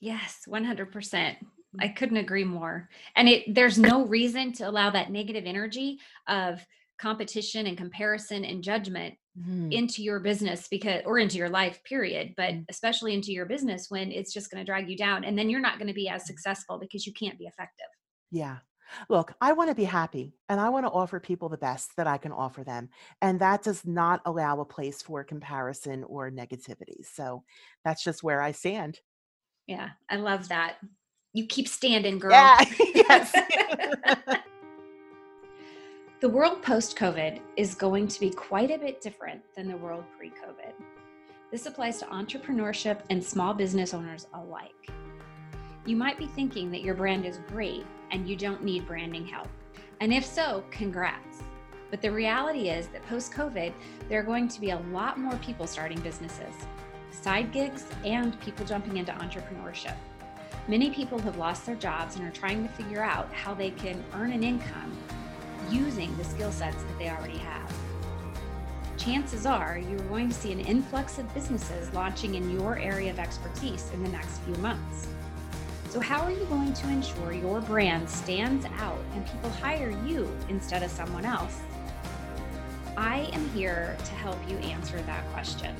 Yes, 0.00 0.42
100%. 0.48 1.36
I 1.80 1.88
Mm. 1.88 1.96
couldn't 1.96 2.16
agree 2.18 2.44
more. 2.44 2.88
And 3.16 3.28
it 3.28 3.54
there's 3.54 3.78
no 3.78 4.04
reason 4.06 4.52
to 4.54 4.68
allow 4.68 4.90
that 4.90 5.10
negative 5.10 5.44
energy 5.46 6.00
of 6.26 6.64
competition 6.98 7.66
and 7.66 7.76
comparison 7.76 8.44
and 8.44 8.62
judgment 8.62 9.16
Mhm. 9.38 9.72
into 9.72 10.02
your 10.02 10.20
business 10.20 10.68
because 10.68 11.02
or 11.06 11.18
into 11.18 11.38
your 11.38 11.48
life 11.48 11.82
period, 11.84 12.34
but 12.36 12.50
Mm. 12.50 12.66
especially 12.68 13.14
into 13.14 13.32
your 13.32 13.46
business 13.46 13.90
when 13.90 14.12
it's 14.12 14.32
just 14.32 14.50
going 14.50 14.60
to 14.64 14.70
drag 14.70 14.88
you 14.90 14.96
down 14.96 15.24
and 15.24 15.36
then 15.38 15.48
you're 15.48 15.60
not 15.60 15.78
going 15.78 15.88
to 15.88 15.94
be 15.94 16.08
as 16.08 16.24
Mm. 16.24 16.26
successful 16.26 16.78
because 16.78 17.06
you 17.06 17.12
can't 17.14 17.38
be 17.38 17.46
effective. 17.46 17.86
Yeah. 18.30 18.58
Look, 19.08 19.32
I 19.40 19.52
want 19.52 19.70
to 19.70 19.74
be 19.74 19.84
happy 19.84 20.36
and 20.50 20.60
I 20.60 20.68
want 20.68 20.84
to 20.84 20.90
offer 20.92 21.18
people 21.18 21.48
the 21.48 21.56
best 21.56 21.96
that 21.96 22.06
I 22.06 22.18
can 22.18 22.30
offer 22.32 22.62
them. 22.62 22.90
And 23.22 23.40
that 23.40 23.62
does 23.62 23.86
not 23.86 24.20
allow 24.26 24.60
a 24.60 24.66
place 24.66 25.00
for 25.00 25.24
comparison 25.24 26.04
or 26.04 26.30
negativity. 26.30 27.04
So 27.06 27.44
that's 27.84 28.04
just 28.04 28.22
where 28.22 28.42
I 28.42 28.52
stand. 28.52 29.00
Yeah, 29.66 29.92
I 30.10 30.16
love 30.16 30.48
that. 30.48 30.76
You 31.32 31.46
keep 31.46 31.66
standing, 31.66 32.18
girl. 32.18 32.32
Yeah. 32.32 32.64
yes. 32.94 33.32
The 36.22 36.28
world 36.28 36.62
post 36.62 36.96
COVID 36.96 37.40
is 37.56 37.74
going 37.74 38.06
to 38.06 38.20
be 38.20 38.30
quite 38.30 38.70
a 38.70 38.78
bit 38.78 39.00
different 39.00 39.42
than 39.56 39.66
the 39.66 39.76
world 39.76 40.04
pre 40.16 40.30
COVID. 40.30 40.72
This 41.50 41.66
applies 41.66 41.98
to 41.98 42.04
entrepreneurship 42.04 43.00
and 43.10 43.20
small 43.22 43.52
business 43.52 43.92
owners 43.92 44.28
alike. 44.32 44.88
You 45.84 45.96
might 45.96 46.16
be 46.16 46.28
thinking 46.28 46.70
that 46.70 46.82
your 46.82 46.94
brand 46.94 47.26
is 47.26 47.40
great 47.48 47.84
and 48.12 48.28
you 48.28 48.36
don't 48.36 48.62
need 48.62 48.86
branding 48.86 49.26
help. 49.26 49.48
And 50.00 50.12
if 50.12 50.24
so, 50.24 50.62
congrats. 50.70 51.42
But 51.90 52.00
the 52.00 52.12
reality 52.12 52.68
is 52.68 52.86
that 52.92 53.04
post 53.08 53.32
COVID, 53.32 53.72
there 54.08 54.20
are 54.20 54.22
going 54.22 54.46
to 54.46 54.60
be 54.60 54.70
a 54.70 54.78
lot 54.92 55.18
more 55.18 55.34
people 55.38 55.66
starting 55.66 55.98
businesses, 56.02 56.54
side 57.10 57.50
gigs, 57.50 57.84
and 58.04 58.40
people 58.40 58.64
jumping 58.64 58.98
into 58.98 59.10
entrepreneurship. 59.10 59.96
Many 60.68 60.90
people 60.90 61.18
have 61.18 61.38
lost 61.38 61.66
their 61.66 61.74
jobs 61.74 62.14
and 62.14 62.24
are 62.24 62.30
trying 62.30 62.62
to 62.66 62.72
figure 62.74 63.02
out 63.02 63.32
how 63.32 63.52
they 63.52 63.72
can 63.72 64.02
earn 64.14 64.32
an 64.32 64.44
income 64.44 64.96
using 65.68 66.16
the 66.16 66.24
skill 66.24 66.52
sets 66.52 66.76
that 66.76 66.98
they 67.00 67.10
already 67.10 67.38
have. 67.38 67.72
Chances 68.96 69.44
are 69.44 69.78
you're 69.78 69.98
going 70.08 70.28
to 70.28 70.34
see 70.34 70.52
an 70.52 70.60
influx 70.60 71.18
of 71.18 71.32
businesses 71.34 71.92
launching 71.92 72.36
in 72.36 72.48
your 72.50 72.78
area 72.78 73.10
of 73.10 73.18
expertise 73.18 73.90
in 73.92 74.04
the 74.04 74.10
next 74.10 74.38
few 74.42 74.54
months. 74.56 75.08
So, 75.88 75.98
how 75.98 76.20
are 76.22 76.30
you 76.30 76.44
going 76.44 76.72
to 76.72 76.88
ensure 76.88 77.32
your 77.32 77.60
brand 77.60 78.08
stands 78.08 78.64
out 78.78 79.02
and 79.14 79.26
people 79.26 79.50
hire 79.50 79.90
you 80.06 80.30
instead 80.48 80.84
of 80.84 80.90
someone 80.92 81.24
else? 81.24 81.58
I 82.96 83.28
am 83.32 83.48
here 83.50 83.96
to 83.98 84.10
help 84.12 84.38
you 84.48 84.56
answer 84.58 85.02
that 85.02 85.26
question. 85.32 85.74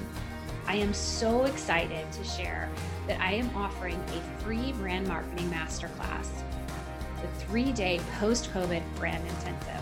I 0.66 0.76
am 0.76 0.94
so 0.94 1.44
excited 1.44 2.10
to 2.12 2.24
share 2.24 2.70
that 3.06 3.20
I 3.20 3.32
am 3.32 3.54
offering 3.56 4.02
a 4.08 4.42
free 4.42 4.72
brand 4.72 5.06
marketing 5.08 5.50
masterclass 5.50 6.28
the 7.22 7.28
three 7.44 7.72
day 7.72 8.00
post 8.18 8.52
COVID 8.52 8.82
brand 8.96 9.26
intensive. 9.26 9.80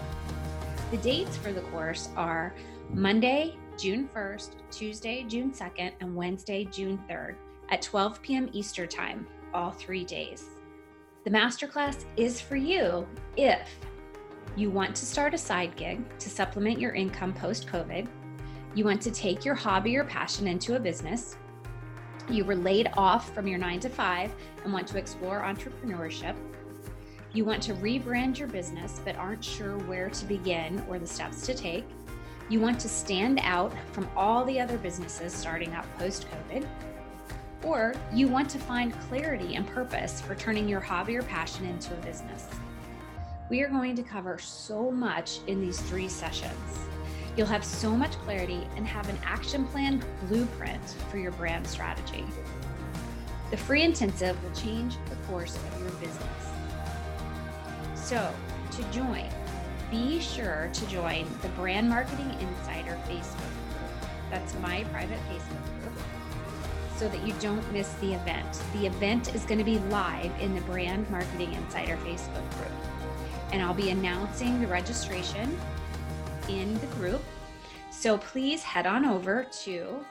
The 0.90 0.98
dates 0.98 1.36
for 1.36 1.52
the 1.52 1.62
course 1.62 2.10
are 2.16 2.54
Monday, 2.92 3.56
June 3.78 4.08
1st, 4.14 4.50
Tuesday, 4.70 5.24
June 5.26 5.50
2nd, 5.52 5.92
and 6.00 6.14
Wednesday, 6.14 6.64
June 6.64 7.02
3rd 7.08 7.36
at 7.70 7.80
12 7.80 8.20
p.m. 8.20 8.50
Eastern 8.52 8.88
Time, 8.88 9.26
all 9.54 9.70
three 9.70 10.04
days. 10.04 10.46
The 11.24 11.30
masterclass 11.30 12.04
is 12.16 12.40
for 12.40 12.56
you 12.56 13.06
if 13.36 13.68
you 14.56 14.70
want 14.70 14.96
to 14.96 15.06
start 15.06 15.32
a 15.32 15.38
side 15.38 15.76
gig 15.76 16.02
to 16.18 16.28
supplement 16.28 16.80
your 16.80 16.92
income 16.92 17.32
post 17.32 17.68
COVID, 17.68 18.08
you 18.74 18.84
want 18.84 19.02
to 19.02 19.10
take 19.10 19.44
your 19.44 19.54
hobby 19.54 19.96
or 19.96 20.04
passion 20.04 20.46
into 20.46 20.76
a 20.76 20.80
business, 20.80 21.36
you 22.28 22.44
were 22.44 22.54
laid 22.54 22.90
off 22.96 23.34
from 23.34 23.46
your 23.46 23.58
nine 23.58 23.80
to 23.80 23.88
five 23.88 24.32
and 24.64 24.72
want 24.72 24.86
to 24.88 24.98
explore 24.98 25.40
entrepreneurship, 25.40 26.36
you 27.32 27.44
want 27.44 27.62
to 27.62 27.74
rebrand 27.74 28.38
your 28.38 28.48
business 28.48 29.00
but 29.04 29.16
aren't 29.16 29.44
sure 29.44 29.78
where 29.78 30.10
to 30.10 30.24
begin 30.24 30.84
or 30.88 30.98
the 30.98 31.06
steps 31.06 31.46
to 31.46 31.54
take. 31.54 31.84
You 32.48 32.60
want 32.60 32.80
to 32.80 32.88
stand 32.88 33.38
out 33.42 33.72
from 33.92 34.08
all 34.16 34.44
the 34.44 34.58
other 34.58 34.76
businesses 34.78 35.32
starting 35.32 35.72
up 35.74 35.86
post 35.98 36.26
COVID. 36.48 36.66
Or 37.62 37.94
you 38.12 38.26
want 38.26 38.48
to 38.50 38.58
find 38.58 38.98
clarity 39.08 39.54
and 39.54 39.66
purpose 39.66 40.20
for 40.20 40.34
turning 40.34 40.68
your 40.68 40.80
hobby 40.80 41.16
or 41.16 41.22
passion 41.22 41.66
into 41.66 41.92
a 41.92 41.96
business. 41.98 42.48
We 43.48 43.62
are 43.62 43.68
going 43.68 43.94
to 43.96 44.02
cover 44.02 44.38
so 44.38 44.90
much 44.90 45.40
in 45.46 45.60
these 45.60 45.80
three 45.82 46.08
sessions. 46.08 46.78
You'll 47.40 47.48
have 47.48 47.64
so 47.64 47.96
much 47.96 48.12
clarity 48.18 48.68
and 48.76 48.86
have 48.86 49.08
an 49.08 49.18
action 49.24 49.64
plan 49.68 50.04
blueprint 50.28 50.94
for 51.10 51.16
your 51.16 51.32
brand 51.32 51.66
strategy. 51.66 52.22
The 53.50 53.56
free 53.56 53.82
intensive 53.82 54.36
will 54.44 54.50
change 54.50 54.96
the 55.08 55.16
course 55.26 55.56
of 55.56 55.80
your 55.80 55.90
business. 55.92 56.48
So, 57.94 58.30
to 58.72 58.82
join, 58.92 59.26
be 59.90 60.20
sure 60.20 60.68
to 60.70 60.86
join 60.88 61.26
the 61.40 61.48
Brand 61.56 61.88
Marketing 61.88 62.30
Insider 62.40 62.98
Facebook 63.08 63.38
group. 63.38 64.10
That's 64.30 64.54
my 64.56 64.84
private 64.92 65.18
Facebook 65.30 65.80
group 65.82 65.98
so 66.98 67.08
that 67.08 67.26
you 67.26 67.32
don't 67.40 67.72
miss 67.72 67.90
the 68.02 68.12
event. 68.12 68.62
The 68.74 68.84
event 68.84 69.34
is 69.34 69.46
going 69.46 69.56
to 69.56 69.64
be 69.64 69.78
live 69.88 70.30
in 70.42 70.54
the 70.54 70.60
Brand 70.60 71.08
Marketing 71.08 71.54
Insider 71.54 71.96
Facebook 72.04 72.50
group. 72.58 72.72
And 73.50 73.62
I'll 73.62 73.72
be 73.72 73.88
announcing 73.88 74.60
the 74.60 74.66
registration 74.66 75.58
in 76.58 76.78
the 76.80 76.86
group. 76.88 77.22
So 77.90 78.18
please 78.18 78.62
head 78.62 78.86
on 78.86 79.04
over 79.04 79.46
to 79.64 80.04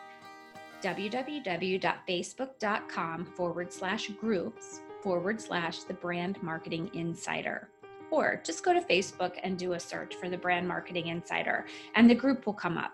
www.facebook.com 0.82 3.26
forward 3.26 3.74
slash 3.74 4.08
groups 4.10 4.82
forward 5.02 5.42
slash 5.42 5.84
the 5.84 5.94
brand 5.94 6.42
marketing 6.42 6.90
insider. 6.94 7.70
Or 8.12 8.42
just 8.44 8.64
go 8.64 8.74
to 8.74 8.82
Facebook 8.82 9.40
and 9.44 9.58
do 9.58 9.74
a 9.74 9.80
search 9.80 10.16
for 10.16 10.30
the 10.30 10.38
brand 10.38 10.68
marketing 10.68 11.08
insider, 11.08 11.66
and 11.96 12.10
the 12.10 12.16
group 12.16 12.46
will 12.46 12.54
come 12.54 12.78
up. 12.78 12.94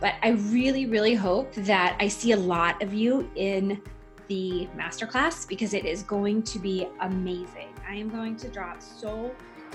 But 0.00 0.14
I 0.22 0.30
really, 0.30 0.86
really 0.86 1.14
hope 1.14 1.52
that 1.54 1.96
I 2.00 2.08
see 2.08 2.32
a 2.32 2.36
lot 2.36 2.82
of 2.82 2.92
you 2.92 3.30
in 3.36 3.80
the 4.28 4.68
masterclass 4.76 5.46
because 5.46 5.72
it 5.72 5.84
is 5.84 6.02
going 6.02 6.42
to 6.44 6.58
be 6.58 6.88
amazing. 7.00 7.68
I 7.88 7.94
am 7.94 8.08
going 8.08 8.36
to 8.38 8.48
drop 8.48 8.82
so 8.82 9.30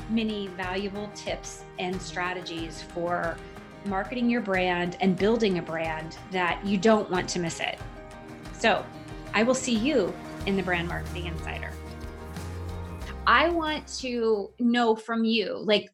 many 0.09 0.47
valuable 0.47 1.09
tips 1.15 1.63
and 1.77 2.01
strategies 2.01 2.81
for 2.81 3.37
marketing 3.85 4.29
your 4.29 4.41
brand 4.41 4.97
and 4.99 5.17
building 5.17 5.57
a 5.57 5.61
brand 5.61 6.17
that 6.31 6.63
you 6.65 6.77
don't 6.77 7.09
want 7.09 7.29
to 7.29 7.39
miss 7.39 7.59
it. 7.59 7.79
So 8.57 8.85
I 9.33 9.43
will 9.43 9.55
see 9.55 9.75
you 9.75 10.13
in 10.45 10.57
the 10.57 10.63
Brand 10.63 10.87
Marketing 10.87 11.27
Insider. 11.27 11.71
I 13.27 13.49
want 13.49 13.87
to 13.99 14.49
know 14.59 14.95
from 14.95 15.23
you 15.23 15.57
like, 15.63 15.89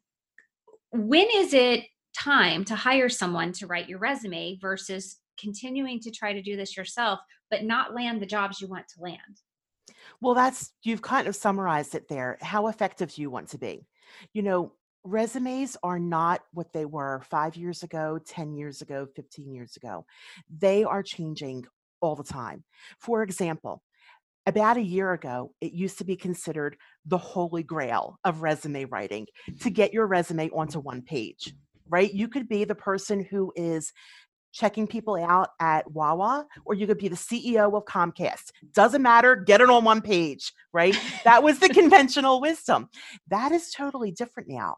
when 0.92 1.26
is 1.34 1.52
it 1.52 1.84
time 2.18 2.64
to 2.64 2.74
hire 2.74 3.08
someone 3.08 3.52
to 3.52 3.66
write 3.66 3.88
your 3.88 3.98
resume 3.98 4.58
versus 4.60 5.18
continuing 5.38 6.00
to 6.00 6.10
try 6.10 6.32
to 6.32 6.42
do 6.42 6.56
this 6.56 6.76
yourself, 6.76 7.20
but 7.50 7.62
not 7.62 7.94
land 7.94 8.22
the 8.22 8.26
jobs 8.26 8.60
you 8.60 8.68
want 8.68 8.86
to 8.88 9.02
land? 9.02 9.20
Well, 10.20 10.34
that's 10.34 10.72
you've 10.82 11.02
kind 11.02 11.28
of 11.28 11.36
summarized 11.36 11.94
it 11.94 12.08
there. 12.08 12.38
How 12.40 12.68
effective 12.68 13.14
do 13.14 13.20
you 13.22 13.30
want 13.30 13.48
to 13.50 13.58
be? 13.58 13.86
You 14.32 14.42
know, 14.42 14.72
resumes 15.04 15.76
are 15.82 15.98
not 15.98 16.40
what 16.52 16.72
they 16.72 16.84
were 16.84 17.22
5 17.30 17.56
years 17.56 17.82
ago, 17.82 18.18
10 18.26 18.54
years 18.56 18.82
ago, 18.82 19.06
15 19.14 19.52
years 19.54 19.76
ago. 19.76 20.04
They 20.50 20.84
are 20.84 21.02
changing 21.02 21.64
all 22.00 22.16
the 22.16 22.24
time. 22.24 22.64
For 22.98 23.22
example, 23.22 23.82
about 24.46 24.76
a 24.76 24.82
year 24.82 25.12
ago, 25.12 25.52
it 25.60 25.72
used 25.72 25.98
to 25.98 26.04
be 26.04 26.16
considered 26.16 26.76
the 27.04 27.18
holy 27.18 27.62
grail 27.62 28.18
of 28.24 28.42
resume 28.42 28.84
writing 28.84 29.26
to 29.60 29.70
get 29.70 29.92
your 29.92 30.06
resume 30.06 30.50
onto 30.50 30.78
one 30.78 31.02
page, 31.02 31.52
right? 31.88 32.12
You 32.12 32.28
could 32.28 32.48
be 32.48 32.64
the 32.64 32.74
person 32.74 33.24
who 33.24 33.52
is 33.56 33.92
checking 34.56 34.86
people 34.86 35.16
out 35.16 35.50
at 35.60 35.90
Wawa, 35.90 36.46
or 36.64 36.74
you 36.74 36.86
could 36.86 36.98
be 36.98 37.08
the 37.08 37.16
CEO 37.16 37.76
of 37.76 37.84
Comcast. 37.84 38.52
Doesn't 38.72 39.02
matter, 39.02 39.36
get 39.36 39.60
it 39.60 39.68
on 39.68 39.84
one 39.84 40.00
page, 40.00 40.52
right? 40.72 40.98
That 41.24 41.42
was 41.42 41.58
the 41.58 41.68
conventional 41.74 42.40
wisdom. 42.40 42.88
That 43.28 43.52
is 43.52 43.70
totally 43.70 44.10
different 44.12 44.48
now. 44.48 44.76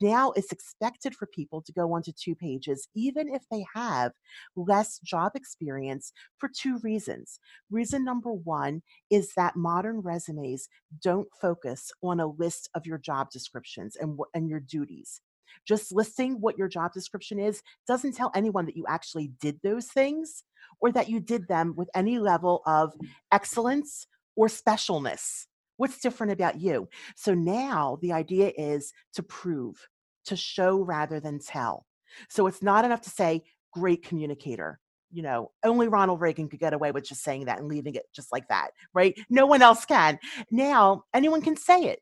Now 0.00 0.32
it's 0.32 0.52
expected 0.52 1.14
for 1.14 1.26
people 1.26 1.62
to 1.62 1.72
go 1.72 1.92
onto 1.92 2.12
two 2.12 2.34
pages, 2.34 2.88
even 2.94 3.32
if 3.32 3.42
they 3.50 3.64
have 3.74 4.12
less 4.56 4.98
job 4.98 5.32
experience, 5.34 6.12
for 6.38 6.50
two 6.54 6.78
reasons. 6.82 7.38
Reason 7.70 8.04
number 8.04 8.32
one 8.32 8.82
is 9.10 9.32
that 9.36 9.56
modern 9.56 10.00
resumes 10.00 10.68
don't 11.02 11.28
focus 11.40 11.92
on 12.02 12.20
a 12.20 12.26
list 12.26 12.68
of 12.74 12.84
your 12.84 12.98
job 12.98 13.30
descriptions 13.30 13.96
and, 13.96 14.18
and 14.34 14.50
your 14.50 14.60
duties. 14.60 15.20
Just 15.66 15.92
listing 15.92 16.40
what 16.40 16.58
your 16.58 16.68
job 16.68 16.92
description 16.92 17.38
is 17.38 17.62
doesn't 17.86 18.16
tell 18.16 18.30
anyone 18.34 18.66
that 18.66 18.76
you 18.76 18.84
actually 18.88 19.32
did 19.40 19.58
those 19.62 19.86
things 19.86 20.44
or 20.80 20.92
that 20.92 21.08
you 21.08 21.20
did 21.20 21.48
them 21.48 21.74
with 21.76 21.90
any 21.94 22.18
level 22.18 22.62
of 22.66 22.94
excellence 23.32 24.06
or 24.36 24.46
specialness. 24.48 25.46
What's 25.76 26.00
different 26.00 26.32
about 26.32 26.60
you? 26.60 26.88
So 27.16 27.34
now 27.34 27.98
the 28.02 28.12
idea 28.12 28.52
is 28.56 28.92
to 29.14 29.22
prove, 29.22 29.88
to 30.26 30.36
show 30.36 30.82
rather 30.82 31.20
than 31.20 31.38
tell. 31.38 31.86
So 32.28 32.46
it's 32.46 32.62
not 32.62 32.84
enough 32.84 33.00
to 33.02 33.10
say, 33.10 33.42
great 33.72 34.04
communicator. 34.04 34.78
You 35.12 35.22
know, 35.22 35.50
only 35.64 35.88
Ronald 35.88 36.20
Reagan 36.20 36.48
could 36.48 36.60
get 36.60 36.72
away 36.72 36.92
with 36.92 37.04
just 37.04 37.24
saying 37.24 37.46
that 37.46 37.58
and 37.58 37.68
leaving 37.68 37.94
it 37.94 38.04
just 38.12 38.30
like 38.30 38.46
that, 38.48 38.70
right? 38.94 39.18
No 39.28 39.46
one 39.46 39.62
else 39.62 39.84
can. 39.84 40.18
Now, 40.50 41.04
anyone 41.14 41.42
can 41.42 41.56
say 41.56 41.82
it. 41.84 42.00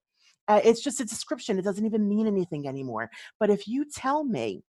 Uh, 0.49 0.61
it's 0.65 0.81
just 0.81 1.01
a 1.01 1.05
description. 1.05 1.59
It 1.59 1.63
doesn't 1.63 1.85
even 1.85 2.09
mean 2.09 2.27
anything 2.27 2.67
anymore. 2.67 3.11
But 3.39 3.51
if 3.51 3.69
you 3.69 3.85
tell 3.85 4.25
me, 4.25 4.63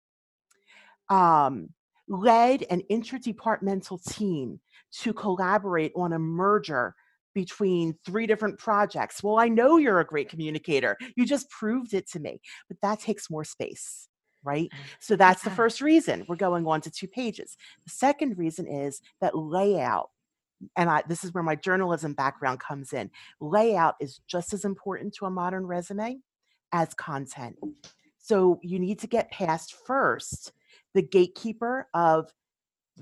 um, 1.09 1.69
led 2.07 2.65
an 2.69 2.81
interdepartmental 2.91 4.03
team 4.03 4.59
to 4.91 5.13
collaborate 5.13 5.91
on 5.95 6.13
a 6.13 6.19
merger 6.19 6.95
between 7.35 7.95
three 8.05 8.25
different 8.25 8.57
projects. 8.57 9.23
Well, 9.23 9.39
I 9.39 9.47
know 9.47 9.77
you're 9.77 9.99
a 9.99 10.05
great 10.05 10.29
communicator. 10.29 10.97
You 11.15 11.25
just 11.25 11.49
proved 11.49 11.93
it 11.93 12.09
to 12.11 12.19
me. 12.19 12.41
But 12.67 12.77
that 12.81 12.99
takes 12.99 13.29
more 13.29 13.43
space, 13.43 14.07
right? 14.43 14.69
Mm, 14.69 14.77
so 14.99 15.15
that's 15.15 15.43
the 15.43 15.51
first 15.51 15.79
reason 15.79 16.25
we're 16.27 16.35
going 16.35 16.65
on 16.65 16.81
to 16.81 16.91
two 16.91 17.07
pages. 17.07 17.55
The 17.85 17.91
second 17.91 18.37
reason 18.37 18.67
is 18.67 19.01
that 19.21 19.37
layout. 19.37 20.09
And 20.75 20.89
I, 20.89 21.03
this 21.07 21.23
is 21.23 21.33
where 21.33 21.43
my 21.43 21.55
journalism 21.55 22.13
background 22.13 22.59
comes 22.59 22.93
in. 22.93 23.09
Layout 23.39 23.95
is 23.99 24.21
just 24.27 24.53
as 24.53 24.65
important 24.65 25.13
to 25.15 25.25
a 25.25 25.29
modern 25.29 25.65
resume 25.65 26.19
as 26.71 26.93
content. 26.93 27.57
So 28.17 28.59
you 28.61 28.79
need 28.79 28.99
to 28.99 29.07
get 29.07 29.31
past 29.31 29.75
first 29.85 30.51
the 30.93 31.01
gatekeeper 31.01 31.87
of 31.93 32.31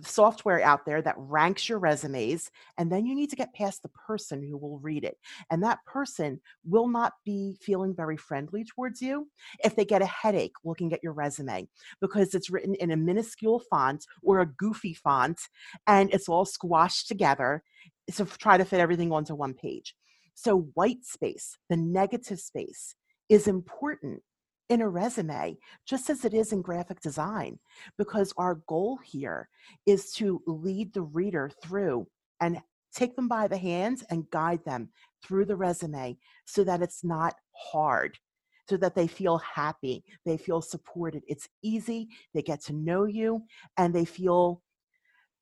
software 0.01 0.62
out 0.62 0.86
there 0.86 1.01
that 1.01 1.15
ranks 1.17 1.67
your 1.67 1.79
resumes 1.79 2.49
and 2.77 2.91
then 2.91 3.05
you 3.05 3.15
need 3.15 3.29
to 3.29 3.36
get 3.36 3.53
past 3.53 3.81
the 3.81 3.89
person 3.89 4.41
who 4.41 4.57
will 4.57 4.79
read 4.79 5.03
it 5.03 5.17
and 5.49 5.63
that 5.63 5.79
person 5.86 6.39
will 6.65 6.88
not 6.88 7.13
be 7.25 7.57
feeling 7.62 7.95
very 7.95 8.17
friendly 8.17 8.63
towards 8.63 9.01
you 9.01 9.27
if 9.63 9.75
they 9.75 9.86
get 9.86 10.01
a 10.01 10.05
headache 10.05 10.53
looking 10.63 10.93
at 10.93 11.03
your 11.03 11.13
resume 11.13 11.67
because 12.01 12.33
it's 12.33 12.49
written 12.49 12.75
in 12.75 12.91
a 12.91 12.97
minuscule 12.97 13.62
font 13.69 14.05
or 14.23 14.41
a 14.41 14.45
goofy 14.45 14.93
font 14.93 15.39
and 15.88 16.13
it's 16.13 16.29
all 16.29 16.45
squashed 16.45 17.07
together 17.07 17.63
to 18.15 18.25
try 18.25 18.57
to 18.57 18.65
fit 18.65 18.79
everything 18.79 19.12
onto 19.12 19.36
one 19.36 19.53
page. 19.53 19.95
So 20.33 20.69
white 20.73 21.03
space 21.03 21.57
the 21.69 21.77
negative 21.77 22.39
space 22.39 22.95
is 23.29 23.47
important 23.47 24.21
in 24.69 24.82
a 24.82 24.89
resume, 24.89 25.58
just 25.86 26.10
as 26.10 26.25
it 26.25 26.34
is 26.34 26.51
in 26.51 26.62
graphic 26.62 26.99
design, 26.99 27.58
because 27.97 28.34
our 28.38 28.56
goal 28.67 28.97
here 29.03 29.49
is 29.86 30.12
to 30.13 30.41
lead 30.45 30.93
the 30.93 31.01
reader 31.01 31.49
through 31.63 32.08
and 32.41 32.62
take 32.93 33.15
them 33.15 33.27
by 33.27 33.47
the 33.47 33.58
hands 33.58 34.03
and 34.10 34.30
guide 34.32 34.63
them 34.65 34.89
through 35.23 35.45
the 35.45 35.56
resume 35.56 36.17
so 36.45 36.63
that 36.63 36.82
it's 36.82 37.03
not 37.03 37.36
hard, 37.53 38.17
so 38.69 38.77
that 38.77 38.95
they 38.95 39.08
feel 39.08 39.38
happy, 39.38 40.03
they 40.25 40.38
feel 40.38 40.62
supported. 40.62 41.23
It's 41.27 41.47
easy, 41.63 42.10
they 42.34 42.41
get 42.41 42.62
to 42.65 42.73
know 42.73 43.06
you, 43.06 43.43
and 43.77 43.93
they 43.93 44.06
feel 44.06 44.62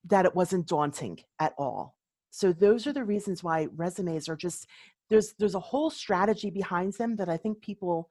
that 0.06 0.26
it 0.26 0.36
wasn't 0.36 0.68
daunting 0.68 1.20
at 1.40 1.54
all. 1.58 1.96
So 2.30 2.52
those 2.52 2.86
are 2.86 2.94
the 2.94 3.04
reasons 3.04 3.44
why 3.44 3.70
resumes 3.76 4.30
are 4.30 4.36
just 4.36 4.68
there's 5.10 5.34
there's 5.40 5.56
a 5.56 5.60
whole 5.60 5.90
strategy 5.90 6.50
behind 6.50 6.94
them 6.94 7.16
that 7.16 7.30
I 7.30 7.38
think 7.38 7.62
people 7.62 8.10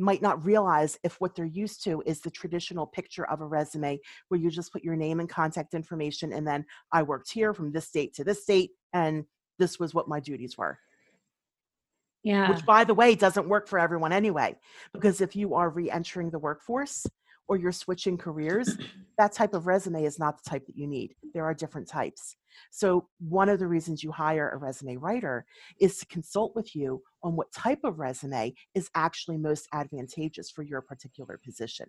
might 0.00 0.22
not 0.22 0.44
realize 0.44 0.98
if 1.04 1.20
what 1.20 1.34
they're 1.34 1.44
used 1.44 1.84
to 1.84 2.02
is 2.06 2.20
the 2.20 2.30
traditional 2.30 2.86
picture 2.86 3.28
of 3.28 3.40
a 3.40 3.46
resume 3.46 4.00
where 4.28 4.40
you 4.40 4.50
just 4.50 4.72
put 4.72 4.82
your 4.82 4.96
name 4.96 5.20
and 5.20 5.28
contact 5.28 5.74
information 5.74 6.32
and 6.32 6.46
then 6.46 6.64
I 6.92 7.02
worked 7.02 7.30
here 7.30 7.52
from 7.52 7.70
this 7.70 7.90
date 7.90 8.14
to 8.14 8.24
this 8.24 8.44
date 8.44 8.70
and 8.92 9.24
this 9.58 9.78
was 9.78 9.94
what 9.94 10.08
my 10.08 10.20
duties 10.20 10.56
were. 10.56 10.78
Yeah. 12.22 12.50
Which 12.50 12.64
by 12.64 12.84
the 12.84 12.94
way 12.94 13.14
doesn't 13.14 13.48
work 13.48 13.68
for 13.68 13.78
everyone 13.78 14.12
anyway 14.12 14.56
because 14.92 15.20
if 15.20 15.36
you 15.36 15.54
are 15.54 15.70
re-entering 15.70 16.30
the 16.30 16.38
workforce 16.38 17.06
or 17.50 17.56
you're 17.56 17.72
switching 17.72 18.16
careers, 18.16 18.78
that 19.18 19.32
type 19.32 19.54
of 19.54 19.66
resume 19.66 20.04
is 20.04 20.20
not 20.20 20.42
the 20.42 20.48
type 20.48 20.64
that 20.66 20.76
you 20.76 20.86
need. 20.86 21.14
There 21.34 21.44
are 21.44 21.52
different 21.52 21.88
types. 21.88 22.36
So, 22.70 23.08
one 23.18 23.48
of 23.48 23.58
the 23.58 23.66
reasons 23.66 24.04
you 24.04 24.12
hire 24.12 24.50
a 24.50 24.56
resume 24.56 24.96
writer 24.96 25.44
is 25.80 25.98
to 25.98 26.06
consult 26.06 26.54
with 26.54 26.74
you 26.76 27.02
on 27.22 27.34
what 27.34 27.52
type 27.52 27.80
of 27.82 27.98
resume 27.98 28.54
is 28.74 28.88
actually 28.94 29.36
most 29.36 29.66
advantageous 29.74 30.48
for 30.48 30.62
your 30.62 30.80
particular 30.80 31.38
position. 31.44 31.88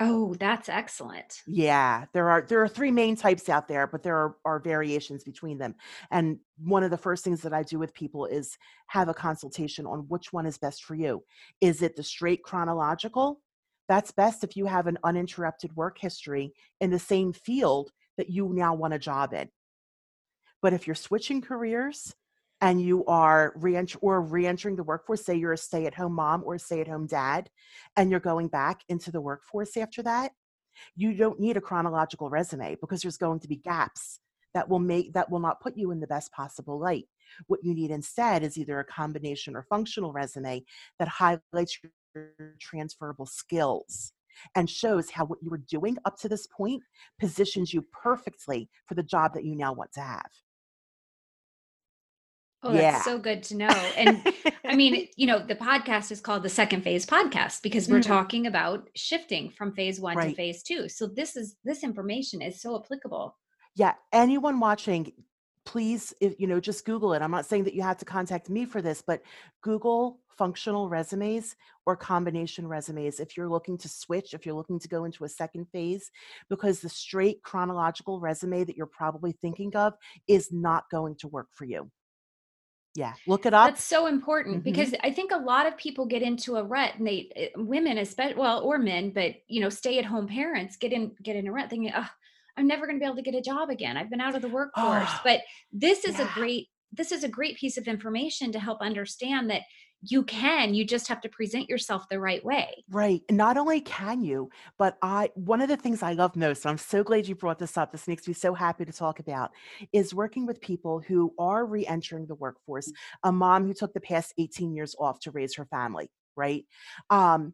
Oh, 0.00 0.34
that's 0.34 0.68
excellent. 0.68 1.42
Yeah, 1.46 2.06
there 2.14 2.30
are 2.30 2.42
there 2.48 2.62
are 2.62 2.68
three 2.68 2.92
main 2.92 3.14
types 3.14 3.48
out 3.50 3.68
there, 3.68 3.86
but 3.86 4.02
there 4.02 4.16
are, 4.16 4.36
are 4.44 4.60
variations 4.60 5.22
between 5.22 5.58
them. 5.58 5.74
And 6.10 6.38
one 6.56 6.82
of 6.82 6.90
the 6.90 6.96
first 6.96 7.24
things 7.24 7.42
that 7.42 7.52
I 7.52 7.62
do 7.62 7.78
with 7.78 7.92
people 7.92 8.24
is 8.24 8.56
have 8.86 9.08
a 9.08 9.14
consultation 9.14 9.84
on 9.86 10.06
which 10.08 10.32
one 10.32 10.46
is 10.46 10.56
best 10.56 10.84
for 10.84 10.94
you. 10.94 11.24
Is 11.60 11.82
it 11.82 11.94
the 11.94 12.02
straight 12.02 12.42
chronological 12.42 13.40
that's 13.88 14.12
best 14.12 14.44
if 14.44 14.56
you 14.56 14.66
have 14.66 14.86
an 14.86 14.98
uninterrupted 15.02 15.74
work 15.74 15.98
history 15.98 16.52
in 16.80 16.90
the 16.90 16.98
same 16.98 17.32
field 17.32 17.90
that 18.16 18.30
you 18.30 18.50
now 18.52 18.74
want 18.74 18.94
a 18.94 18.98
job 18.98 19.32
in. 19.32 19.48
But 20.60 20.72
if 20.72 20.86
you're 20.86 20.96
switching 20.96 21.40
careers 21.40 22.14
and 22.60 22.82
you 22.82 23.04
are 23.06 23.52
re 23.56 23.80
or 24.00 24.20
re-entering 24.20 24.76
the 24.76 24.82
workforce, 24.82 25.24
say 25.24 25.36
you're 25.36 25.52
a 25.52 25.58
stay-at-home 25.58 26.14
mom 26.14 26.42
or 26.44 26.56
a 26.56 26.58
stay-at-home 26.58 27.06
dad, 27.06 27.48
and 27.96 28.10
you're 28.10 28.20
going 28.20 28.48
back 28.48 28.82
into 28.88 29.12
the 29.12 29.20
workforce 29.20 29.76
after 29.76 30.02
that, 30.02 30.32
you 30.96 31.14
don't 31.14 31.40
need 31.40 31.56
a 31.56 31.60
chronological 31.60 32.28
resume 32.28 32.76
because 32.80 33.02
there's 33.02 33.16
going 33.16 33.40
to 33.40 33.48
be 33.48 33.56
gaps 33.56 34.20
that 34.54 34.68
will 34.68 34.78
make 34.78 35.12
that 35.12 35.30
will 35.30 35.40
not 35.40 35.60
put 35.60 35.76
you 35.76 35.90
in 35.92 36.00
the 36.00 36.06
best 36.06 36.32
possible 36.32 36.78
light. 36.78 37.04
What 37.46 37.60
you 37.62 37.74
need 37.74 37.90
instead 37.90 38.42
is 38.42 38.56
either 38.58 38.80
a 38.80 38.84
combination 38.84 39.54
or 39.54 39.62
functional 39.62 40.12
resume 40.12 40.64
that 40.98 41.08
highlights 41.08 41.78
transferable 42.60 43.26
skills 43.26 44.12
and 44.54 44.70
shows 44.70 45.10
how 45.10 45.24
what 45.24 45.38
you 45.42 45.50
were 45.50 45.62
doing 45.68 45.96
up 46.04 46.18
to 46.18 46.28
this 46.28 46.46
point 46.46 46.82
positions 47.20 47.72
you 47.72 47.84
perfectly 47.92 48.68
for 48.86 48.94
the 48.94 49.02
job 49.02 49.34
that 49.34 49.44
you 49.44 49.54
now 49.54 49.72
want 49.72 49.92
to 49.92 50.00
have. 50.00 50.30
Oh, 52.62 52.72
that's 52.72 53.04
so 53.04 53.18
good 53.18 53.44
to 53.44 53.56
know. 53.56 53.68
And 53.96 54.34
I 54.64 54.74
mean, 54.74 55.06
you 55.16 55.26
know, 55.26 55.38
the 55.38 55.54
podcast 55.54 56.10
is 56.10 56.20
called 56.20 56.42
the 56.42 56.48
second 56.48 56.82
phase 56.82 57.06
podcast 57.06 57.62
because 57.62 57.88
we're 57.88 58.00
mm-hmm. 58.00 58.12
talking 58.12 58.46
about 58.48 58.88
shifting 58.96 59.50
from 59.50 59.72
phase 59.72 60.00
one 60.00 60.16
right. 60.16 60.30
to 60.30 60.34
phase 60.34 60.62
two. 60.62 60.88
So 60.88 61.06
this 61.06 61.36
is 61.36 61.56
this 61.64 61.84
information 61.84 62.42
is 62.42 62.60
so 62.60 62.76
applicable. 62.76 63.36
Yeah. 63.76 63.94
Anyone 64.12 64.58
watching, 64.58 65.12
please, 65.68 66.14
if, 66.18 66.40
you 66.40 66.46
know, 66.46 66.60
just 66.60 66.86
Google 66.86 67.12
it. 67.12 67.20
I'm 67.20 67.30
not 67.30 67.44
saying 67.44 67.64
that 67.64 67.74
you 67.74 67.82
have 67.82 67.98
to 67.98 68.06
contact 68.06 68.48
me 68.48 68.64
for 68.64 68.80
this, 68.80 69.02
but 69.06 69.20
Google 69.60 70.18
functional 70.30 70.88
resumes 70.88 71.56
or 71.84 71.94
combination 71.94 72.66
resumes 72.66 73.20
if 73.20 73.36
you're 73.36 73.50
looking 73.50 73.76
to 73.76 73.86
switch, 73.86 74.32
if 74.32 74.46
you're 74.46 74.54
looking 74.54 74.78
to 74.78 74.88
go 74.88 75.04
into 75.04 75.24
a 75.24 75.28
second 75.28 75.66
phase, 75.70 76.10
because 76.48 76.80
the 76.80 76.88
straight 76.88 77.42
chronological 77.42 78.18
resume 78.18 78.64
that 78.64 78.78
you're 78.78 78.86
probably 78.86 79.32
thinking 79.32 79.76
of 79.76 79.92
is 80.26 80.50
not 80.50 80.84
going 80.90 81.14
to 81.16 81.28
work 81.28 81.48
for 81.52 81.66
you. 81.66 81.90
Yeah, 82.94 83.12
look 83.26 83.44
it 83.44 83.52
up. 83.52 83.68
That's 83.68 83.84
so 83.84 84.06
important 84.06 84.56
mm-hmm. 84.56 84.64
because 84.64 84.94
I 85.04 85.12
think 85.12 85.32
a 85.32 85.36
lot 85.36 85.66
of 85.66 85.76
people 85.76 86.06
get 86.06 86.22
into 86.22 86.56
a 86.56 86.64
rut 86.64 86.94
and 86.96 87.06
they 87.06 87.30
eh, 87.36 87.48
women 87.56 87.98
especially 87.98 88.36
well 88.36 88.60
or 88.60 88.78
men, 88.78 89.10
but 89.10 89.34
you 89.48 89.60
know, 89.60 89.68
stay 89.68 89.98
at 89.98 90.06
home 90.06 90.26
parents 90.26 90.76
get 90.76 90.94
in 90.94 91.12
get 91.22 91.36
in 91.36 91.46
a 91.46 91.52
rut 91.52 91.68
thinking, 91.68 91.92
oh, 91.94 92.08
I'm 92.58 92.66
never 92.66 92.86
going 92.86 92.98
to 92.98 93.00
be 93.00 93.06
able 93.06 93.16
to 93.16 93.22
get 93.22 93.34
a 93.34 93.40
job 93.40 93.70
again. 93.70 93.96
I've 93.96 94.10
been 94.10 94.20
out 94.20 94.34
of 94.34 94.42
the 94.42 94.48
workforce. 94.58 95.08
Oh, 95.08 95.20
but 95.24 95.40
this 95.72 96.04
is 96.04 96.18
yeah. 96.18 96.30
a 96.30 96.34
great 96.34 96.68
this 96.92 97.12
is 97.12 97.22
a 97.22 97.28
great 97.28 97.56
piece 97.56 97.76
of 97.76 97.86
information 97.86 98.50
to 98.50 98.58
help 98.58 98.80
understand 98.80 99.50
that 99.50 99.62
you 100.00 100.22
can 100.22 100.74
you 100.74 100.84
just 100.84 101.08
have 101.08 101.20
to 101.20 101.28
present 101.28 101.68
yourself 101.68 102.08
the 102.08 102.20
right 102.20 102.44
way 102.44 102.84
right 102.88 103.22
and 103.28 103.36
not 103.36 103.56
only 103.56 103.80
can 103.80 104.22
you 104.22 104.48
but 104.78 104.96
i 105.02 105.28
one 105.34 105.60
of 105.60 105.68
the 105.68 105.76
things 105.76 106.04
i 106.04 106.12
love 106.12 106.36
most 106.36 106.64
and 106.64 106.70
i'm 106.70 106.78
so 106.78 107.02
glad 107.02 107.26
you 107.26 107.34
brought 107.34 107.58
this 107.58 107.76
up 107.76 107.90
this 107.90 108.06
makes 108.06 108.28
me 108.28 108.32
so 108.32 108.54
happy 108.54 108.84
to 108.84 108.92
talk 108.92 109.18
about 109.18 109.50
is 109.92 110.14
working 110.14 110.46
with 110.46 110.60
people 110.60 111.00
who 111.00 111.34
are 111.38 111.66
re-entering 111.66 112.26
the 112.26 112.34
workforce 112.36 112.92
a 113.24 113.32
mom 113.32 113.66
who 113.66 113.74
took 113.74 113.92
the 113.92 114.00
past 114.00 114.32
18 114.38 114.72
years 114.72 114.94
off 115.00 115.18
to 115.18 115.32
raise 115.32 115.56
her 115.56 115.66
family 115.66 116.08
right 116.36 116.64
um, 117.10 117.52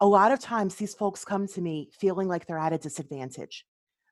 a 0.00 0.06
lot 0.06 0.32
of 0.32 0.38
times 0.38 0.74
these 0.74 0.94
folks 0.94 1.24
come 1.24 1.46
to 1.46 1.62
me 1.62 1.90
feeling 1.98 2.28
like 2.28 2.46
they're 2.46 2.58
at 2.58 2.74
a 2.74 2.78
disadvantage 2.78 3.64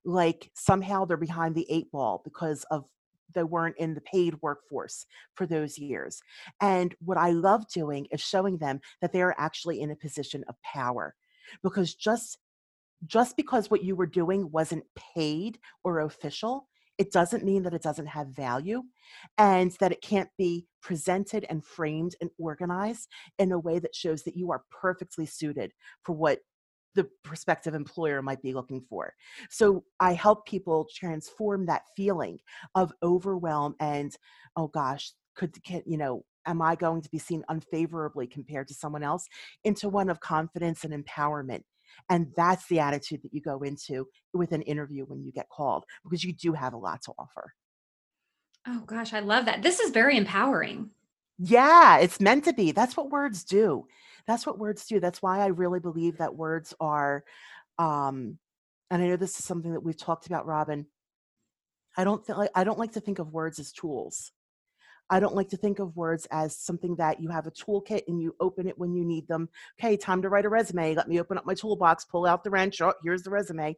like 0.09 0.51
somehow 0.55 1.05
they're 1.05 1.18
behind 1.18 1.55
the 1.55 1.66
eight 1.71 1.90
ball 1.92 2.23
because 2.25 2.64
of 2.71 2.85
they 3.35 3.42
weren't 3.42 3.77
in 3.77 3.92
the 3.92 4.01
paid 4.01 4.35
workforce 4.40 5.05
for 5.35 5.47
those 5.47 5.77
years. 5.77 6.23
And 6.62 6.94
what 7.05 7.18
I 7.18 7.31
love 7.31 7.68
doing 7.68 8.07
is 8.11 8.23
showing 8.23 8.57
them 8.57 8.81
that 9.03 9.12
they 9.12 9.21
are 9.21 9.35
actually 9.37 9.83
in 9.83 9.90
a 9.90 9.97
position 9.97 10.44
of 10.49 10.55
power 10.62 11.14
because 11.62 11.94
just 11.94 12.38
just 13.07 13.37
because 13.37 13.71
what 13.71 13.85
you 13.85 13.94
were 13.94 14.07
doing 14.07 14.51
wasn't 14.51 14.85
paid 15.14 15.59
or 15.85 16.01
official 16.01 16.68
it 16.97 17.12
doesn't 17.12 17.44
mean 17.44 17.62
that 17.62 17.75
it 17.75 17.83
doesn't 17.83 18.07
have 18.07 18.27
value 18.29 18.83
and 19.38 19.71
that 19.79 19.92
it 19.92 20.03
can't 20.03 20.29
be 20.37 20.66
presented 20.83 21.47
and 21.49 21.64
framed 21.64 22.16
and 22.21 22.29
organized 22.38 23.09
in 23.38 23.53
a 23.53 23.59
way 23.59 23.79
that 23.79 23.94
shows 23.94 24.25
that 24.25 24.37
you 24.37 24.51
are 24.51 24.64
perfectly 24.71 25.25
suited 25.25 25.73
for 26.03 26.12
what 26.12 26.40
the 26.94 27.09
prospective 27.22 27.74
employer 27.74 28.22
might 28.22 28.42
be 28.42 28.53
looking 28.53 28.81
for. 28.88 29.14
So 29.51 29.85
I 30.01 30.14
help 30.14 30.46
people 30.46 30.88
transform 30.94 31.66
that 31.66 31.83
feeling 31.96 32.38
of 32.74 32.92
overwhelm 33.03 33.74
and, 33.81 34.16
oh 34.57 34.68
gosh, 34.68 35.12
could, 35.37 35.62
can, 35.64 35.83
you 35.87 35.96
know, 35.96 36.24
am 36.46 36.62
I 36.62 36.74
going 36.74 37.03
to 37.03 37.11
be 37.11 37.18
seen 37.18 37.44
unfavorably 37.48 38.27
compared 38.27 38.68
to 38.68 38.74
someone 38.74 39.03
else 39.03 39.27
into 39.64 39.88
one 39.88 40.11
of 40.11 40.20
confidence 40.20 40.85
and 40.85 40.92
empowerment. 40.92 41.62
And 42.11 42.29
that's 42.37 42.66
the 42.68 42.81
attitude 42.81 43.22
that 43.22 43.33
you 43.33 43.40
go 43.40 43.61
into 43.61 44.07
with 44.33 44.53
an 44.53 44.62
interview 44.62 45.05
when 45.05 45.22
you 45.22 45.33
get 45.33 45.48
called 45.48 45.85
because 46.05 46.24
you 46.24 46.33
do 46.33 46.53
have 46.53 46.72
a 46.72 46.79
lot 46.79 47.03
to 47.03 47.12
offer. 47.18 47.53
Oh 48.66 48.81
gosh, 48.81 49.12
I 49.12 49.20
love 49.20 49.46
that. 49.46 49.62
This 49.62 49.81
is 49.81 49.90
very 49.90 50.16
empowering. 50.16 50.90
Yeah, 51.38 51.98
it's 51.98 52.20
meant 52.20 52.44
to 52.44 52.53
be. 52.53 52.72
That's 52.72 52.96
what 52.96 53.11
words 53.11 53.44
do. 53.44 53.87
That's 54.27 54.44
what 54.44 54.59
words 54.59 54.87
do. 54.87 55.01
That's 55.01 55.22
why 55.22 55.40
I 55.40 55.46
really 55.46 55.81
believe 55.81 56.18
that 56.18 56.35
words 56.35 56.74
are 56.81 57.24
um 57.79 58.38
and 58.90 59.03
I 59.03 59.07
know 59.07 59.16
this 59.16 59.38
is 59.38 59.44
something 59.44 59.72
that 59.72 59.83
we've 59.83 59.96
talked 59.96 60.27
about 60.27 60.46
Robin. 60.46 60.87
I 61.96 62.05
don't 62.05 62.24
think 62.24 62.38
I 62.55 62.64
don't 62.64 62.79
like 62.79 62.92
to 62.92 63.01
think 63.01 63.18
of 63.18 63.33
words 63.33 63.59
as 63.59 63.72
tools. 63.72 64.33
I 65.11 65.20
don't 65.20 65.35
like 65.35 65.48
to 65.51 65.57
think 65.57 65.79
of 65.79 65.96
words 65.96 66.27
as 66.31 66.57
something 66.57 66.94
that 66.96 67.20
you 67.20 67.31
have 67.31 67.46
a 67.46 67.51
toolkit 67.51 68.03
and 68.09 68.20
you 68.20 68.35
open 68.40 68.68
it 68.68 68.79
when 68.79 68.92
you 68.94 69.05
need 69.05 69.27
them. 69.27 69.48
Okay, 69.81 69.96
time 69.96 70.20
to 70.22 70.29
write 70.29 70.44
a 70.44 70.51
resume. 70.51 70.94
Let 70.94 71.09
me 71.09 71.18
open 71.18 71.38
up 71.38 71.46
my 71.46 71.55
toolbox, 71.55 72.05
pull 72.05 72.27
out 72.27 72.44
the 72.44 72.51
wrench. 72.51 72.81
Oh, 72.83 72.92
here's 73.03 73.22
the 73.22 73.31
resume. 73.31 73.77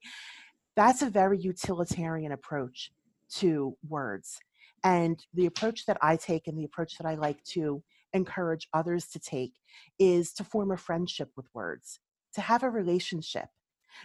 That's 0.74 1.02
a 1.02 1.10
very 1.10 1.38
utilitarian 1.38 2.32
approach 2.32 2.90
to 3.36 3.76
words. 3.88 4.40
And 4.82 5.22
the 5.34 5.46
approach 5.46 5.86
that 5.86 5.98
I 6.00 6.16
take 6.16 6.46
and 6.46 6.58
the 6.58 6.64
approach 6.64 6.96
that 6.98 7.06
I 7.06 7.14
like 7.14 7.42
to 7.52 7.82
encourage 8.12 8.68
others 8.72 9.06
to 9.08 9.18
take 9.18 9.54
is 9.98 10.32
to 10.34 10.44
form 10.44 10.70
a 10.70 10.76
friendship 10.76 11.30
with 11.36 11.46
words, 11.54 12.00
to 12.34 12.40
have 12.40 12.62
a 12.62 12.70
relationship 12.70 13.46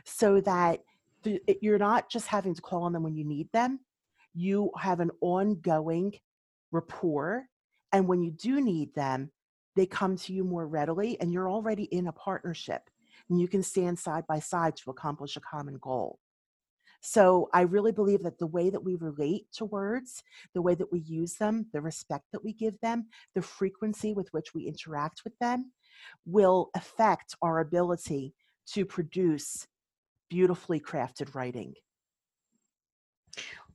so 0.04 0.42
that 0.42 0.82
you're 1.62 1.80
not 1.80 2.10
just 2.10 2.28
having 2.28 2.54
to 2.54 2.62
call 2.62 2.84
on 2.84 2.94
them 2.94 3.04
when 3.04 3.16
you 3.16 3.24
need 3.24 3.50
them, 3.52 3.80
you 4.34 4.70
have 4.78 5.00
an 5.00 5.12
ongoing 5.22 6.14
rapport. 6.72 7.46
And 7.92 8.08
when 8.08 8.22
you 8.22 8.32
do 8.32 8.62
need 8.62 8.94
them, 8.94 9.32
they 9.76 9.86
come 9.86 10.18
to 10.18 10.34
you 10.34 10.44
more 10.44 10.68
readily, 10.68 11.20
and 11.20 11.34
you're 11.34 11.50
already 11.50 11.84
in 11.86 12.08
a 12.08 12.12
partnership 12.12 12.82
and 13.30 13.40
you 13.40 13.48
can 13.48 13.64
stand 13.64 13.98
side 13.98 14.26
by 14.28 14.40
side 14.40 14.76
to 14.78 14.92
accomplish 14.92 15.36
a 15.36 15.42
common 15.42 15.78
goal. 15.82 16.20
So 17.06 17.50
I 17.54 17.62
really 17.62 17.92
believe 17.92 18.24
that 18.24 18.40
the 18.40 18.48
way 18.48 18.72
that 18.72 18.84
we 18.84 18.96
relate 18.96 19.46
to 19.54 19.66
words, 19.66 20.24
the 20.56 20.62
way 20.64 20.74
that 20.74 20.92
we 20.92 21.02
use 21.02 21.36
them, 21.36 21.68
the 21.72 21.80
respect 21.80 22.26
that 22.32 22.44
we 22.44 22.52
give 22.52 22.80
them, 22.82 23.06
the 23.36 23.44
frequency 23.44 24.12
with 24.16 24.28
which 24.34 24.56
we 24.56 24.64
interact 24.64 25.24
with 25.24 25.38
them 25.38 25.72
will 26.26 26.72
affect 26.76 27.36
our 27.44 27.60
ability 27.60 28.34
to 28.74 28.86
produce 28.86 29.68
beautifully 30.32 30.80
crafted 30.80 31.36
writing. 31.36 31.76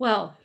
Well, 0.01 0.37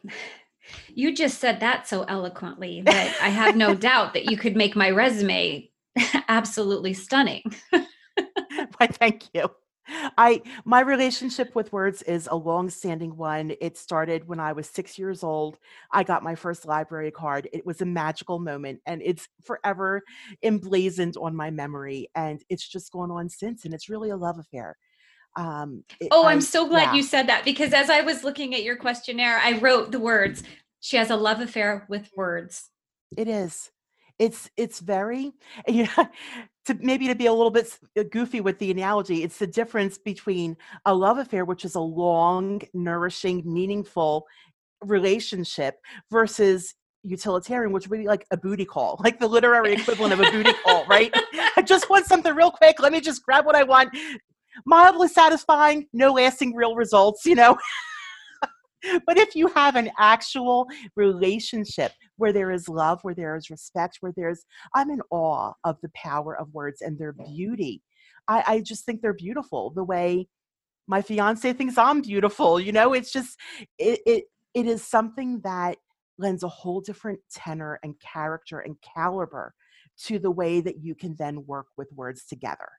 you 0.93 1.15
just 1.15 1.39
said 1.39 1.61
that 1.61 1.87
so 1.87 2.03
eloquently 2.03 2.81
that 2.81 3.17
I 3.19 3.29
have 3.29 3.55
no 3.55 3.73
doubt 3.89 4.13
that 4.13 4.29
you 4.29 4.37
could 4.37 4.55
make 4.55 4.75
my 4.75 4.91
resume 4.91 5.71
absolutely 6.27 6.93
stunning. 6.93 7.41
Why, 7.71 8.87
thank 8.87 9.23
you. 9.33 9.49
I 9.87 10.41
my 10.63 10.81
relationship 10.81 11.55
with 11.55 11.71
words 11.71 12.01
is 12.03 12.27
a 12.31 12.35
long-standing 12.35 13.15
one. 13.17 13.53
It 13.61 13.77
started 13.77 14.27
when 14.27 14.39
I 14.39 14.53
was 14.53 14.69
6 14.69 14.97
years 14.97 15.23
old. 15.23 15.57
I 15.91 16.03
got 16.03 16.23
my 16.23 16.35
first 16.35 16.65
library 16.65 17.11
card. 17.11 17.47
It 17.53 17.65
was 17.65 17.81
a 17.81 17.85
magical 17.85 18.39
moment 18.39 18.81
and 18.85 19.01
it's 19.03 19.27
forever 19.43 20.01
emblazoned 20.43 21.17
on 21.17 21.35
my 21.35 21.51
memory 21.51 22.09
and 22.15 22.43
it's 22.49 22.67
just 22.67 22.91
gone 22.91 23.11
on 23.11 23.29
since 23.29 23.65
and 23.65 23.73
it's 23.73 23.89
really 23.89 24.09
a 24.09 24.17
love 24.17 24.39
affair. 24.39 24.77
Um, 25.35 25.83
it, 25.99 26.07
oh, 26.11 26.25
I'm 26.25 26.41
so 26.41 26.67
glad 26.67 26.83
yeah. 26.83 26.93
you 26.93 27.03
said 27.03 27.27
that 27.27 27.43
because 27.43 27.73
as 27.73 27.89
I 27.89 28.01
was 28.01 28.23
looking 28.23 28.55
at 28.55 28.63
your 28.63 28.77
questionnaire, 28.77 29.37
I 29.37 29.59
wrote 29.59 29.91
the 29.91 29.99
words, 29.99 30.43
she 30.79 30.97
has 30.97 31.09
a 31.09 31.15
love 31.15 31.41
affair 31.41 31.85
with 31.89 32.09
words. 32.15 32.69
It 33.17 33.27
is. 33.27 33.71
It's 34.17 34.49
it's 34.57 34.79
very 34.79 35.33
you 35.67 35.87
know 35.97 36.07
to 36.65 36.75
maybe 36.81 37.07
to 37.07 37.15
be 37.15 37.27
a 37.27 37.33
little 37.33 37.51
bit 37.51 37.77
uh, 37.97 38.03
goofy 38.11 38.41
with 38.41 38.57
the 38.59 38.71
analogy, 38.71 39.23
it's 39.23 39.37
the 39.37 39.47
difference 39.47 39.97
between 39.97 40.57
a 40.85 40.93
love 40.93 41.17
affair, 41.17 41.45
which 41.45 41.63
is 41.63 41.75
a 41.75 41.79
long, 41.79 42.61
nourishing, 42.73 43.43
meaningful 43.45 44.25
relationship, 44.81 45.75
versus 46.11 46.73
utilitarian, 47.03 47.71
which 47.71 47.87
would 47.87 47.99
be 47.99 48.07
like 48.07 48.25
a 48.31 48.37
booty 48.37 48.65
call, 48.65 48.99
like 49.03 49.19
the 49.19 49.27
literary 49.27 49.73
equivalent 49.73 50.13
of 50.13 50.19
a 50.19 50.31
booty 50.31 50.53
call, 50.65 50.85
right? 50.87 51.13
I 51.55 51.61
just 51.65 51.89
want 51.89 52.05
something 52.05 52.33
real 52.33 52.51
quick. 52.51 52.79
Let 52.79 52.91
me 52.91 53.01
just 53.01 53.23
grab 53.23 53.45
what 53.45 53.55
I 53.55 53.63
want. 53.63 53.95
Mildly 54.65 55.09
satisfying, 55.09 55.87
no 55.93 56.13
lasting 56.13 56.55
real 56.55 56.75
results, 56.75 57.25
you 57.25 57.35
know. 57.35 57.57
But 59.05 59.17
if 59.17 59.35
you 59.35 59.47
have 59.47 59.75
an 59.75 59.91
actual 59.97 60.67
relationship 60.95 61.91
where 62.17 62.33
there 62.33 62.51
is 62.51 62.69
love, 62.69 62.99
where 63.01 63.15
there 63.15 63.35
is 63.35 63.49
respect, 63.49 63.97
where 64.01 64.13
there's, 64.15 64.45
I'm 64.73 64.89
in 64.89 65.01
awe 65.11 65.53
of 65.63 65.77
the 65.81 65.91
power 65.95 66.37
of 66.37 66.53
words 66.53 66.81
and 66.81 66.97
their 66.97 67.13
beauty. 67.13 67.81
I, 68.27 68.43
I 68.47 68.59
just 68.61 68.85
think 68.85 69.01
they're 69.01 69.13
beautiful 69.13 69.71
the 69.75 69.83
way 69.83 70.27
my 70.87 71.01
fiance 71.01 71.51
thinks 71.53 71.77
I'm 71.77 72.01
beautiful. 72.01 72.59
You 72.59 72.71
know, 72.71 72.93
it's 72.93 73.11
just, 73.11 73.37
it, 73.77 73.99
it, 74.05 74.23
it 74.53 74.67
is 74.67 74.83
something 74.83 75.41
that 75.43 75.77
lends 76.17 76.43
a 76.43 76.47
whole 76.47 76.81
different 76.81 77.19
tenor 77.31 77.79
and 77.83 77.95
character 77.99 78.59
and 78.59 78.75
caliber 78.95 79.53
to 80.05 80.19
the 80.19 80.31
way 80.31 80.61
that 80.61 80.83
you 80.83 80.95
can 80.95 81.15
then 81.17 81.45
work 81.45 81.67
with 81.77 81.91
words 81.93 82.25
together. 82.25 82.69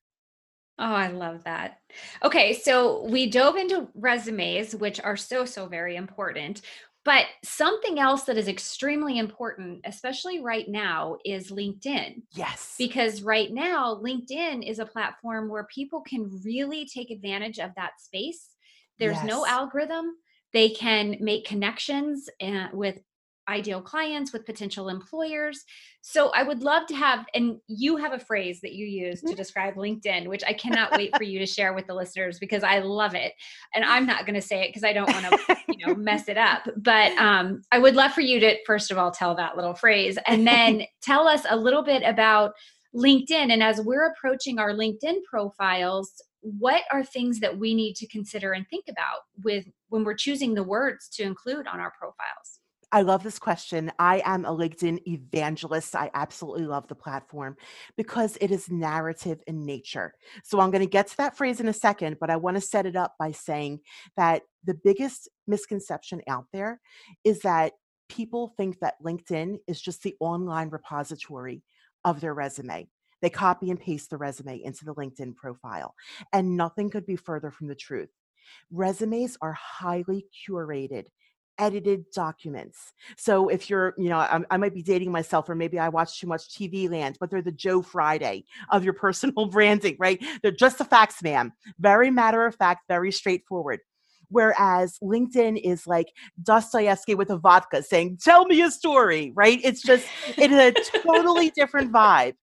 Oh, 0.79 0.85
I 0.85 1.09
love 1.09 1.45
that. 1.45 1.79
Okay, 2.23 2.53
so 2.53 3.05
we 3.05 3.31
dove 3.31 3.57
into 3.57 3.89
resumes, 3.95 4.75
which 4.75 5.01
are 5.01 5.17
so, 5.17 5.45
so 5.45 5.67
very 5.67 5.97
important. 5.97 6.61
But 7.05 7.27
something 7.45 8.01
else 8.01 8.25
that 8.25 8.37
is 8.37 8.49
extremely 8.49 9.19
important, 9.19 9.81
especially 9.85 10.43
right 10.43 10.69
now, 10.69 11.19
is 11.25 11.53
LinkedIn. 11.53 12.23
Yes. 12.35 12.75
Because 12.77 13.23
right 13.23 13.53
now, 13.53 13.95
LinkedIn 13.95 14.69
is 14.69 14.81
a 14.81 14.87
platform 14.87 15.49
where 15.49 15.69
people 15.73 16.01
can 16.01 16.43
really 16.45 16.85
take 16.85 17.11
advantage 17.11 17.61
of 17.61 17.71
that 17.77 18.01
space. 18.01 18.49
There's 18.99 19.17
yes. 19.19 19.25
no 19.25 19.47
algorithm. 19.47 20.17
They 20.53 20.71
can 20.71 21.17
make 21.21 21.47
connections 21.47 22.29
uh, 22.43 22.69
with 22.73 22.99
ideal 23.49 23.81
clients, 23.81 24.33
with 24.33 24.47
potential 24.47 24.89
employers. 24.89 25.65
So 26.03 26.31
I 26.31 26.43
would 26.43 26.63
love 26.63 26.87
to 26.87 26.95
have, 26.95 27.27
and 27.35 27.59
you 27.67 27.97
have 27.97 28.13
a 28.13 28.19
phrase 28.19 28.61
that 28.61 28.75
you 28.75 28.87
use 28.87 29.21
to 29.21 29.29
mm-hmm. 29.29 29.37
describe 29.37 29.75
LinkedIn, 29.75 30.29
which 30.29 30.45
I 30.47 30.53
cannot 30.53 30.97
wait 30.97 31.17
for 31.17 31.25
you 31.25 31.39
to 31.39 31.47
share 31.47 31.73
with 31.73 31.87
the 31.87 31.95
listeners 31.95 32.39
because 32.39 32.63
I 32.63 32.79
love 32.79 33.15
it. 33.15 33.33
And 33.75 33.85
I'm 33.85 34.07
not 34.07 34.27
going 34.27 34.35
to 34.35 34.43
say 34.43 34.63
it 34.63 34.69
because 34.69 34.85
I 34.85 34.93
don't 34.93 35.11
want 35.11 35.27
to, 35.27 35.57
you 35.69 35.87
know, 35.87 35.95
mess 35.95 36.29
it 36.29 36.39
up. 36.39 36.69
But 36.77 37.13
um, 37.19 37.63
I 37.73 37.79
would 37.79 37.95
love 37.95 38.13
for 38.13 38.21
you 38.21 38.39
to, 38.41 38.57
first 38.67 38.91
of 38.91 38.99
all, 38.99 39.11
tell 39.11 39.35
that 39.37 39.57
little 39.57 39.75
phrase 39.75 40.19
and 40.27 40.47
then 40.47 40.83
tell 41.03 41.27
us 41.27 41.43
a 41.49 41.57
little 41.57 41.83
bit 41.83 42.03
about 42.05 42.53
LinkedIn. 42.95 43.53
And 43.53 43.63
as 43.63 43.81
we're 43.81 44.07
approaching 44.07 44.59
our 44.59 44.73
LinkedIn 44.73 45.25
profiles, 45.29 46.13
what 46.41 46.83
are 46.93 47.03
things 47.03 47.41
that 47.41 47.59
we 47.59 47.75
need 47.75 47.97
to 47.97 48.07
consider 48.07 48.53
and 48.53 48.67
think 48.69 48.85
about 48.89 49.21
with 49.43 49.67
when 49.89 50.05
we're 50.05 50.15
choosing 50.15 50.55
the 50.55 50.63
words 50.63 51.09
to 51.15 51.25
include 51.25 51.67
on 51.67 51.81
our 51.81 51.93
profiles? 51.99 52.61
I 52.97 53.03
love 53.03 53.23
this 53.23 53.39
question. 53.39 53.93
I 53.99 54.23
am 54.25 54.47
a 54.47 54.57
LinkedIn 54.57 55.07
evangelist. 55.07 55.95
I 55.95 56.11
absolutely 56.15 56.65
love 56.65 56.89
the 56.89 56.95
platform 56.95 57.55
because 57.95 58.39
it 58.41 58.51
is 58.51 58.71
narrative 58.71 59.43
in 59.47 59.67
nature. 59.67 60.15
So 60.45 60.61
I'm 60.61 60.71
going 60.71 60.83
to 60.83 60.89
get 60.89 61.09
to 61.09 61.17
that 61.19 61.37
phrase 61.37 61.61
in 61.61 61.69
a 61.69 61.75
second, 61.75 62.17
but 62.19 62.31
I 62.31 62.37
want 62.37 62.57
to 62.57 62.61
set 62.63 62.87
it 62.87 62.97
up 62.97 63.15
by 63.19 63.33
saying 63.33 63.81
that 64.17 64.45
the 64.65 64.73
biggest 64.83 65.29
misconception 65.47 66.23
out 66.27 66.47
there 66.55 66.81
is 67.23 67.41
that 67.41 67.75
people 68.09 68.55
think 68.57 68.79
that 68.79 68.95
LinkedIn 69.05 69.59
is 69.69 69.79
just 69.79 70.03
the 70.03 70.17
online 70.19 70.71
repository 70.71 71.63
of 72.03 72.23
their 72.23 72.33
resume. 72.33 72.89
They 73.21 73.29
copy 73.29 73.71
and 73.71 73.79
paste 73.79 74.09
the 74.09 74.17
resume 74.17 74.63
into 74.65 74.87
the 74.87 74.95
LinkedIn 74.95 75.37
profile, 75.37 75.95
and 76.33 76.57
nothing 76.57 76.89
could 76.89 77.05
be 77.05 77.17
further 77.17 77.51
from 77.51 77.69
the 77.69 77.75
truth. 77.75 78.09
Resumes 78.71 79.37
are 79.43 79.53
highly 79.53 80.25
curated 80.49 81.09
edited 81.59 82.11
documents. 82.13 82.93
So 83.17 83.49
if 83.49 83.71
you're, 83.71 83.95
you 83.99 84.09
know, 84.09 84.19
I, 84.19 84.41
I, 84.51 84.57
might 84.57 84.75
be 84.75 84.83
dating 84.83 85.13
myself, 85.13 85.49
or 85.49 85.55
maybe 85.55 85.79
I 85.79 85.89
watch 85.89 86.21
too 86.21 86.27
much 86.27 86.49
TV 86.49 86.91
land, 86.91 87.17
but 87.19 87.31
they're 87.31 87.43
the 87.43 87.53
Joe 87.53 87.83
Friday 87.83 88.45
of 88.71 88.85
your 88.85 88.95
personal 88.95 89.47
branding, 89.51 89.97
right? 89.99 90.23
They're 90.43 90.51
just 90.51 90.79
the 90.79 90.85
facts, 90.85 91.23
ma'am. 91.23 91.53
Very 91.79 92.11
matter 92.11 92.45
of 92.47 92.55
fact, 92.55 92.83
very 92.89 93.13
straightforward. 93.13 93.81
Whereas 94.29 94.99
LinkedIn 95.03 95.61
is 95.63 95.87
like 95.87 96.13
Dostoevsky 96.43 97.15
with 97.15 97.31
a 97.31 97.37
vodka 97.37 97.83
saying, 97.83 98.19
Tell 98.23 98.45
me 98.47 98.61
a 98.63 98.71
story, 98.71 99.33
right? 99.37 99.61
It's 99.63 99.83
just, 99.83 100.07
it 100.37 100.51
is 100.51 100.59
a 100.59 100.99
totally 101.01 101.51
different 101.51 101.93
vibe. 101.93 102.35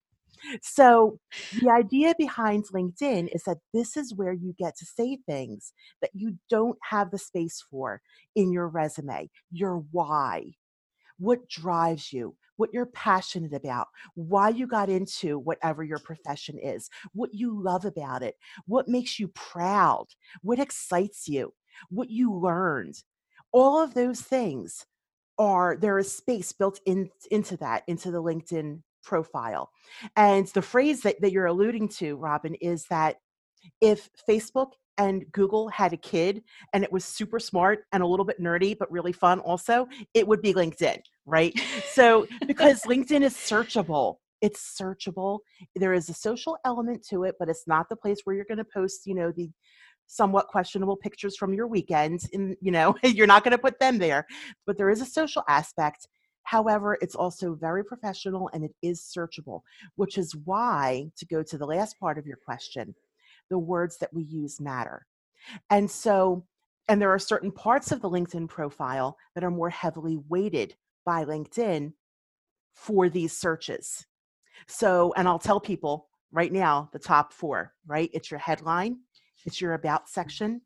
So, 0.62 1.20
the 1.62 1.70
idea 1.70 2.16
behind 2.18 2.66
LinkedIn 2.74 3.30
is 3.34 3.44
that 3.44 3.60
this 3.74 3.98
is 3.98 4.14
where 4.16 4.34
you 4.34 4.54
get 4.58 4.76
to 4.78 4.86
say 4.86 5.18
things 5.28 5.74
that 6.02 6.12
you 6.14 6.38
don't 6.50 6.78
have 6.84 7.12
the 7.12 7.18
space 7.18 7.64
for 7.70 8.02
in 8.36 8.52
your 8.52 8.68
resume, 8.68 9.30
your 9.52 9.84
why, 9.92 10.54
what 11.18 11.48
drives 11.50 12.12
you, 12.14 12.36
what 12.58 12.74
you're 12.74 12.88
passionate 12.88 13.54
about, 13.54 13.88
why 14.16 14.50
you 14.50 14.68
got 14.68 14.90
into 14.90 15.40
whatever 15.40 15.84
your 15.84 16.00
profession 16.00 16.60
is, 16.60 16.90
what 17.14 17.34
you 17.34 17.62
love 17.62 17.86
about 17.86 18.24
it, 18.24 18.36
what 18.68 18.88
makes 18.88 19.20
you 19.20 19.28
proud, 19.30 20.06
what 20.42 20.60
excites 20.60 21.28
you 21.28 21.54
what 21.90 22.10
you 22.10 22.34
learned, 22.34 23.02
all 23.52 23.82
of 23.82 23.94
those 23.94 24.22
things 24.22 24.86
are 25.40 25.76
there 25.78 25.98
is 25.98 26.16
space 26.16 26.52
built 26.52 26.80
in 26.86 27.10
into 27.32 27.58
that 27.58 27.84
into 27.88 28.12
the 28.12 28.22
LinkedIn 28.22 28.82
profile. 29.04 29.70
And 30.16 30.48
the 30.48 30.62
phrase 30.62 31.02
that, 31.02 31.22
that 31.22 31.32
you're 31.32 31.46
alluding 31.46 31.90
to, 31.90 32.16
Robin, 32.16 32.56
is 32.56 32.86
that 32.90 33.18
if 33.82 34.10
Facebook 34.28 34.72
and 34.98 35.26
Google 35.32 35.70
had 35.70 35.94
a 35.94 35.98
kid 35.98 36.44
and 36.74 36.84
it 36.84 36.92
was 36.92 37.04
super 37.04 37.40
smart 37.40 37.86
and 37.92 38.04
a 38.04 38.08
little 38.08 38.26
bit 38.26 38.42
nerdy, 38.42 38.78
but 38.78 38.92
really 38.92 39.12
fun 39.12 39.40
also, 39.40 39.88
it 40.14 40.28
would 40.28 40.42
be 40.42 40.54
LinkedIn, 40.54 41.00
right? 41.26 41.60
so, 41.92 42.28
because 42.48 42.82
LinkedIn 42.88 43.24
is 43.24 43.34
searchable, 43.34 44.18
it's 44.42 44.78
searchable. 44.80 45.40
There 45.76 45.94
is 45.94 46.10
a 46.10 46.14
social 46.14 46.58
element 46.66 47.06
to 47.10 47.24
it, 47.24 47.36
but 47.40 47.50
it's 47.50 47.64
not 47.66 47.90
the 47.90 47.96
place 47.96 48.20
where 48.24 48.36
you're 48.36 48.46
going 48.46 48.58
to 48.58 48.66
post, 48.66 49.06
you 49.06 49.16
know, 49.16 49.32
the 49.32 49.50
somewhat 50.08 50.48
questionable 50.48 50.98
pictures 50.98 51.36
from 51.36 51.54
your 51.54 51.66
weekends 51.66 52.30
and 52.34 52.56
you 52.62 52.72
know 52.72 52.94
you're 53.04 53.26
not 53.26 53.44
going 53.44 53.54
to 53.54 53.58
put 53.58 53.80
them 53.80 53.98
there 53.98 54.28
but 54.68 54.78
there 54.78 54.90
is 54.90 55.02
a 55.02 55.06
social 55.06 55.44
aspect 55.48 56.08
however 56.44 56.98
it's 57.02 57.16
also 57.16 57.54
very 57.56 57.84
professional 57.84 58.50
and 58.54 58.64
it 58.64 58.76
is 58.82 59.02
searchable 59.02 59.62
which 59.96 60.18
is 60.18 60.36
why 60.46 61.10
to 61.18 61.26
go 61.26 61.42
to 61.42 61.58
the 61.58 61.66
last 61.66 62.00
part 62.00 62.18
of 62.18 62.26
your 62.26 62.38
question 62.38 62.94
the 63.50 63.58
words 63.58 63.98
that 63.98 64.14
we 64.14 64.24
use 64.24 64.60
matter. 64.60 65.06
And 65.70 65.90
so 65.90 66.46
and 66.90 67.02
there 67.02 67.12
are 67.12 67.20
certain 67.20 67.52
parts 67.52 67.92
of 67.94 68.02
the 68.02 68.10
linkedin 68.10 68.48
profile 68.50 69.16
that 69.36 69.44
are 69.44 69.52
more 69.52 69.70
heavily 69.70 70.18
weighted 70.28 70.76
by 71.06 71.24
linkedin 71.24 71.94
for 72.74 73.10
these 73.10 73.38
searches. 73.38 74.06
So 74.68 75.14
and 75.16 75.28
i'll 75.28 75.40
tell 75.40 75.60
people 75.60 76.08
right 76.32 76.52
now 76.52 76.90
the 76.94 77.00
top 77.00 77.34
four 77.34 77.74
right? 77.86 78.10
It's 78.14 78.32
your 78.32 78.40
headline 78.40 78.98
it's 79.46 79.60
your 79.62 79.74
about 79.74 80.02
mm-hmm. 80.02 80.20
section 80.20 80.62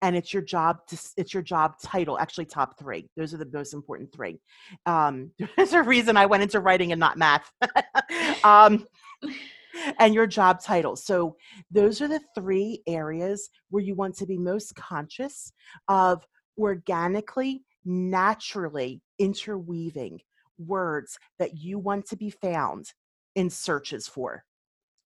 and 0.00 0.16
it's 0.16 0.32
your 0.32 0.42
job 0.42 0.78
to, 0.88 0.98
it's 1.16 1.32
your 1.32 1.42
job 1.42 1.74
title 1.82 2.18
actually 2.18 2.44
top 2.44 2.78
three 2.78 3.08
those 3.16 3.32
are 3.32 3.38
the 3.38 3.50
most 3.52 3.74
important 3.74 4.12
three 4.12 4.40
um, 4.86 5.30
there's 5.56 5.72
a 5.72 5.82
reason 5.82 6.16
i 6.16 6.26
went 6.26 6.42
into 6.42 6.60
writing 6.60 6.92
and 6.92 7.00
not 7.00 7.18
math 7.18 7.50
um, 8.44 8.86
and 9.98 10.14
your 10.14 10.26
job 10.26 10.62
title 10.62 10.96
so 10.96 11.36
those 11.70 12.00
are 12.00 12.08
the 12.08 12.20
three 12.34 12.82
areas 12.86 13.48
where 13.70 13.82
you 13.82 13.94
want 13.94 14.14
to 14.14 14.26
be 14.26 14.38
most 14.38 14.74
conscious 14.74 15.52
of 15.88 16.26
organically 16.58 17.62
naturally 17.84 19.00
interweaving 19.18 20.20
words 20.58 21.18
that 21.38 21.56
you 21.56 21.78
want 21.78 22.06
to 22.06 22.16
be 22.16 22.30
found 22.30 22.92
in 23.34 23.48
searches 23.48 24.06
for 24.06 24.44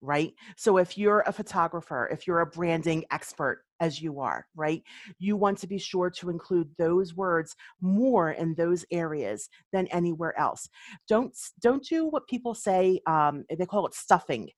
right? 0.05 0.34
So 0.55 0.78
if 0.78 0.97
you're 0.97 1.24
a 1.26 1.34
photographer, 1.34 2.07
if 2.11 2.28
you're 2.28 2.41
a 2.41 2.45
branding 2.45 3.03
expert, 3.11 3.64
as 3.80 4.02
you 4.02 4.20
are, 4.20 4.46
right? 4.56 4.82
You 5.20 5.36
want 5.38 5.58
to 5.60 5.68
be 5.68 5.78
sure 5.78 6.10
to 6.12 6.30
include 6.30 6.70
those 6.78 7.16
words 7.16 7.56
more 7.82 8.32
in 8.32 8.56
those 8.56 8.86
areas 8.92 9.50
than 9.74 9.88
anywhere 9.88 10.38
else. 10.40 10.70
Don't 11.08 11.36
don't 11.62 11.84
do 11.84 12.08
what 12.08 12.28
people 12.28 12.54
say. 12.54 13.02
Um, 13.08 13.46
they 13.50 13.66
call 13.66 13.86
it 13.86 13.94
stuffing, 13.94 14.50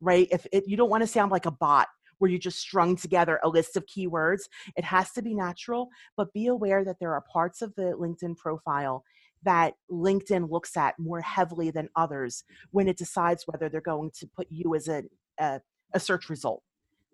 right? 0.00 0.28
If 0.30 0.46
it, 0.52 0.64
you 0.66 0.76
don't 0.76 0.90
want 0.90 1.02
to 1.02 1.06
sound 1.06 1.32
like 1.32 1.46
a 1.46 1.50
bot 1.50 1.88
where 2.18 2.30
you 2.30 2.38
just 2.38 2.58
strung 2.58 2.96
together 2.96 3.38
a 3.42 3.48
list 3.48 3.76
of 3.76 3.84
keywords, 3.86 4.42
it 4.76 4.84
has 4.84 5.12
to 5.12 5.22
be 5.22 5.34
natural. 5.34 5.88
But 6.16 6.32
be 6.32 6.46
aware 6.46 6.84
that 6.84 6.96
there 6.98 7.12
are 7.12 7.24
parts 7.32 7.62
of 7.62 7.74
the 7.74 7.94
LinkedIn 7.98 8.36
profile 8.36 9.04
that 9.42 9.74
LinkedIn 9.90 10.50
looks 10.50 10.76
at 10.76 10.98
more 10.98 11.20
heavily 11.20 11.70
than 11.70 11.88
others 11.94 12.42
when 12.70 12.88
it 12.88 12.96
decides 12.96 13.44
whether 13.46 13.68
they're 13.68 13.80
going 13.80 14.10
to 14.18 14.26
put 14.34 14.46
you 14.50 14.74
as 14.74 14.88
a, 14.88 15.04
a, 15.38 15.60
a 15.94 16.00
search 16.00 16.28
result 16.28 16.62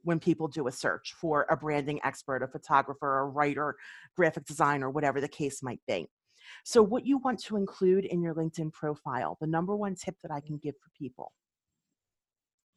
when 0.03 0.19
people 0.19 0.49
do 0.49 0.67
a 0.67 0.73
search 0.73 1.15
for 1.15 1.47
a 1.51 1.57
branding 1.57 2.01
expert, 2.05 2.43
a 2.43 2.49
photographer, 2.49 3.21
a 3.21 3.27
writer, 3.27 3.77
graphic 4.17 4.45
designer, 4.45 4.91
whatever 4.91 5.21
the 5.21 5.29
case 5.29 5.63
might 5.63 5.81
be. 5.87 6.09
So, 6.65 6.83
what 6.83 7.07
you 7.07 7.19
want 7.19 7.43
to 7.45 7.57
include 7.57 8.05
in 8.05 8.23
your 8.23 8.35
LinkedIn 8.35 8.73
profile, 8.73 9.37
the 9.41 9.47
number 9.47 9.77
one 9.77 9.95
tip 9.95 10.17
that 10.23 10.31
I 10.31 10.41
can 10.41 10.59
give 10.59 10.75
for 10.77 10.91
people 10.99 11.33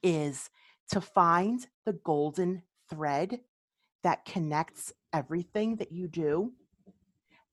is 0.04 0.50
to 0.90 1.02
find 1.02 1.66
the 1.86 1.94
golden 1.94 2.62
thread 2.90 3.40
that 4.04 4.26
connects 4.26 4.94
everything 5.14 5.78
that 5.78 5.92
you 5.92 6.08
do 6.08 6.54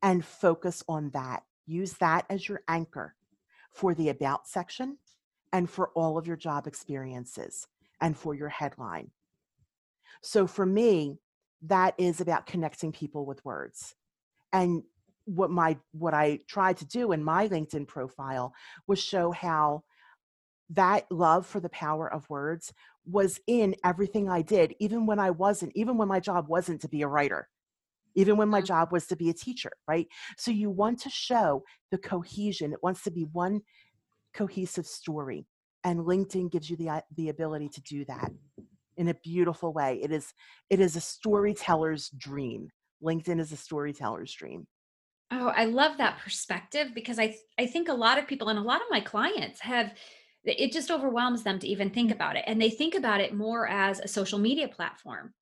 and 0.03 0.25
focus 0.25 0.83
on 0.89 1.11
that. 1.11 1.45
Use 1.67 1.95
that 1.95 2.27
as 2.29 2.49
your 2.49 2.61
anchor 2.69 3.15
for 3.73 3.95
the 3.95 4.11
About 4.11 4.47
section 4.47 4.99
and 5.53 5.71
for 5.71 5.89
all 5.95 6.19
of 6.19 6.27
your 6.27 6.37
job 6.37 6.67
experiences 6.67 7.69
and 8.01 8.17
for 8.17 8.35
your 8.35 8.49
headline. 8.49 9.11
So 10.23 10.47
for 10.47 10.65
me, 10.65 11.19
that 11.63 11.95
is 11.99 12.21
about 12.21 12.47
connecting 12.47 12.93
people 12.93 13.27
with 13.27 13.45
words. 13.45 13.95
And 14.53 14.83
what 15.25 15.51
my 15.51 15.77
what 15.93 16.15
I 16.15 16.41
tried 16.49 16.79
to 16.79 16.85
do 16.85 17.13
in 17.13 17.23
my 17.23 17.49
LinkedIn 17.49 17.87
profile 17.87 18.53
was 18.87 19.01
show 19.01 19.31
how 19.31 19.85
that 20.71 21.11
love 21.11 21.47
for 21.47 21.61
the 21.61 21.69
power 21.69 22.13
of 22.13 22.29
words 22.29 22.73
was 23.05 23.39
in 23.47 23.77
everything 23.85 24.29
I 24.29 24.43
did, 24.43 24.75
even 24.81 25.07
when 25.07 25.19
I 25.19 25.31
wasn't, 25.31 25.73
even 25.75 25.99
when 25.99 26.09
my 26.09 26.19
job 26.19 26.49
wasn't 26.49 26.81
to 26.81 26.89
be 26.89 27.03
a 27.03 27.09
writer 27.09 27.49
even 28.15 28.37
when 28.37 28.49
my 28.49 28.59
mm-hmm. 28.59 28.67
job 28.67 28.93
was 28.93 29.07
to 29.07 29.17
be 29.17 29.31
a 29.31 29.35
teacher, 29.35 29.73
right? 29.89 30.07
So 30.37 30.51
you 30.51 30.71
want 30.71 31.01
to 31.01 31.11
show 31.11 31.63
the 31.91 31.99
cohesion. 31.99 32.73
It 32.73 32.83
wants 32.83 33.03
to 33.05 33.11
be 33.11 33.25
one 33.33 33.63
cohesive 34.35 34.87
story. 34.87 35.47
And 35.85 36.01
LinkedIn 36.01 36.53
gives 36.53 36.71
you 36.71 36.77
the, 36.77 37.03
the 37.17 37.29
ability 37.29 37.69
to 37.71 37.81
do 37.83 38.05
that 38.05 38.31
in 39.03 39.09
a 39.09 39.15
beautiful 39.15 39.73
way. 39.73 40.01
It 40.03 40.13
is, 40.13 40.33
it 40.71 40.81
is 40.81 40.97
a 40.97 41.01
storyteller's 41.01 42.09
dream. 42.11 42.69
LinkedIn 43.03 43.41
is 43.41 43.51
a 43.53 43.57
storyteller's 43.57 44.33
dream. 44.33 44.67
Oh, 45.33 45.49
I 45.49 45.65
love 45.65 45.99
that 45.99 46.19
perspective 46.23 46.89
because 46.95 47.19
I 47.19 47.35
I 47.59 47.65
think 47.67 47.89
a 47.89 47.95
lot 47.95 48.19
of 48.19 48.27
people 48.27 48.49
and 48.49 48.59
a 48.59 48.63
lot 48.63 48.83
of 48.83 48.87
my 48.91 49.01
clients 49.01 49.61
have 49.61 49.95
it 50.45 50.73
just 50.73 50.91
overwhelms 50.91 51.43
them 51.43 51.59
to 51.61 51.67
even 51.67 51.89
think 51.89 52.11
about 52.11 52.37
it 52.37 52.45
and 52.47 52.61
they 52.61 52.69
think 52.69 52.95
about 52.95 53.21
it 53.21 53.33
more 53.35 53.67
as 53.67 53.99
a 54.01 54.09
social 54.09 54.39
media 54.39 54.69
platform 54.69 55.33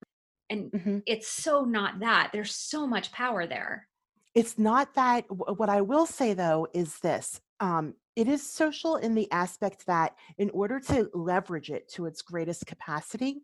and 0.49 0.71
mm-hmm. 0.71 0.99
it's 1.07 1.27
so 1.27 1.65
not 1.65 2.01
that 2.01 2.31
there's 2.33 2.55
so 2.55 2.87
much 2.87 3.11
power 3.11 3.47
there 3.47 3.89
it's 4.35 4.59
not 4.59 4.95
that 4.95 5.25
what 5.31 5.71
i 5.71 5.81
will 5.81 6.05
say 6.05 6.35
though 6.35 6.67
is 6.75 6.99
this 6.99 7.41
um, 7.61 7.95
it 8.17 8.29
is 8.29 8.43
social 8.43 8.97
in 8.97 9.15
the 9.15 9.31
aspect 9.31 9.87
that 9.87 10.15
in 10.39 10.51
order 10.51 10.81
to 10.81 11.09
leverage 11.15 11.71
it 11.71 11.89
to 11.93 12.07
its 12.07 12.23
greatest 12.23 12.67
capacity 12.67 13.43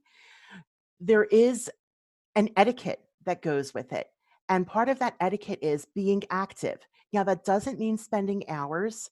there 1.00 1.24
is 1.24 1.70
an 2.34 2.48
etiquette 2.56 3.00
that 3.24 3.42
goes 3.42 3.74
with 3.74 3.92
it 3.92 4.08
and 4.48 4.66
part 4.66 4.88
of 4.88 4.98
that 4.98 5.14
etiquette 5.20 5.58
is 5.62 5.86
being 5.94 6.22
active 6.30 6.78
now 7.12 7.22
that 7.22 7.44
doesn't 7.44 7.78
mean 7.78 7.96
spending 7.96 8.48
hours 8.48 9.10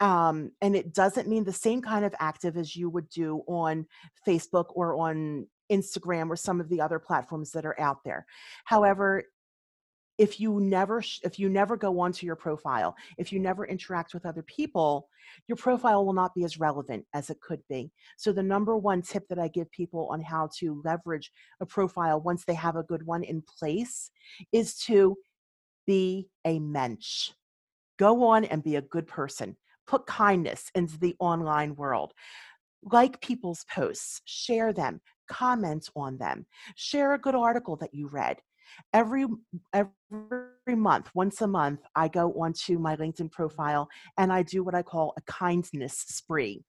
um, 0.00 0.50
and 0.60 0.74
it 0.74 0.92
doesn't 0.92 1.28
mean 1.28 1.44
the 1.44 1.52
same 1.52 1.80
kind 1.80 2.04
of 2.04 2.14
active 2.18 2.56
as 2.56 2.74
you 2.74 2.90
would 2.90 3.08
do 3.08 3.42
on 3.46 3.86
facebook 4.26 4.66
or 4.74 4.96
on 4.96 5.46
Instagram 5.72 6.28
or 6.28 6.36
some 6.36 6.60
of 6.60 6.68
the 6.68 6.80
other 6.80 6.98
platforms 6.98 7.50
that 7.52 7.64
are 7.64 7.78
out 7.80 8.04
there. 8.04 8.26
However, 8.64 9.24
if 10.18 10.38
you 10.38 10.60
never 10.60 11.02
if 11.22 11.38
you 11.38 11.48
never 11.48 11.76
go 11.76 12.00
onto 12.00 12.26
your 12.26 12.36
profile 12.36 12.94
if 13.18 13.32
you 13.32 13.40
never 13.40 13.66
interact 13.66 14.14
with 14.14 14.26
other 14.26 14.42
people 14.42 15.08
your 15.48 15.56
profile 15.56 16.04
will 16.04 16.12
not 16.12 16.34
be 16.34 16.44
as 16.44 16.60
relevant 16.60 17.04
as 17.14 17.30
it 17.30 17.40
could 17.40 17.60
be 17.68 17.90
so 18.18 18.32
the 18.32 18.42
number 18.42 18.76
one 18.76 19.00
tip 19.02 19.26
that 19.28 19.38
i 19.38 19.48
give 19.48 19.70
people 19.70 20.08
on 20.10 20.20
how 20.20 20.48
to 20.58 20.82
leverage 20.84 21.30
a 21.60 21.66
profile 21.66 22.20
once 22.20 22.44
they 22.44 22.54
have 22.54 22.76
a 22.76 22.82
good 22.82 23.04
one 23.06 23.22
in 23.22 23.42
place 23.58 24.10
is 24.52 24.76
to 24.76 25.16
be 25.86 26.28
a 26.44 26.58
mensch 26.58 27.30
Go 28.02 28.24
on 28.24 28.44
and 28.44 28.64
be 28.64 28.74
a 28.74 28.82
good 28.82 29.06
person. 29.06 29.56
Put 29.86 30.06
kindness 30.06 30.70
into 30.74 30.98
the 30.98 31.14
online 31.20 31.76
world. 31.76 32.12
Like 32.82 33.20
people's 33.20 33.64
posts, 33.72 34.20
share 34.24 34.72
them, 34.72 35.00
comment 35.28 35.88
on 35.94 36.18
them, 36.18 36.46
share 36.74 37.14
a 37.14 37.18
good 37.18 37.36
article 37.36 37.76
that 37.76 37.94
you 37.94 38.08
read. 38.08 38.38
Every 38.92 39.26
every 39.72 40.76
month, 40.76 41.10
once 41.14 41.40
a 41.40 41.46
month, 41.46 41.80
I 41.94 42.08
go 42.08 42.32
onto 42.32 42.78
my 42.78 42.96
LinkedIn 42.96 43.30
profile 43.30 43.88
and 44.18 44.32
I 44.32 44.42
do 44.42 44.62
what 44.62 44.74
I 44.74 44.82
call 44.82 45.14
a 45.16 45.22
kindness 45.22 45.94
spree 45.98 46.62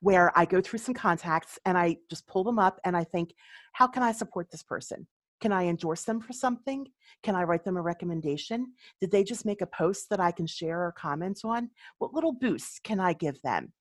where 0.00 0.36
I 0.36 0.44
go 0.44 0.60
through 0.60 0.80
some 0.80 0.94
contacts 0.94 1.58
and 1.64 1.78
I 1.78 1.96
just 2.10 2.26
pull 2.26 2.44
them 2.44 2.58
up 2.58 2.80
and 2.84 2.96
I 2.96 3.04
think, 3.04 3.34
how 3.72 3.86
can 3.86 4.02
I 4.02 4.12
support 4.12 4.50
this 4.50 4.62
person? 4.62 5.06
Can 5.40 5.52
I 5.52 5.66
endorse 5.66 6.02
them 6.02 6.20
for 6.20 6.32
something? 6.32 6.86
Can 7.22 7.36
I 7.36 7.44
write 7.44 7.64
them 7.64 7.76
a 7.76 7.82
recommendation? 7.82 8.72
Did 9.00 9.12
they 9.12 9.22
just 9.22 9.46
make 9.46 9.62
a 9.62 9.66
post 9.66 10.10
that 10.10 10.20
I 10.20 10.32
can 10.32 10.46
share 10.46 10.82
or 10.82 10.92
comment 10.92 11.40
on? 11.44 11.70
What 11.98 12.12
little 12.12 12.32
boosts 12.32 12.80
can 12.82 12.98
I 12.98 13.12
give 13.12 13.40
them? 13.42 13.72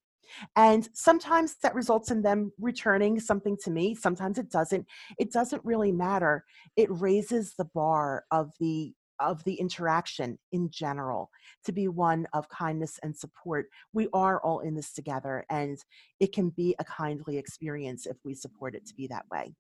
And 0.56 0.88
sometimes 0.94 1.56
that 1.64 1.76
results 1.76 2.12
in 2.12 2.22
them 2.22 2.52
returning 2.60 3.20
something 3.20 3.58
to 3.64 3.72
me. 3.72 3.96
Sometimes 3.96 4.38
it 4.38 4.50
doesn't. 4.50 4.86
It 5.18 5.32
doesn't 5.32 5.64
really 5.66 5.92
matter. 5.92 6.44
It 6.76 6.90
raises 6.92 7.54
the 7.58 7.66
bar 7.66 8.26
of 8.32 8.52
the 8.60 8.94
of 9.20 9.44
the 9.46 9.56
interaction 9.56 10.38
in 10.52 10.70
general 10.70 11.32
to 11.66 11.72
be 11.72 11.88
one 11.88 12.28
of 12.34 12.48
kindness 12.50 13.00
and 13.02 13.16
support. 13.16 13.68
We 13.94 14.08
are 14.14 14.40
all 14.42 14.60
in 14.60 14.76
this 14.76 14.94
together, 14.94 15.46
and 15.50 15.78
it 16.20 16.34
can 16.34 16.50
be 16.50 16.76
a 16.80 16.84
kindly 16.84 17.38
experience 17.38 18.06
if 18.06 18.18
we 18.24 18.34
support 18.34 18.76
it 18.76 18.86
to 18.88 18.94
be 18.94 19.08
that 19.08 19.26
way. 19.32 19.56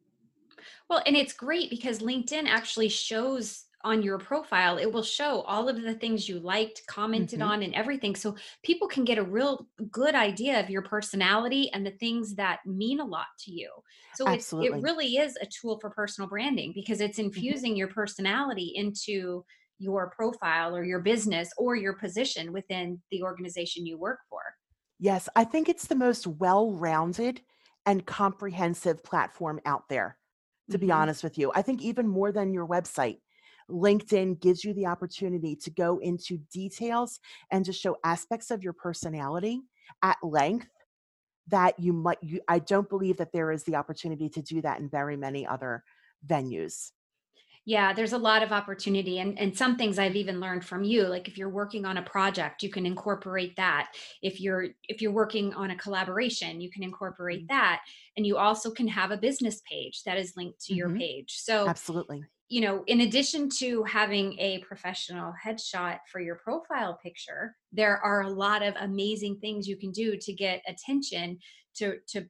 Well, 0.90 1.02
and 1.06 1.16
it's 1.16 1.34
great 1.34 1.70
because 1.70 2.00
LinkedIn 2.00 2.48
actually 2.48 2.90
shows 2.90 3.66
on 3.88 4.04
your 4.04 4.18
profile, 4.20 4.78
it 4.78 4.92
will 4.92 5.04
show 5.04 5.42
all 5.42 5.70
of 5.70 5.82
the 5.82 5.94
things 5.96 6.28
you 6.28 6.40
liked, 6.40 6.82
commented 6.88 7.42
hmm 7.42 7.50
on, 7.50 7.64
and 7.64 7.74
everything. 7.74 8.16
So 8.16 8.36
people 8.64 8.88
can 8.88 9.06
get 9.06 9.18
a 9.18 9.24
real 9.24 9.68
good 9.92 10.16
idea 10.16 10.60
of 10.60 10.70
your 10.70 10.82
personality 10.84 11.72
and 11.74 11.86
the 11.86 11.92
things 11.92 12.36
that 12.36 12.60
mean 12.66 13.00
a 13.00 13.06
lot 13.06 13.28
to 13.46 13.52
you. 13.52 13.72
So 14.12 14.30
it, 14.32 14.44
it 14.60 14.82
really 14.82 15.18
is 15.18 15.38
a 15.42 15.46
tool 15.46 15.80
for 15.80 15.90
personal 15.90 16.30
branding 16.30 16.74
because 16.74 17.02
it's 17.02 17.20
hmm 17.34 17.58
infusing 17.58 17.76
your 17.76 17.88
personality 17.90 18.72
into 18.76 19.46
your 19.80 20.10
profile 20.10 20.76
or 20.76 20.84
your 20.84 21.00
business 21.00 21.50
or 21.58 21.76
your 21.76 21.94
position 21.94 22.52
within 22.52 23.02
the 23.12 23.24
organization 23.24 23.86
you 23.86 23.98
work 23.98 24.20
for. 24.30 24.42
Yes, 25.00 25.30
I 25.36 25.44
think 25.44 25.70
it's 25.70 25.88
the 25.88 25.96
most 25.96 26.26
well 26.26 26.72
rounded 26.72 27.42
and 27.86 28.06
comprehensive 28.06 29.04
platform 29.04 29.60
out 29.66 29.90
there, 29.90 30.18
to 30.72 30.78
be 30.78 30.92
hmm 30.92 30.92
honest 30.92 31.24
with 31.24 31.38
you. 31.38 31.52
I 31.56 31.62
think 31.62 31.82
even 31.82 32.08
more 32.08 32.32
than 32.32 32.54
your 32.54 32.68
website. 32.68 33.22
LinkedIn 33.70 34.40
gives 34.40 34.64
you 34.64 34.74
the 34.74 34.86
opportunity 34.86 35.56
to 35.58 35.70
go 35.72 35.98
into 36.00 36.38
details 36.52 37.20
and 37.52 37.66
to 37.66 37.74
show 37.74 37.98
aspects 38.04 38.52
of 38.52 38.64
your 38.64 38.74
personality 38.74 39.62
at 40.02 40.18
length 40.24 40.70
that 41.48 41.80
you 41.80 41.94
might 41.94 42.22
you 42.22 42.42
I 42.48 42.60
don't 42.60 42.90
believe 42.90 43.18
that 43.18 43.32
there 43.34 43.52
is 43.52 43.64
the 43.66 43.76
opportunity 43.76 44.30
to 44.30 44.42
do 44.42 44.62
that 44.62 44.80
in 44.80 44.90
very 44.90 45.18
many 45.18 45.46
other 45.48 45.84
venues. 46.26 46.92
Yeah, 47.66 47.92
there's 47.92 48.14
a 48.14 48.18
lot 48.18 48.44
of 48.44 48.52
opportunity 48.54 49.20
and 49.20 49.38
and 49.38 49.56
some 49.58 49.76
things 49.78 50.00
I've 50.00 50.16
even 50.16 50.40
learned 50.40 50.64
from 50.66 50.84
you, 50.84 51.04
like 51.04 51.28
if 51.28 51.38
you're 51.38 51.50
working 51.50 51.86
on 51.86 51.98
a 51.98 52.02
project, 52.02 52.64
you 52.64 52.70
can 52.70 52.86
incorporate 52.86 53.58
that. 53.58 53.92
If 54.22 54.40
you're 54.40 54.70
if 54.88 55.02
you're 55.02 55.12
working 55.12 55.54
on 55.54 55.72
a 55.72 55.76
collaboration, 55.76 56.62
you 56.62 56.70
can 56.72 56.84
incorporate 56.84 57.44
Mm, 57.44 57.50
that. 57.50 57.84
And 58.16 58.26
you 58.26 58.38
also 58.38 58.72
can 58.72 58.88
have 58.88 59.12
a 59.12 59.18
business 59.18 59.62
page 59.70 60.04
that 60.04 60.18
is 60.18 60.38
linked 60.38 60.62
to 60.66 60.74
your 60.74 60.90
mhm, 60.90 60.98
page. 60.98 61.34
So, 61.40 61.74
absolutely. 61.74 62.26
You 62.50 62.62
know, 62.62 62.84
in 62.88 63.02
addition 63.02 63.50
to 63.60 63.84
having 63.84 64.40
a 64.40 64.60
professional 64.60 65.34
headshot 65.44 66.00
for 66.12 66.22
your 66.22 66.36
profile 66.38 66.98
picture, 67.02 67.58
there 67.72 67.98
are 68.00 68.22
a 68.22 68.30
lot 68.30 68.64
of 68.64 68.76
amazing 68.78 69.40
things 69.40 69.68
you 69.68 69.78
can 69.78 69.92
do 69.92 70.18
to 70.18 70.34
get 70.34 70.62
attention 70.68 71.40
to 71.76 72.00
to 72.08 72.30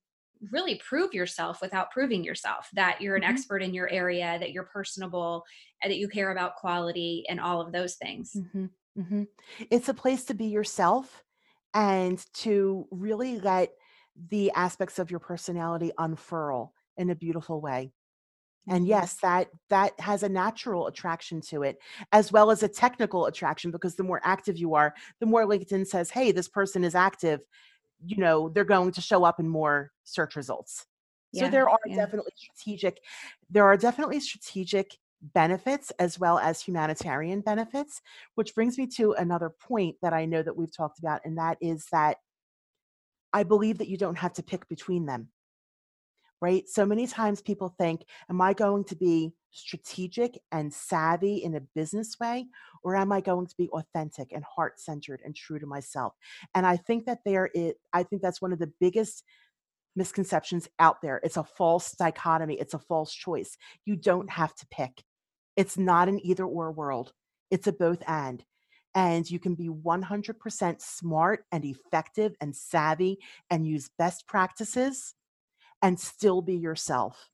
really 0.52 0.76
prove 0.88 1.14
yourself 1.14 1.62
without 1.62 1.90
proving 1.92 2.24
yourself 2.24 2.70
that 2.74 3.02
you're 3.02 3.16
an 3.16 3.24
Mhm, 3.24 3.24
expert 3.24 3.62
in 3.64 3.74
your 3.74 3.90
area, 3.90 4.38
that 4.40 4.52
you're 4.52 4.66
personable, 4.66 5.44
and 5.82 5.92
that 5.92 5.98
you 5.98 6.08
care 6.08 6.32
about 6.32 6.56
quality 6.56 7.24
and 7.28 7.40
all 7.40 7.60
of 7.62 7.72
those 7.72 7.96
things. 7.96 8.32
mhm, 8.36 8.70
mhm. 8.98 9.28
It's 9.72 9.90
a 9.90 9.94
place 9.94 10.26
to 10.26 10.34
be 10.34 10.46
yourself 10.46 11.24
and 11.74 12.24
to 12.36 12.88
really 12.92 13.40
let 13.40 13.74
the 14.16 14.52
aspects 14.52 15.00
of 15.00 15.12
your 15.12 15.20
personality 15.20 15.92
unfurl 15.98 16.74
in 16.98 17.10
a 17.10 17.16
beautiful 17.16 17.62
way. 17.62 17.94
And 18.70 18.88
yes, 18.88 19.16
that 19.22 19.48
that 19.70 20.00
has 20.00 20.24
a 20.24 20.30
natural 20.30 20.88
attraction 20.88 21.42
to 21.42 21.64
it, 21.64 21.80
as 22.12 22.32
well 22.32 22.52
as 22.52 22.64
a 22.64 22.68
technical 22.68 23.26
attraction 23.26 23.72
because 23.72 23.96
the 23.96 24.04
more 24.04 24.22
active 24.24 24.58
you 24.58 24.76
are, 24.76 24.94
the 25.20 25.26
more 25.26 25.46
LinkedIn 25.46 25.88
says, 25.88 26.10
"Hey, 26.10 26.32
this 26.32 26.48
person 26.50 26.84
is 26.84 26.96
active," 26.96 27.42
you 28.06 28.18
know, 28.18 28.50
they're 28.50 28.66
going 28.66 28.92
to 28.92 29.02
show 29.02 29.24
up 29.24 29.40
in 29.40 29.48
more 29.48 29.92
search 30.04 30.36
results. 30.36 30.86
So 31.34 31.50
there 31.50 31.70
are 31.70 31.80
yeah. 31.86 31.98
definitely 31.98 32.32
strategic 32.36 33.00
there 33.50 33.66
are 33.66 33.78
definitely 33.78 34.20
strategic 34.20 34.98
benefits 35.22 35.92
as 36.00 36.20
well 36.20 36.40
as 36.40 36.62
humanitarian 36.62 37.42
benefits, 37.42 38.02
which 38.36 38.56
brings 38.56 38.78
me 38.78 38.88
to 38.88 39.14
another 39.14 39.50
point 39.50 39.96
that 40.02 40.14
I 40.14 40.26
know 40.26 40.42
that 40.44 40.56
we've 40.56 40.76
talked 40.76 41.00
about, 41.00 41.22
and 41.26 41.38
that 41.38 41.58
is 41.62 41.86
that 41.92 42.18
I 43.34 43.44
believe 43.44 43.78
that 43.80 43.90
you 43.90 43.98
don't 43.98 44.18
have 44.18 44.34
to 44.34 44.44
pick 44.44 44.68
between 44.68 45.06
them. 45.06 45.30
Right? 46.42 46.68
So 46.68 46.86
many 46.86 47.08
times 47.08 47.42
people 47.42 47.74
think, 47.78 48.06
am 48.30 48.42
I 48.42 48.54
going 48.54 48.84
to 48.86 48.96
be 48.96 49.34
strategic 49.52 50.40
and 50.52 50.72
savvy 50.72 51.38
in 51.38 51.56
a 51.56 51.62
business 51.76 52.20
way, 52.20 52.46
or 52.84 52.96
am 52.96 53.12
I 53.12 53.22
going 53.22 53.48
to 53.48 53.56
be 53.58 53.70
authentic 53.70 54.32
and 54.32 54.44
heart 54.44 54.80
centered 54.80 55.22
and 55.26 55.36
true 55.36 55.60
to 55.60 55.66
myself? 55.66 56.14
And 56.54 56.66
I 56.66 56.78
think 56.78 57.06
that 57.06 57.20
there 57.26 57.50
is, 57.54 57.74
I 57.94 58.04
think 58.04 58.22
that's 58.22 58.42
one 58.42 58.54
of 58.54 58.60
the 58.60 58.72
biggest 58.80 59.24
misconceptions 59.96 60.70
out 60.80 61.02
there. 61.02 61.20
It's 61.24 61.38
a 61.38 61.44
false 61.44 61.92
dichotomy, 61.94 62.56
it's 62.56 62.76
a 62.76 62.80
false 62.80 63.14
choice. 63.14 63.58
You 63.86 63.96
don't 63.96 64.30
have 64.30 64.54
to 64.56 64.68
pick. 64.68 65.04
It's 65.56 65.78
not 65.78 66.08
an 66.08 66.24
either 66.24 66.46
or 66.46 66.72
world, 66.72 67.14
it's 67.50 67.68
a 67.68 67.74
both 67.74 68.04
and. 68.08 68.44
And 68.96 69.30
you 69.30 69.38
can 69.38 69.54
be 69.54 69.70
100% 69.70 70.82
smart 70.82 71.46
and 71.52 71.64
effective 71.66 72.36
and 72.42 72.56
savvy 72.56 73.20
and 73.52 73.68
use 73.68 73.92
best 74.00 74.28
practices 74.28 75.14
and 75.82 76.00
still 76.00 76.42
be 76.42 76.56
yourself. 76.56 77.30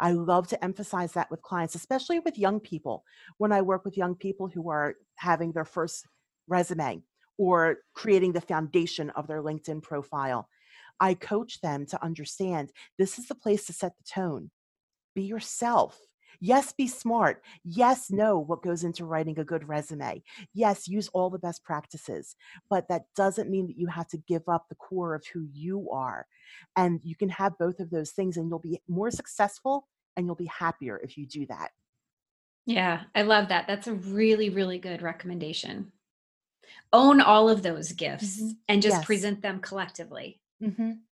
I 0.00 0.12
love 0.12 0.48
to 0.48 0.64
emphasize 0.64 1.12
that 1.12 1.30
with 1.30 1.42
clients, 1.42 1.74
especially 1.74 2.18
with 2.18 2.38
young 2.38 2.60
people. 2.60 3.04
When 3.38 3.52
I 3.52 3.62
work 3.62 3.84
with 3.84 3.96
young 3.96 4.14
people 4.14 4.48
who 4.48 4.68
are 4.70 4.96
having 5.16 5.52
their 5.52 5.64
first 5.64 6.06
resume 6.48 7.02
or 7.38 7.78
creating 7.94 8.32
the 8.32 8.40
foundation 8.40 9.10
of 9.10 9.26
their 9.26 9.42
LinkedIn 9.42 9.82
profile, 9.82 10.48
I 11.00 11.14
coach 11.14 11.60
them 11.60 11.86
to 11.86 12.02
understand 12.04 12.72
this 12.98 13.18
is 13.18 13.28
the 13.28 13.34
place 13.34 13.66
to 13.66 13.72
set 13.72 13.92
the 13.96 14.04
tone. 14.04 14.50
Be 15.14 15.22
yourself. 15.22 15.98
Yes, 16.40 16.72
be 16.72 16.86
smart. 16.88 17.42
Yes, 17.64 18.10
know 18.10 18.38
what 18.38 18.62
goes 18.62 18.84
into 18.84 19.04
writing 19.04 19.38
a 19.38 19.44
good 19.44 19.68
resume. 19.68 20.22
Yes, 20.52 20.88
use 20.88 21.08
all 21.08 21.30
the 21.30 21.38
best 21.38 21.64
practices. 21.64 22.36
But 22.68 22.88
that 22.88 23.06
doesn't 23.14 23.50
mean 23.50 23.66
that 23.68 23.78
you 23.78 23.86
have 23.88 24.08
to 24.08 24.18
give 24.18 24.48
up 24.48 24.68
the 24.68 24.74
core 24.74 25.14
of 25.14 25.26
who 25.26 25.42
you 25.52 25.90
are. 25.90 26.26
And 26.76 27.00
you 27.04 27.16
can 27.16 27.28
have 27.30 27.58
both 27.58 27.80
of 27.80 27.90
those 27.90 28.10
things 28.12 28.36
and 28.36 28.48
you'll 28.48 28.58
be 28.58 28.82
more 28.88 29.10
successful 29.10 29.88
and 30.16 30.26
you'll 30.26 30.34
be 30.36 30.46
happier 30.46 30.98
if 31.02 31.16
you 31.18 31.26
do 31.26 31.46
that. 31.46 31.72
Yeah, 32.66 33.04
I 33.14 33.22
love 33.22 33.48
that. 33.48 33.66
That's 33.66 33.86
a 33.86 33.94
really, 33.94 34.48
really 34.50 34.78
good 34.78 35.02
recommendation. 35.02 35.92
Own 36.92 37.20
all 37.20 37.48
of 37.50 37.62
those 37.62 37.92
gifts 37.92 38.40
Mhm. 38.40 38.58
and 38.68 38.82
just 38.82 38.96
Yes. 38.96 39.04
present 39.04 39.42
them 39.42 39.60
collectively. 39.60 40.40
Mhm. 40.60 41.04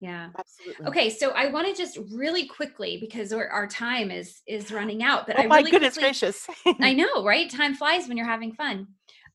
Yeah. 0.00 0.30
Absolutely. 0.38 0.86
Okay, 0.86 1.10
so 1.10 1.30
I 1.30 1.48
wanna 1.50 1.74
just 1.74 1.98
really 2.12 2.46
quickly 2.46 2.98
because 3.00 3.32
our 3.32 3.48
our 3.48 3.66
time 3.66 4.10
is 4.10 4.40
is 4.46 4.70
running 4.72 5.02
out, 5.02 5.26
but 5.26 5.38
Oh 5.38 5.42
I 5.42 5.46
my 5.46 5.58
really 5.58 5.70
goodness 5.70 5.94
quickly 5.94 6.08
gracious. 6.20 6.46
I 6.80 6.92
know, 6.94 7.24
right? 7.24 7.50
Time 7.50 7.74
flies 7.74 8.08
when 8.08 8.16
you're 8.16 8.26
having 8.26 8.52
fun. 8.52 8.88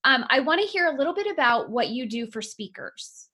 Um, 0.03 0.25
I 0.29 0.39
wanna 0.39 0.63
hear 0.63 0.87
a 0.87 0.97
little 0.97 1.13
bit 1.13 1.27
about 1.27 1.69
what 1.69 1.89
you 1.89 2.07
do 2.07 2.27
for 2.27 2.41
speakers. 2.41 3.29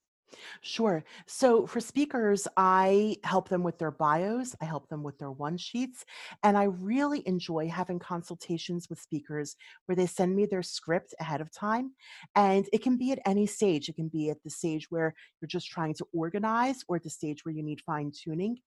Sure. 0.62 1.04
So 1.26 1.66
for 1.66 1.80
speakers, 1.80 2.48
I 2.56 3.18
help 3.24 3.50
them 3.50 3.64
with 3.64 3.78
their 3.78 3.92
bios, 3.92 4.56
I 4.62 4.66
help 4.66 4.88
them 4.90 5.04
with 5.04 5.18
their 5.18 5.32
one 5.32 5.58
sheets, 5.58 6.06
and 6.44 6.58
I 6.58 6.64
really 6.64 7.28
enjoy 7.28 7.68
having 7.68 8.00
consultations 8.00 8.90
with 8.90 9.00
speakers 9.00 9.56
where 9.86 9.96
they 9.96 10.06
send 10.06 10.36
me 10.36 10.46
their 10.46 10.64
script 10.64 11.14
ahead 11.20 11.42
of 11.42 11.52
time. 11.52 11.94
And 12.36 12.68
it 12.72 12.82
can 12.82 12.98
be 12.98 13.12
at 13.12 13.20
any 13.26 13.46
stage. 13.46 13.90
It 13.90 13.96
can 13.96 14.08
be 14.08 14.30
at 14.30 14.42
the 14.44 14.50
stage 14.50 14.90
where 14.90 15.14
you're 15.42 15.48
just 15.48 15.70
trying 15.70 15.94
to 15.96 16.08
organize 16.14 16.84
or 16.88 16.96
at 16.98 17.04
the 17.04 17.10
stage 17.10 17.44
where 17.44 17.54
you 17.54 17.64
need 17.64 17.82
fine 17.82 18.12
tuning. 18.12 18.58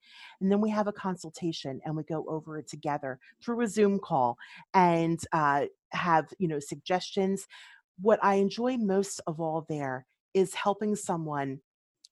And 0.41 0.51
then 0.51 0.61
we 0.61 0.71
have 0.71 0.87
a 0.87 0.93
consultation 0.93 1.81
and 1.85 1.97
we 1.97 2.03
go 2.03 2.25
over 2.29 2.59
it 2.59 2.69
together 2.69 3.19
through 3.43 3.63
a 3.63 3.69
Zoom 3.69 3.99
call 3.99 4.37
and 4.75 5.21
uh, 5.33 5.67
have, 5.93 6.27
you 6.39 6.49
know, 6.49 6.61
suggestions. 6.61 7.47
What 8.01 8.19
I 8.23 8.35
enjoy 8.35 8.77
most 8.77 9.21
of 9.27 9.41
all 9.41 9.65
there 9.69 10.07
is 10.35 10.55
helping 10.55 10.95
someone 10.97 11.61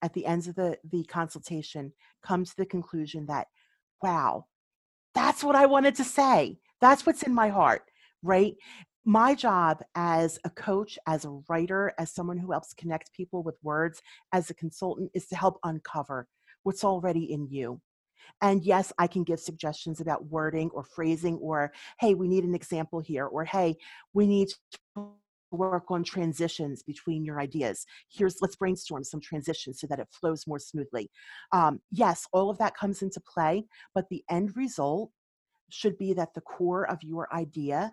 at 0.02 0.12
the 0.14 0.26
end 0.26 0.46
of 0.48 0.54
the 0.54 0.78
the 0.90 1.04
consultation 1.04 1.92
come 2.22 2.44
to 2.44 2.56
the 2.56 2.66
conclusion 2.66 3.26
that 3.26 3.46
wow 4.02 4.44
that's 5.14 5.44
what 5.44 5.56
i 5.56 5.66
wanted 5.66 5.94
to 5.94 6.04
say 6.04 6.58
that's 6.80 7.04
what's 7.04 7.22
in 7.22 7.34
my 7.34 7.48
heart 7.48 7.82
right 8.22 8.54
my 9.04 9.34
job 9.34 9.82
as 9.94 10.38
a 10.44 10.50
coach, 10.50 10.98
as 11.06 11.24
a 11.24 11.40
writer, 11.48 11.92
as 11.98 12.12
someone 12.12 12.38
who 12.38 12.52
helps 12.52 12.72
connect 12.72 13.12
people 13.12 13.42
with 13.42 13.56
words, 13.62 14.00
as 14.32 14.48
a 14.48 14.54
consultant, 14.54 15.10
is 15.14 15.26
to 15.26 15.36
help 15.36 15.58
uncover 15.64 16.28
what's 16.62 16.84
already 16.84 17.32
in 17.32 17.48
you. 17.50 17.80
And 18.40 18.62
yes, 18.64 18.92
I 18.98 19.08
can 19.08 19.24
give 19.24 19.40
suggestions 19.40 20.00
about 20.00 20.26
wording 20.26 20.70
or 20.72 20.84
phrasing, 20.84 21.36
or 21.38 21.72
hey, 21.98 22.14
we 22.14 22.28
need 22.28 22.44
an 22.44 22.54
example 22.54 23.00
here, 23.00 23.26
or 23.26 23.44
hey, 23.44 23.76
we 24.14 24.26
need 24.26 24.50
to 24.94 25.10
work 25.52 25.90
on 25.90 26.02
transitions 26.04 26.82
between 26.82 27.24
your 27.24 27.40
ideas. 27.40 27.84
Here's 28.10 28.36
let's 28.40 28.56
brainstorm 28.56 29.04
some 29.04 29.20
transitions 29.20 29.80
so 29.80 29.86
that 29.88 29.98
it 29.98 30.08
flows 30.10 30.46
more 30.46 30.58
smoothly. 30.58 31.10
Um, 31.52 31.80
yes, 31.90 32.26
all 32.32 32.50
of 32.50 32.58
that 32.58 32.76
comes 32.76 33.02
into 33.02 33.20
play, 33.20 33.64
but 33.94 34.08
the 34.08 34.24
end 34.30 34.56
result 34.56 35.10
should 35.70 35.96
be 35.98 36.12
that 36.14 36.34
the 36.34 36.40
core 36.42 36.88
of 36.90 37.02
your 37.02 37.32
idea 37.34 37.92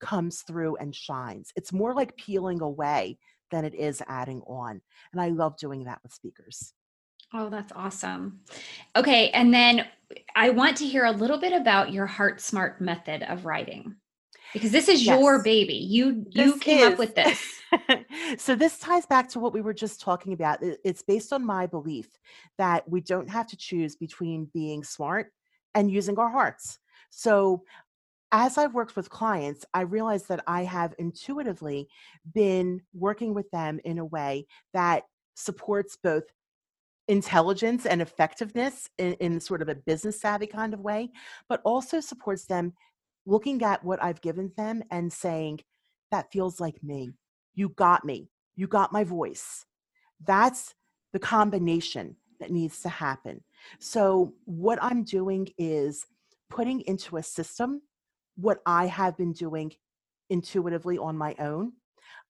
comes 0.00 0.42
through 0.42 0.76
and 0.76 0.94
shines. 0.94 1.50
It's 1.56 1.72
more 1.72 1.94
like 1.94 2.16
peeling 2.16 2.60
away 2.60 3.18
than 3.50 3.64
it 3.64 3.74
is 3.74 4.02
adding 4.06 4.42
on. 4.42 4.80
And 5.12 5.20
I 5.20 5.28
love 5.28 5.56
doing 5.56 5.84
that 5.84 6.00
with 6.02 6.12
speakers. 6.12 6.74
Oh, 7.32 7.50
that's 7.50 7.72
awesome. 7.74 8.40
Okay. 8.96 9.30
And 9.30 9.52
then 9.52 9.86
I 10.34 10.50
want 10.50 10.76
to 10.78 10.86
hear 10.86 11.04
a 11.04 11.12
little 11.12 11.38
bit 11.38 11.52
about 11.52 11.92
your 11.92 12.08
HeartSmart 12.08 12.80
method 12.80 13.22
of 13.22 13.44
writing 13.44 13.96
because 14.52 14.70
this 14.70 14.88
is 14.88 15.04
yes. 15.04 15.18
your 15.18 15.42
baby. 15.42 15.74
You 15.74 16.24
you 16.30 16.58
came 16.58 16.78
is. 16.78 16.92
up 16.92 16.98
with 16.98 17.14
this. 17.14 17.60
so 18.38 18.54
this 18.54 18.78
ties 18.78 19.06
back 19.06 19.28
to 19.30 19.40
what 19.40 19.52
we 19.52 19.60
were 19.60 19.74
just 19.74 20.00
talking 20.00 20.32
about. 20.32 20.58
It's 20.62 21.02
based 21.02 21.32
on 21.32 21.44
my 21.44 21.66
belief 21.66 22.08
that 22.56 22.88
we 22.88 23.00
don't 23.00 23.28
have 23.28 23.46
to 23.48 23.56
choose 23.56 23.96
between 23.96 24.48
being 24.54 24.82
smart 24.84 25.32
and 25.74 25.90
using 25.90 26.18
our 26.18 26.30
hearts. 26.30 26.78
So 27.10 27.62
as 28.32 28.58
I've 28.58 28.74
worked 28.74 28.96
with 28.96 29.10
clients, 29.10 29.64
I 29.72 29.82
realize 29.82 30.24
that 30.24 30.44
I 30.46 30.64
have 30.64 30.94
intuitively 30.98 31.88
been 32.34 32.82
working 32.92 33.32
with 33.32 33.50
them 33.50 33.80
in 33.84 33.98
a 33.98 34.04
way 34.04 34.46
that 34.74 35.04
supports 35.34 35.96
both 36.02 36.24
intelligence 37.06 37.86
and 37.86 38.02
effectiveness 38.02 38.88
in, 38.98 39.14
in, 39.14 39.40
sort 39.40 39.62
of 39.62 39.70
a 39.70 39.74
business 39.74 40.20
savvy 40.20 40.46
kind 40.46 40.74
of 40.74 40.80
way, 40.80 41.10
but 41.48 41.62
also 41.64 42.00
supports 42.00 42.44
them 42.44 42.74
looking 43.28 43.62
at 43.62 43.84
what 43.84 44.02
I've 44.02 44.22
given 44.22 44.50
them 44.56 44.82
and 44.90 45.12
saying, 45.12 45.60
that 46.10 46.32
feels 46.32 46.60
like 46.60 46.82
me. 46.82 47.12
You 47.54 47.68
got 47.68 48.04
me. 48.04 48.30
You 48.56 48.66
got 48.66 48.92
my 48.92 49.04
voice. 49.04 49.66
That's 50.26 50.74
the 51.12 51.18
combination 51.18 52.16
that 52.40 52.50
needs 52.50 52.80
to 52.82 52.88
happen. 52.88 53.44
So, 53.80 54.32
what 54.44 54.78
I'm 54.80 55.04
doing 55.04 55.48
is 55.58 56.06
putting 56.48 56.80
into 56.82 57.18
a 57.18 57.22
system 57.22 57.82
what 58.36 58.60
I 58.64 58.86
have 58.86 59.16
been 59.16 59.32
doing 59.32 59.72
intuitively 60.30 60.96
on 60.96 61.18
my 61.18 61.34
own. 61.38 61.72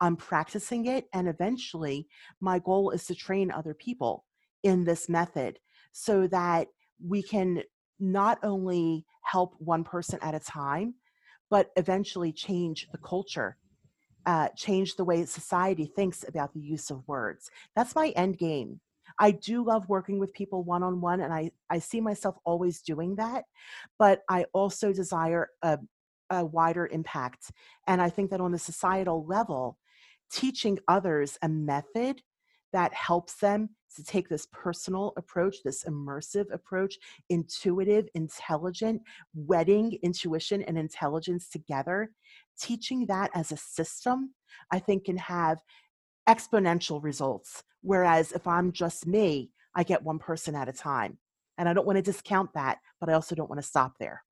I'm 0.00 0.16
practicing 0.16 0.86
it, 0.86 1.06
and 1.12 1.28
eventually, 1.28 2.08
my 2.40 2.58
goal 2.58 2.90
is 2.90 3.06
to 3.06 3.14
train 3.14 3.50
other 3.50 3.74
people 3.74 4.24
in 4.62 4.84
this 4.84 5.08
method 5.08 5.58
so 5.92 6.26
that 6.28 6.68
we 7.06 7.22
can 7.22 7.62
not 8.00 8.38
only 8.42 9.04
help 9.28 9.54
one 9.58 9.84
person 9.84 10.18
at 10.22 10.34
a 10.34 10.40
time, 10.40 10.94
but 11.50 11.70
eventually 11.76 12.32
change 12.32 12.88
the 12.92 12.98
culture, 12.98 13.56
uh, 14.26 14.48
change 14.56 14.96
the 14.96 15.04
way 15.04 15.24
society 15.24 15.86
thinks 15.86 16.24
about 16.26 16.52
the 16.54 16.60
use 16.60 16.90
of 16.90 17.06
words. 17.06 17.50
That's 17.76 17.94
my 17.94 18.08
end 18.10 18.38
game. 18.38 18.80
I 19.18 19.32
do 19.32 19.64
love 19.64 19.88
working 19.88 20.18
with 20.18 20.32
people 20.32 20.62
one 20.64 20.82
on 20.82 21.00
one, 21.00 21.20
and 21.20 21.32
I, 21.32 21.50
I 21.70 21.78
see 21.78 22.00
myself 22.00 22.36
always 22.44 22.82
doing 22.82 23.16
that. 23.16 23.44
But 23.98 24.20
I 24.28 24.46
also 24.52 24.92
desire 24.92 25.48
a, 25.62 25.78
a 26.30 26.44
wider 26.44 26.86
impact. 26.86 27.50
And 27.86 28.00
I 28.00 28.10
think 28.10 28.30
that 28.30 28.40
on 28.40 28.52
the 28.52 28.58
societal 28.58 29.26
level, 29.26 29.78
teaching 30.30 30.78
others 30.88 31.38
a 31.42 31.48
method 31.48 32.22
that 32.72 32.94
helps 32.94 33.36
them 33.36 33.70
to 33.96 34.04
take 34.04 34.28
this 34.28 34.46
personal 34.52 35.12
approach, 35.16 35.56
this 35.64 35.84
immersive 35.84 36.52
approach, 36.52 36.96
intuitive, 37.30 38.08
intelligent, 38.14 39.02
wedding 39.34 39.98
intuition 40.02 40.62
and 40.62 40.78
intelligence 40.78 41.48
together, 41.48 42.10
teaching 42.60 43.06
that 43.06 43.30
as 43.34 43.52
a 43.52 43.56
system, 43.56 44.34
I 44.70 44.78
think 44.78 45.04
can 45.04 45.16
have 45.18 45.58
exponential 46.28 47.02
results. 47.02 47.62
Whereas 47.82 48.32
if 48.32 48.46
I'm 48.46 48.72
just 48.72 49.06
me, 49.06 49.50
I 49.74 49.82
get 49.82 50.02
one 50.02 50.18
person 50.18 50.54
at 50.54 50.68
a 50.68 50.72
time. 50.72 51.18
And 51.56 51.68
I 51.68 51.72
don't 51.72 51.86
want 51.86 51.96
to 51.96 52.02
discount 52.02 52.52
that, 52.54 52.78
but 53.00 53.08
I 53.08 53.14
also 53.14 53.34
don't 53.34 53.48
want 53.48 53.60
to 53.60 53.66
stop 53.66 53.94
there. 53.98 54.22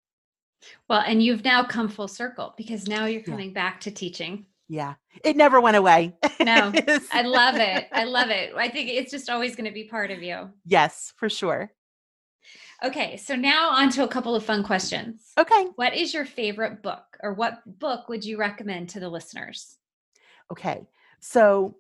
Well, 0.88 1.02
and 1.06 1.22
you've 1.22 1.44
now 1.44 1.64
come 1.64 1.88
full 1.88 2.08
circle 2.08 2.54
because 2.56 2.86
now 2.86 3.06
you're 3.06 3.22
coming 3.22 3.48
yeah. 3.48 3.54
back 3.54 3.80
to 3.80 3.90
teaching. 3.90 4.46
Yeah. 4.68 4.94
It 5.24 5.36
never 5.36 5.60
went 5.60 5.76
away. 5.76 6.16
No. 6.40 6.72
I 7.12 7.22
love 7.22 7.56
it. 7.56 7.88
I 7.92 8.04
love 8.04 8.30
it. 8.30 8.52
I 8.56 8.68
think 8.68 8.90
it's 8.90 9.10
just 9.10 9.30
always 9.30 9.54
going 9.54 9.66
to 9.66 9.74
be 9.74 9.84
part 9.84 10.10
of 10.10 10.22
you. 10.22 10.50
Yes, 10.64 11.12
for 11.16 11.28
sure. 11.28 11.72
Okay, 12.84 13.16
so 13.16 13.34
now 13.34 13.70
on 13.70 13.90
to 13.90 14.04
a 14.04 14.08
couple 14.08 14.34
of 14.34 14.44
fun 14.44 14.62
questions. 14.62 15.32
Okay. 15.38 15.68
What 15.76 15.94
is 15.94 16.12
your 16.12 16.26
favorite 16.26 16.82
book 16.82 17.04
or 17.22 17.32
what 17.32 17.62
book 17.78 18.08
would 18.08 18.24
you 18.24 18.38
recommend 18.38 18.90
to 18.90 19.00
the 19.00 19.08
listeners? 19.08 19.78
Okay. 20.52 20.86
So 21.20 21.76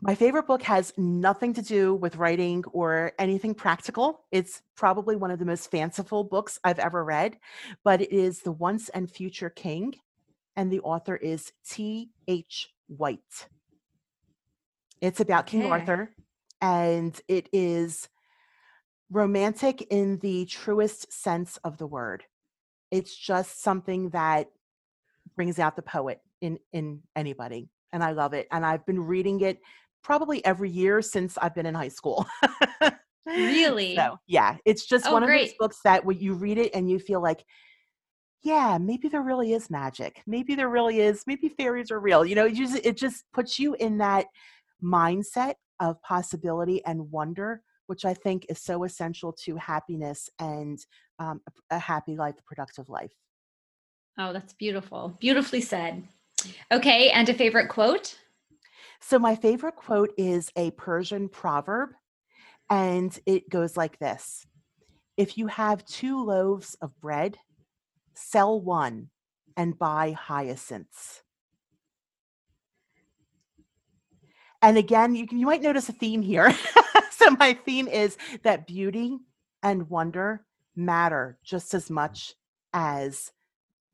my 0.00 0.14
favorite 0.14 0.46
book 0.46 0.62
has 0.62 0.92
nothing 0.96 1.52
to 1.54 1.62
do 1.62 1.94
with 1.94 2.16
writing 2.16 2.64
or 2.72 3.12
anything 3.18 3.54
practical. 3.54 4.24
It's 4.32 4.62
probably 4.76 5.16
one 5.16 5.30
of 5.30 5.38
the 5.38 5.44
most 5.44 5.70
fanciful 5.70 6.24
books 6.24 6.58
I've 6.64 6.78
ever 6.78 7.04
read, 7.04 7.38
but 7.84 8.00
it 8.00 8.12
is 8.12 8.40
The 8.40 8.52
Once 8.52 8.88
and 8.90 9.10
Future 9.10 9.50
King, 9.50 9.94
and 10.56 10.70
the 10.70 10.80
author 10.80 11.16
is 11.16 11.52
T.H. 11.68 12.68
White. 12.88 13.48
It's 15.00 15.20
about 15.20 15.46
King 15.46 15.70
Arthur, 15.70 16.10
and 16.60 17.18
it 17.28 17.48
is 17.52 18.08
romantic 19.10 19.82
in 19.90 20.18
the 20.18 20.46
truest 20.46 21.12
sense 21.12 21.58
of 21.64 21.78
the 21.78 21.86
word. 21.86 22.24
It's 22.90 23.14
just 23.14 23.62
something 23.62 24.10
that 24.10 24.48
brings 25.36 25.58
out 25.58 25.76
the 25.76 25.82
poet 25.82 26.20
in 26.40 26.58
in 26.72 27.02
anybody 27.16 27.68
and 27.94 28.02
I 28.02 28.10
love 28.10 28.34
it. 28.34 28.48
And 28.50 28.66
I've 28.66 28.84
been 28.84 29.00
reading 29.00 29.40
it 29.40 29.60
probably 30.02 30.44
every 30.44 30.68
year 30.68 31.00
since 31.00 31.38
I've 31.38 31.54
been 31.54 31.64
in 31.64 31.74
high 31.74 31.88
school. 31.88 32.26
really? 33.26 33.94
So, 33.94 34.18
yeah, 34.26 34.56
it's 34.66 34.84
just 34.84 35.06
oh, 35.06 35.12
one 35.12 35.24
great. 35.24 35.42
of 35.42 35.48
those 35.48 35.56
books 35.60 35.78
that 35.84 36.04
when 36.04 36.18
you 36.18 36.34
read 36.34 36.58
it 36.58 36.74
and 36.74 36.90
you 36.90 36.98
feel 36.98 37.22
like, 37.22 37.44
yeah, 38.44 38.78
maybe 38.78 39.08
there 39.08 39.22
really 39.22 39.54
is 39.54 39.70
magic. 39.70 40.22
Maybe 40.26 40.54
there 40.54 40.68
really 40.68 41.00
is. 41.00 41.24
Maybe 41.26 41.48
fairies 41.48 41.90
are 41.90 41.98
real. 41.98 42.26
You 42.26 42.34
know, 42.34 42.46
it 42.46 42.54
just, 42.54 42.76
it 42.84 42.96
just 42.96 43.24
puts 43.32 43.58
you 43.58 43.74
in 43.74 43.98
that 43.98 44.26
mindset 44.82 45.54
of 45.80 46.00
possibility 46.02 46.84
and 46.84 47.10
wonder, 47.10 47.62
which 47.86 48.04
I 48.04 48.12
think 48.12 48.44
is 48.50 48.60
so 48.60 48.84
essential 48.84 49.32
to 49.44 49.56
happiness 49.56 50.28
and 50.38 50.78
um, 51.18 51.40
a, 51.70 51.76
a 51.76 51.78
happy 51.78 52.16
life, 52.16 52.34
a 52.38 52.42
productive 52.42 52.90
life. 52.90 53.12
Oh, 54.18 54.34
that's 54.34 54.52
beautiful. 54.52 55.16
Beautifully 55.20 55.62
said. 55.62 56.04
Okay, 56.70 57.10
and 57.10 57.26
a 57.30 57.34
favorite 57.34 57.68
quote? 57.68 58.18
So, 59.00 59.18
my 59.18 59.34
favorite 59.34 59.76
quote 59.76 60.12
is 60.18 60.50
a 60.56 60.70
Persian 60.72 61.30
proverb, 61.30 61.90
and 62.70 63.18
it 63.24 63.48
goes 63.48 63.76
like 63.76 63.98
this 63.98 64.44
If 65.16 65.38
you 65.38 65.46
have 65.46 65.84
two 65.86 66.22
loaves 66.22 66.76
of 66.82 66.98
bread, 67.00 67.38
sell 68.14 68.60
one 68.60 69.08
and 69.56 69.78
buy 69.78 70.12
hyacinths. 70.12 71.22
And 74.62 74.78
again, 74.78 75.14
you 75.14 75.26
can 75.26 75.38
you 75.38 75.46
might 75.46 75.62
notice 75.62 75.88
a 75.88 75.92
theme 75.92 76.22
here. 76.22 76.54
so 77.10 77.30
my 77.32 77.52
theme 77.52 77.86
is 77.86 78.16
that 78.42 78.66
beauty 78.66 79.18
and 79.62 79.90
wonder 79.90 80.44
matter 80.74 81.38
just 81.44 81.74
as 81.74 81.90
much 81.90 82.34
as 82.72 83.30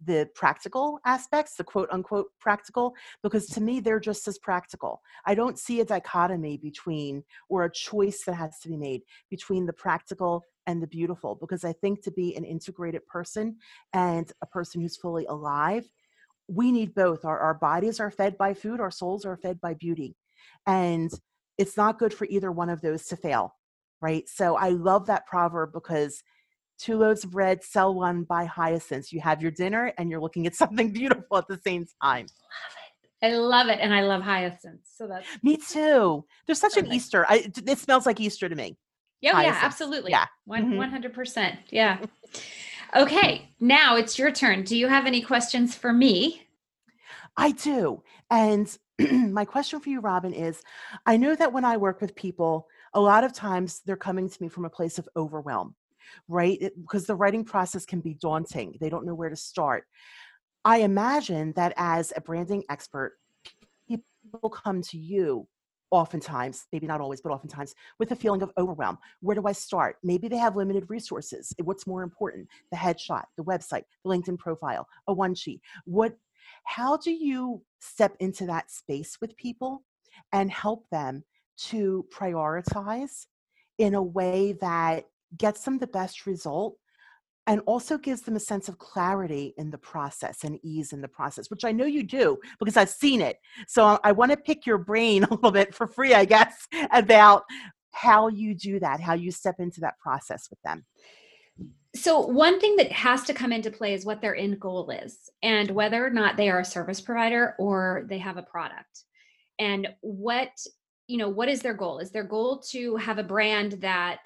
the 0.05 0.29
practical 0.35 0.99
aspects, 1.05 1.57
the 1.57 1.65
quote 1.65 1.89
unquote 1.93 2.29
practical, 2.41 2.95
because 3.23 3.47
to 3.49 3.61
me, 3.61 3.81
they're 3.81 4.01
just 4.01 4.27
as 4.29 4.39
practical. 4.39 5.01
I 5.27 5.35
don't 5.35 5.59
see 5.59 5.81
a 5.81 5.85
dichotomy 5.85 6.57
between 6.57 7.23
or 7.49 7.65
a 7.65 7.73
choice 7.73 8.25
that 8.25 8.35
has 8.35 8.59
to 8.61 8.69
be 8.69 8.77
made 8.77 9.03
between 9.31 9.67
the 9.67 9.73
practical 9.73 10.43
and 10.67 10.83
the 10.83 10.87
beautiful, 10.87 11.37
because 11.41 11.65
I 11.65 11.73
think 11.73 12.03
to 12.03 12.11
be 12.11 12.37
an 12.37 12.45
integrated 12.45 13.07
person 13.07 13.57
and 13.93 14.31
a 14.43 14.47
person 14.47 14.81
who's 14.81 14.97
fully 14.97 15.27
alive, 15.27 15.85
we 16.49 16.73
need 16.73 16.95
both. 16.95 17.25
Our, 17.25 17.39
our 17.39 17.55
bodies 17.55 18.01
are 18.01 18.11
fed 18.11 18.39
by 18.39 18.55
food, 18.55 18.81
our 18.81 18.91
souls 18.91 19.25
are 19.25 19.37
fed 19.37 19.61
by 19.61 19.75
beauty. 19.75 20.17
And 20.67 21.11
it's 21.59 21.77
not 21.77 21.99
good 21.99 22.15
for 22.15 22.27
either 22.27 22.51
one 22.51 22.71
of 22.71 22.81
those 22.81 23.05
to 23.07 23.17
fail, 23.17 23.55
right? 24.01 24.29
So 24.29 24.57
I 24.57 24.71
love 24.71 25.07
that 25.07 25.27
proverb 25.27 25.73
because 25.73 26.23
two 26.81 26.97
loaves 26.99 27.25
of 27.25 27.31
bread, 27.31 27.63
sell 27.63 27.95
one, 27.95 28.25
buy 28.25 28.45
hyacinths. 28.45 29.13
You 29.13 29.21
have 29.21 29.43
your 29.43 29.51
dinner 29.51 29.93
and 29.99 30.11
you're 30.11 30.21
looking 30.21 30.47
at 30.47 30.55
something 30.63 30.93
beautiful 30.93 31.37
at 31.39 31.49
the 31.49 31.59
same 31.59 31.87
time. 32.03 32.27
Love 32.27 32.75
it. 33.23 33.27
I 33.27 33.37
love 33.37 33.69
it. 33.69 33.79
And 33.81 33.93
I 33.93 34.03
love 34.03 34.23
hyacinths. 34.23 34.91
So 34.97 35.07
that's 35.07 35.27
me 35.43 35.57
too. 35.57 36.25
There's 36.47 36.61
such 36.61 36.75
perfect. 36.75 36.89
an 36.89 36.95
Easter. 36.95 37.27
I, 37.29 37.51
it 37.67 37.79
smells 37.79 38.07
like 38.07 38.21
Easter 38.21 38.49
to 38.49 38.55
me. 38.55 38.77
Yeah, 39.21 39.33
oh, 39.37 39.41
yeah, 39.41 39.59
absolutely. 39.61 40.13
Yeah. 40.13 40.27
One, 40.47 40.73
mm-hmm. 40.73 40.97
100%. 40.97 41.59
Yeah. 41.71 41.99
okay. 42.97 43.51
Now 43.61 43.97
it's 43.97 44.19
your 44.19 44.33
turn. 44.33 44.63
Do 44.65 44.77
you 44.77 44.89
have 44.89 45.05
any 45.05 45.21
questions 45.21 45.75
for 45.75 45.93
me? 45.93 46.47
I 47.37 47.53
do. 47.53 48.03
And 48.31 48.77
my 49.11 49.45
question 49.45 49.81
for 49.81 49.91
you, 49.91 50.01
Robin, 50.01 50.33
is 50.33 50.63
I 51.05 51.17
know 51.17 51.35
that 51.35 51.53
when 51.53 51.65
I 51.65 51.77
work 51.77 52.01
with 52.01 52.15
people, 52.15 52.67
a 52.95 53.01
lot 53.01 53.25
of 53.25 53.33
times 53.33 53.83
they're 53.85 53.97
coming 53.97 54.29
to 54.29 54.43
me 54.43 54.49
from 54.49 54.65
a 54.65 54.71
place 54.71 54.99
of 54.99 55.09
overwhelm, 55.17 55.75
right? 56.29 56.59
Because 56.81 57.07
the 57.07 57.17
writing 57.17 57.45
process 57.45 57.85
can 57.85 58.01
be 58.01 58.15
daunting. 58.15 58.77
They 58.81 58.89
don't 58.89 59.07
know 59.07 59.15
where 59.15 59.31
to 59.31 59.37
start. 59.37 59.85
I 60.65 60.79
imagine 60.79 61.53
that 61.57 61.73
as 61.77 62.13
a 62.17 62.21
branding 62.21 62.65
expert, 62.69 63.15
people 63.89 64.51
come 64.51 64.83
to 64.83 64.99
you 64.99 65.47
oftentimes, 65.91 66.67
maybe 66.73 66.87
not 66.87 67.01
always, 67.01 67.21
but 67.21 67.33
oftentimes 67.33 67.75
with 67.99 68.13
a 68.13 68.17
feeling 68.17 68.43
of 68.43 68.53
overwhelm. 68.57 68.99
Where 69.21 69.35
do 69.35 69.47
I 69.47 69.53
start? 69.53 69.97
Maybe 70.03 70.29
they 70.29 70.37
have 70.37 70.57
limited 70.57 70.89
resources. 70.89 71.53
Eh, 71.59 71.63
what's 71.65 71.87
more 71.87 72.03
important? 72.03 72.49
The 72.71 72.77
headshot, 72.77 73.25
the 73.37 73.45
website, 73.45 73.83
the 74.05 74.11
LinkedIn 74.11 74.39
profile, 74.39 74.87
a 75.09 75.13
one 75.13 75.35
sheet. 75.35 75.61
What 75.85 76.17
how 76.65 76.97
do 76.97 77.11
you 77.11 77.63
step 77.81 78.17
into 78.21 78.47
that 78.47 78.71
space 78.71 79.19
with 79.21 79.37
people 79.37 79.83
and 80.33 80.51
help 80.51 80.89
them 80.91 81.25
to 81.59 82.07
prioritize 82.15 83.27
in 83.79 83.95
a 83.95 84.03
way 84.03 84.53
that 84.61 85.07
gets 85.37 85.63
them 85.65 85.79
the 85.79 85.87
best 85.87 86.27
result 86.27 86.77
and 87.47 87.61
also 87.67 87.99
gives 87.99 88.23
them 88.23 88.37
a 88.37 88.41
sense 88.41 88.69
of 88.69 88.79
clarity 88.79 89.55
in 89.57 89.71
the 89.71 89.79
process 89.79 90.45
and 90.45 90.59
ease 90.63 90.93
in 90.93 91.01
the 91.01 91.09
process, 91.09 91.51
which 91.51 91.65
I 91.65 91.73
know 91.73 91.87
you 91.87 92.03
do 92.03 92.39
because 92.59 92.77
I've 92.77 92.91
seen 92.91 93.21
it. 93.21 93.39
So 93.67 93.99
I 94.05 94.13
want 94.13 94.31
to 94.31 94.37
pick 94.37 94.67
your 94.67 94.79
brain 94.79 95.25
a 95.31 95.31
little 95.31 95.51
bit 95.51 95.75
for 95.75 95.87
free, 95.87 96.15
I 96.15 96.25
guess, 96.25 96.67
about 96.93 97.45
how 97.93 98.29
you 98.29 98.55
do 98.55 98.79
that, 98.81 99.01
how 99.01 99.15
you 99.15 99.33
step 99.33 99.57
into 99.59 99.81
that 99.81 99.99
process 99.99 100.49
with 100.51 100.61
them. 100.63 100.85
So, 101.97 102.21
one 102.21 102.61
thing 102.61 102.77
that 102.77 102.93
has 102.93 103.25
to 103.25 103.35
come 103.35 103.51
into 103.51 103.71
play 103.71 103.95
is 103.95 104.07
what 104.07 104.21
their 104.21 104.37
end 104.37 104.61
goal 104.61 104.89
is 104.91 105.29
and 105.43 105.69
whether 105.73 106.07
or 106.07 106.11
not 106.11 106.37
they 106.37 106.49
are 106.49 106.61
a 106.61 106.65
service 106.65 107.01
provider 107.01 107.57
or 107.59 108.07
they 108.09 108.19
have 108.19 108.37
a 108.37 108.45
product. 108.45 109.05
And 109.59 109.89
what, 110.01 110.51
you 111.09 111.19
know, 111.19 111.29
what 111.29 111.49
is 111.49 111.63
their 111.63 111.75
goal? 111.75 111.99
Is 111.99 112.13
their 112.13 112.23
goal 112.23 112.63
to 112.71 112.95
have 112.95 113.19
a 113.19 113.25
brand 113.25 113.73
that 113.81 114.21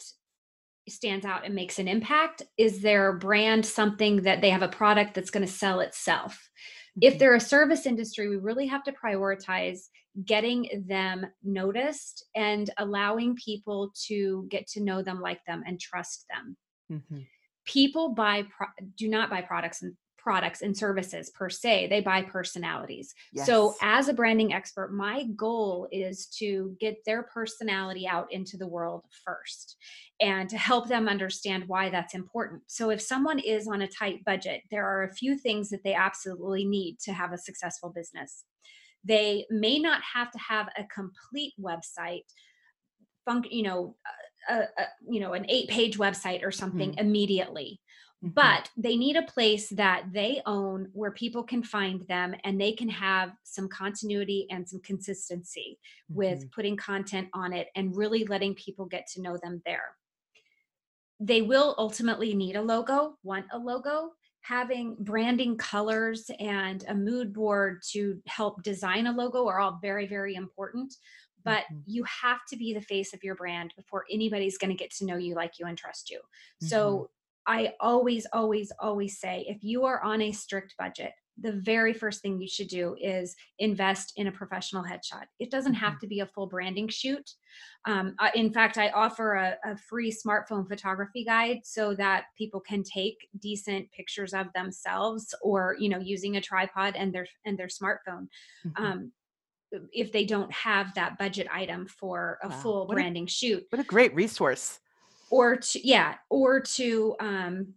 stands 0.89 1.25
out 1.25 1.45
and 1.45 1.55
makes 1.55 1.79
an 1.79 1.89
impact? 1.89 2.43
Is 2.59 2.83
their 2.83 3.13
brand 3.13 3.65
something 3.67 4.23
that 4.23 4.41
they 4.41 4.51
have 4.51 4.63
a 4.63 4.69
product 4.69 5.15
that's 5.15 5.31
going 5.31 5.47
to 5.47 5.53
sell 5.53 5.81
itself? 5.81 6.51
If 7.01 7.15
Mhm. 7.15 7.19
they're 7.19 7.35
a 7.35 7.41
service 7.41 7.87
industry, 7.87 8.29
we 8.29 8.37
really 8.37 8.67
have 8.67 8.83
to 8.85 8.93
prioritize 8.93 9.89
getting 10.25 10.85
them 10.87 11.27
noticed 11.43 12.25
and 12.37 12.71
allowing 12.79 13.35
people 13.37 13.93
to 14.07 14.47
get 14.49 14.67
to 14.69 14.81
know 14.81 15.03
them, 15.03 15.21
like 15.21 15.45
them, 15.45 15.63
and 15.67 15.81
trust 15.81 16.27
them 16.31 16.57
Mhm. 16.91 17.27
people 17.67 18.11
buy 18.11 18.43
pro- 18.43 18.69
do 18.97 19.09
not 19.09 19.31
buy 19.31 19.41
products 19.41 19.83
and 19.83 19.97
products 20.25 20.63
and 20.63 20.75
services 20.75 21.29
per 21.31 21.51
se 21.51 21.87
they 21.89 22.01
buy 22.01 22.23
personalities 22.23 23.15
so 23.45 23.75
as 23.83 24.09
a 24.09 24.15
branding 24.15 24.55
expert 24.55 24.91
my 24.91 25.25
goal 25.37 25.87
is 25.93 26.27
to 26.27 26.75
get 26.81 26.97
their 27.05 27.23
personality 27.25 28.09
out 28.09 28.33
into 28.33 28.57
the 28.57 28.67
world 28.67 29.05
first 29.25 29.77
and 30.21 30.49
to 30.49 30.57
help 30.57 30.89
them 30.89 31.09
understand 31.09 31.63
why 31.69 31.91
that's 31.91 32.15
important 32.15 32.63
so 32.69 32.89
if 32.89 33.03
someone 33.03 33.39
is 33.39 33.69
on 33.69 33.83
a 33.83 33.89
tight 33.89 34.25
budget 34.25 34.63
there 34.71 34.87
are 34.87 35.05
a 35.05 35.15
few 35.15 35.37
things 35.37 35.69
that 35.69 35.85
they 35.85 35.93
absolutely 35.95 36.65
need 36.65 36.99
to 36.99 37.13
have 37.13 37.33
a 37.35 37.39
successful 37.39 37.91
business 37.95 38.45
they 39.05 39.45
may 39.51 39.79
not 39.79 40.01
have 40.15 40.31
to 40.31 40.39
have 40.39 40.69
a 40.79 40.85
complete 40.85 41.53
website 41.61 42.23
fun, 43.25 43.45
you 43.51 43.63
know 43.63 43.97
a, 44.49 44.55
a 44.55 44.87
you 45.09 45.21
know 45.21 45.33
an 45.33 45.47
eight 45.49 45.69
page 45.69 45.99
website 45.99 46.45
or 46.45 46.51
something 46.53 46.93
Mhm. 46.93 47.01
immediately. 47.01 47.81
But 48.25 48.71
they 48.77 48.97
need 48.97 49.17
a 49.17 49.23
place 49.23 49.69
that 49.71 50.13
they 50.13 50.41
own 50.47 50.89
where 50.95 51.13
people 51.13 51.45
can 51.45 51.63
find 51.63 52.03
them 52.09 52.35
and 52.45 52.61
they 52.61 52.73
can 52.73 52.89
have 52.89 53.37
some 53.45 53.69
continuity 53.69 54.47
and 54.51 54.69
some 54.69 54.81
consistency 54.81 55.79
with 56.09 56.45
Mhm. 56.45 56.51
putting 56.51 56.77
content 56.77 57.29
on 57.35 57.53
it 57.53 57.69
and 57.77 57.97
really 57.97 58.25
letting 58.25 58.55
people 58.55 58.87
get 58.87 59.07
to 59.09 59.21
know 59.23 59.37
them 59.43 59.63
there 59.67 59.97
they 61.21 61.43
will 61.43 61.75
ultimately 61.79 62.35
need 62.35 62.57
a 62.57 62.63
logo, 62.63 63.19
want 63.23 63.47
a 63.53 63.59
logo. 63.59 64.13
Having 64.41 64.97
branding 65.01 65.57
colors 65.57 66.31
and 66.39 66.85
a 66.89 66.95
mood 66.95 67.33
board 67.33 67.83
to 67.93 68.21
help 68.27 68.63
design 68.63 69.07
a 69.07 69.13
logo 69.13 69.47
are 69.47 69.61
all 69.61 69.79
very, 69.81 70.07
very 70.07 70.35
important. 70.35 70.95
But 71.45 71.65
Mhm. 71.69 71.85
you 71.87 72.05
have 72.05 72.41
to 72.49 72.57
be 72.57 72.75
the 72.75 72.81
face 72.81 73.15
of 73.15 73.23
your 73.23 73.37
brand 73.37 73.73
before 73.77 74.05
anybody's 74.11 74.59
going 74.59 74.71
to 74.71 74.77
get 74.77 74.91
to 74.93 75.07
know 75.07 75.17
you, 75.17 75.35
like 75.35 75.59
you, 75.59 75.67
and 75.67 75.79
trust 75.79 76.11
you. 76.11 76.21
Mhm. 76.61 77.05
So 77.05 77.11
I 77.47 77.75
always, 77.81 78.27
always, 78.33 78.73
always 78.81 79.19
say 79.21 79.45
if 79.49 79.63
you 79.63 79.85
are 79.85 80.03
on 80.03 80.21
a 80.23 80.33
strict 80.33 80.75
budget, 80.79 81.13
the 81.37 81.53
very 81.53 81.93
first 81.93 82.23
thing 82.23 82.41
you 82.41 82.47
should 82.49 82.69
do 82.69 82.97
is 83.01 83.35
invest 83.59 84.13
in 84.17 84.29
a 84.29 84.33
professional 84.33 84.85
headshot. 84.85 85.25
It 85.41 85.51
doesn't 85.51 85.75
have 85.75 85.95
Mhm. 85.95 85.99
to 85.99 86.07
be 86.07 86.21
a 86.21 86.27
full 86.27 86.47
branding 86.47 86.87
shoot. 86.89 87.29
Um, 87.87 88.15
in 88.35 88.53
fact, 88.53 88.79
I 88.79 88.91
offer 88.91 89.35
a, 89.35 89.59
a 89.65 89.77
free 89.77 90.13
smartphone 90.13 90.69
photography 90.69 91.25
guide 91.25 91.63
so 91.65 91.95
that 91.97 92.27
people 92.39 92.61
can 92.61 92.85
take 92.85 93.29
decent 93.39 93.91
pictures 93.91 94.33
of 94.33 94.53
themselves, 94.55 95.35
or 95.43 95.77
you 95.79 95.89
know, 95.89 95.99
using 95.99 96.37
a 96.37 96.41
tripod 96.41 96.95
and 96.97 97.13
their 97.13 97.27
and 97.45 97.59
their 97.59 97.67
smartphone. 97.69 98.29
Mhm. 98.65 98.95
Um, 98.95 99.13
if 99.93 100.13
they 100.13 100.25
don't 100.27 100.53
have 100.53 100.95
that 100.95 101.19
budget 101.19 101.49
item 101.53 101.87
for 101.89 102.39
a 102.43 102.51
Wow. 102.51 102.51
full 102.51 102.87
What 102.87 102.99
a 102.99 103.05
branding 103.05 103.27
shoot, 103.27 103.65
what 103.71 103.81
a 103.81 103.85
great 103.85 104.15
resource. 104.15 104.81
Or 105.35 105.57
to 105.57 105.87
yeah, 105.87 106.15
or 106.31 106.61
to 106.61 107.17
um, 107.19 107.75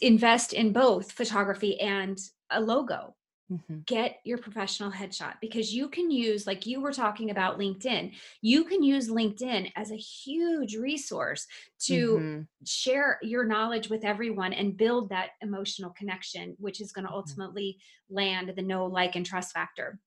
invest 0.00 0.52
in 0.52 0.72
both 0.72 1.12
photography 1.12 1.78
and 1.80 2.18
a 2.50 2.60
logo 2.60 3.14
Mhm. 3.50 3.84
get 3.86 4.20
your 4.24 4.38
professional 4.38 4.90
headshot 4.90 5.34
because 5.40 5.74
you 5.74 5.88
can 5.88 6.10
use 6.10 6.46
like 6.46 6.66
you 6.66 6.80
were 6.80 6.92
talking 6.92 7.30
about 7.30 7.58
linkedin 7.58 8.14
you 8.40 8.64
can 8.64 8.82
use 8.82 9.08
linkedin 9.08 9.70
as 9.76 9.90
a 9.90 9.96
huge 9.96 10.76
resource 10.76 11.46
to 11.78 12.18
Mhm. 12.18 12.48
share 12.64 13.18
your 13.22 13.44
knowledge 13.44 13.88
with 13.90 14.04
everyone 14.04 14.52
and 14.52 14.76
build 14.76 15.08
that 15.10 15.30
emotional 15.40 15.90
connection 15.90 16.54
which 16.58 16.80
is 16.80 16.92
going 16.92 17.06
to 17.06 17.12
Mhm. 17.12 17.16
ultimately 17.16 17.78
land 18.10 18.52
the 18.56 18.62
no 18.62 18.86
like 18.86 19.16
and 19.16 19.26
trust 19.26 19.52
factor 19.52 19.98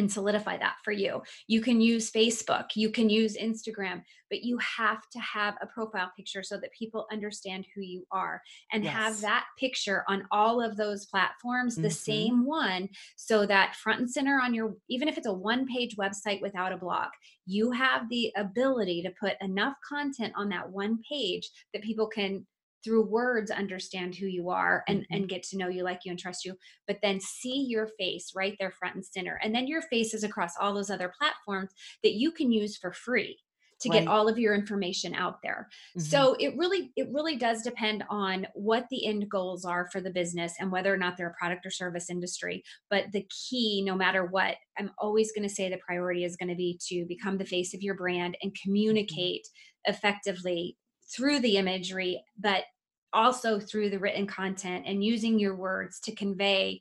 and 0.00 0.10
solidify 0.10 0.56
that 0.58 0.76
for 0.82 0.90
you. 0.92 1.22
You 1.46 1.60
can 1.60 1.80
use 1.80 2.10
Facebook, 2.10 2.70
you 2.74 2.90
can 2.90 3.08
use 3.08 3.36
Instagram, 3.36 4.02
but 4.30 4.42
you 4.42 4.58
have 4.58 5.08
to 5.10 5.20
have 5.20 5.54
a 5.60 5.66
profile 5.66 6.10
picture 6.16 6.42
so 6.42 6.58
that 6.58 6.72
people 6.72 7.06
understand 7.12 7.66
who 7.74 7.82
you 7.82 8.04
are 8.10 8.40
and 8.72 8.84
have 8.84 9.20
that 9.20 9.44
picture 9.58 10.04
on 10.08 10.26
all 10.32 10.60
of 10.60 10.76
those 10.76 11.06
platforms, 11.06 11.76
the 11.76 11.88
Mhm. 11.88 11.92
same 11.92 12.44
one, 12.44 12.88
so 13.16 13.46
that 13.46 13.76
front 13.76 14.00
and 14.00 14.10
center 14.10 14.40
on 14.40 14.54
your, 14.54 14.76
even 14.88 15.06
if 15.06 15.18
it's 15.18 15.26
a 15.26 15.32
one 15.32 15.66
page 15.66 15.96
website 15.96 16.40
without 16.40 16.72
a 16.72 16.76
blog, 16.76 17.10
you 17.46 17.70
have 17.70 18.08
the 18.08 18.32
ability 18.36 19.02
to 19.02 19.10
put 19.20 19.34
enough 19.40 19.76
content 19.86 20.32
on 20.36 20.48
that 20.48 20.70
one 20.70 20.98
page 21.08 21.50
that 21.72 21.82
people 21.82 22.06
can 22.06 22.46
through 22.84 23.04
words 23.06 23.50
understand 23.50 24.14
who 24.14 24.26
you 24.26 24.48
are 24.50 24.84
and 24.88 25.06
Mhm. 25.08 25.10
and 25.12 25.28
get 25.28 25.42
to 25.44 25.56
know 25.58 25.68
you 25.68 25.82
like 25.82 26.04
you 26.04 26.10
and 26.10 26.18
trust 26.18 26.44
you 26.44 26.56
but 26.86 26.98
then 27.02 27.20
see 27.20 27.64
your 27.68 27.86
face 27.98 28.32
right 28.34 28.56
there 28.58 28.70
front 28.70 28.94
and 28.94 29.04
center. 29.06 29.38
And 29.42 29.54
then 29.54 29.66
your 29.66 29.82
face 29.82 30.14
is 30.14 30.24
across 30.24 30.56
all 30.58 30.74
those 30.74 30.90
other 30.90 31.12
platforms 31.18 31.72
that 32.02 32.14
you 32.14 32.32
can 32.32 32.52
use 32.52 32.76
for 32.76 32.92
free 32.92 33.38
to 33.80 33.88
get 33.88 34.06
all 34.06 34.28
of 34.28 34.38
your 34.38 34.54
information 34.54 35.14
out 35.14 35.40
there. 35.42 35.66
Mhm. 35.94 36.30
So 36.30 36.34
it 36.34 36.54
really 36.58 36.92
it 36.96 37.08
really 37.10 37.36
does 37.36 37.62
depend 37.62 38.04
on 38.10 38.46
what 38.54 38.86
the 38.90 39.06
end 39.06 39.30
goals 39.30 39.64
are 39.64 39.88
for 39.90 40.02
the 40.02 40.10
business 40.10 40.52
and 40.60 40.70
whether 40.70 40.92
or 40.92 40.98
not 40.98 41.16
they're 41.16 41.30
a 41.30 41.34
product 41.34 41.64
or 41.64 41.70
service 41.70 42.10
industry. 42.10 42.62
But 42.90 43.12
the 43.12 43.26
key 43.30 43.80
no 43.82 43.94
matter 43.94 44.24
what, 44.26 44.58
I'm 44.78 44.90
always 44.98 45.32
going 45.32 45.48
to 45.48 45.54
say 45.54 45.70
the 45.70 45.78
priority 45.78 46.24
is 46.24 46.36
going 46.36 46.50
to 46.50 46.54
be 46.54 46.78
to 46.88 47.06
become 47.06 47.38
the 47.38 47.46
face 47.46 47.72
of 47.72 47.82
your 47.82 47.94
brand 47.94 48.36
and 48.42 48.54
Mhm. 48.88 49.10
communicate 49.10 49.48
effectively 49.86 50.76
through 51.12 51.40
the 51.40 51.56
imagery 51.56 52.24
but 52.38 52.64
also 53.12 53.58
through 53.60 53.90
the 53.90 53.98
written 53.98 54.26
content 54.26 54.84
and 54.86 55.04
using 55.04 55.38
your 55.38 55.56
words 55.56 56.00
to 56.00 56.14
convey 56.14 56.80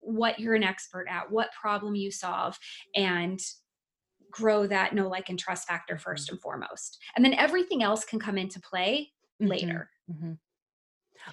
what 0.00 0.40
you're 0.40 0.54
an 0.54 0.64
expert 0.64 1.06
at, 1.08 1.30
what 1.30 1.52
problem 1.52 1.94
you 1.94 2.10
solve, 2.10 2.58
and 2.94 3.40
grow 4.30 4.66
that 4.66 4.94
know, 4.94 5.08
like, 5.08 5.28
and 5.30 5.38
trust 5.38 5.68
factor 5.68 5.98
first 5.98 6.30
and 6.30 6.40
foremost. 6.40 6.98
And 7.16 7.24
then 7.24 7.34
everything 7.34 7.82
else 7.82 8.04
can 8.04 8.20
come 8.20 8.38
into 8.38 8.60
play 8.60 9.12
Mhm. 9.40 9.48
later. 9.48 9.90
Mhm. 10.10 10.38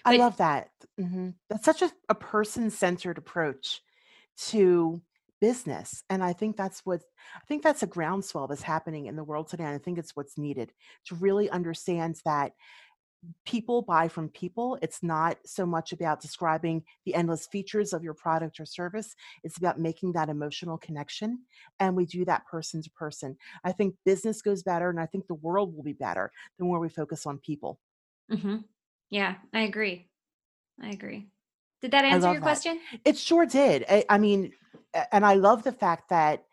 I 0.06 0.12
But 0.12 0.14
love 0.14 0.38
that. 0.38 0.72
Mhm. 1.00 1.36
That's 1.50 1.66
such 1.66 1.82
a, 1.82 1.92
a 2.10 2.16
person-centered 2.16 3.18
approach 3.18 3.82
to 4.38 5.02
business. 5.40 6.04
And 6.10 6.24
I 6.24 6.34
think 6.34 6.58
that's 6.58 6.86
what 6.86 7.04
I 7.36 7.46
think 7.48 7.64
that's 7.64 7.84
a 7.84 7.88
groundswell 7.88 8.48
that's 8.48 8.64
happening 8.64 9.06
in 9.06 9.16
the 9.16 9.24
world 9.24 9.48
today. 9.50 9.66
And 9.66 9.76
I 9.76 9.78
think 9.78 9.98
it's 9.98 10.16
what's 10.16 10.38
needed 10.38 10.74
to 11.06 11.16
really 11.16 11.50
understand 11.50 12.22
that 12.26 12.54
people 13.46 13.82
buy 13.82 14.08
from 14.08 14.30
people. 14.30 14.78
It's 14.82 15.02
not 15.04 15.40
so 15.46 15.66
much 15.66 15.92
about 15.92 16.22
describing 16.22 16.86
the 17.06 17.16
endless 17.16 17.48
features 17.48 17.94
of 17.94 18.04
your 18.04 18.14
product 18.14 18.60
or 18.60 18.66
service. 18.66 19.16
It's 19.44 19.58
about 19.58 19.80
making 19.80 20.14
that 20.14 20.30
emotional 20.30 20.78
connection. 20.78 21.46
And 21.80 21.96
we 21.96 22.06
do 22.06 22.26
that 22.26 22.46
person 22.46 22.82
to 22.84 22.92
person. 22.92 23.38
I 23.64 23.72
think 23.72 23.96
business 24.06 24.42
goes 24.42 24.64
better 24.64 24.90
and 24.90 25.00
I 25.00 25.06
think 25.08 25.28
the 25.28 25.34
world 25.36 25.76
will 25.76 25.84
be 25.84 25.94
better 25.94 26.32
the 26.58 26.66
more 26.66 26.80
we 26.80 26.90
focus 26.90 27.26
on 27.26 27.40
people. 27.40 27.80
Mhm. 28.32 28.66
yeah, 29.10 29.42
I 29.54 29.62
agree. 29.62 30.10
I 30.82 30.92
agree. 30.92 31.32
Did 31.82 31.92
that 31.92 32.06
answer 32.06 32.28
your 32.28 32.36
that. 32.36 32.42
question? 32.42 32.80
It 33.06 33.18
sure 33.18 33.46
did. 33.46 33.86
I, 33.90 34.06
I 34.10 34.18
mean, 34.18 34.52
and 35.12 35.26
I 35.26 35.36
love 35.36 35.64
the 35.64 35.72
fact 35.72 36.10
that 36.10 36.44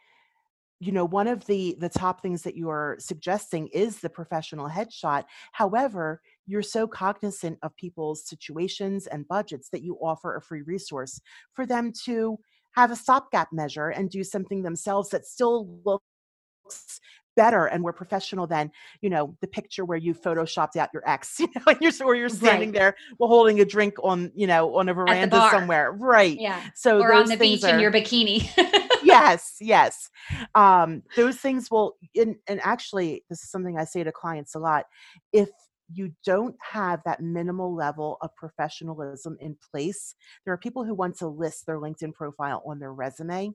you 0.81 0.93
know 0.93 1.05
one 1.05 1.29
of 1.29 1.47
the 1.47 1.77
the 1.79 1.89
top 1.89 2.21
things 2.21 2.43
that 2.43 2.57
you 2.57 2.69
are 2.69 2.97
suggesting 2.99 3.69
is 3.69 4.01
the 4.01 4.11
professional 4.11 4.69
headshot 4.69 5.25
however 5.53 6.21
you're 6.47 6.63
so 6.63 6.87
cognizant 6.87 7.59
of 7.63 7.75
people's 7.77 8.29
situations 8.29 9.07
and 9.07 9.27
budgets 9.29 9.69
that 9.71 9.83
you 9.83 9.97
offer 10.03 10.37
a 10.37 10.43
free 10.43 10.63
resource 10.63 11.21
for 11.53 11.65
them 11.65 11.93
to 12.05 12.37
have 12.73 12.91
a 12.91 12.97
stopgap 12.97 13.53
measure 13.53 13.91
and 13.91 14.11
do 14.11 14.25
something 14.25 14.63
themselves 14.63 15.11
that 15.11 15.25
still 15.25 15.81
looks 15.85 17.01
better 17.37 17.67
and 17.67 17.83
more 17.83 17.93
professional 17.93 18.47
than 18.47 18.71
you 19.01 19.11
know 19.11 19.37
the 19.41 19.47
picture 19.47 19.85
where 19.85 19.99
you 19.99 20.15
photoshopped 20.15 20.77
out 20.77 20.89
your 20.93 21.09
ex 21.09 21.39
you 21.41 21.49
know 21.55 21.63
and 21.67 21.79
you're 21.81 21.93
or 22.05 22.15
you're 22.15 22.29
standing 22.29 22.71
right. 22.71 22.79
there 22.79 22.97
while 23.17 23.29
holding 23.29 23.61
a 23.61 23.65
drink 23.65 23.95
on 24.03 24.31
you 24.35 24.47
know 24.47 24.75
on 24.77 24.89
a 24.89 24.95
veranda 24.95 25.49
somewhere 25.51 25.93
right. 25.93 26.39
Yeah 26.41 26.63
so 26.75 27.01
or 27.01 27.13
on 27.13 27.29
the 27.29 27.37
beach 27.37 27.65
are, 27.65 27.75
in 27.75 27.81
your 27.81 27.93
bikini. 27.93 28.49
Yes 29.05 29.57
yes. 29.61 30.09
Um 30.55 31.03
those 31.15 31.37
things 31.37 31.71
will 31.71 31.97
and, 32.17 32.37
and 32.49 32.61
actually 32.63 33.23
this 33.29 33.43
is 33.43 33.51
something 33.51 33.79
i 33.79 33.85
say 33.85 34.03
to 34.03 34.13
clients 34.13 34.55
a 34.55 34.59
lot 34.59 34.87
if 35.33 35.51
you 35.93 36.11
don't 36.25 36.57
have 36.63 37.01
that 37.05 37.21
minimal 37.21 37.75
level 37.75 38.17
of 38.23 38.35
professionalism 38.37 39.37
in 39.41 39.57
place 39.71 40.15
there 40.45 40.55
are 40.55 40.59
people 40.59 40.85
who 40.85 40.95
want 40.95 41.17
to 41.19 41.29
list 41.29 41.67
their 41.67 41.79
linkedin 41.79 42.15
profile 42.15 42.63
on 42.67 42.79
their 42.79 42.95
resume 42.95 43.51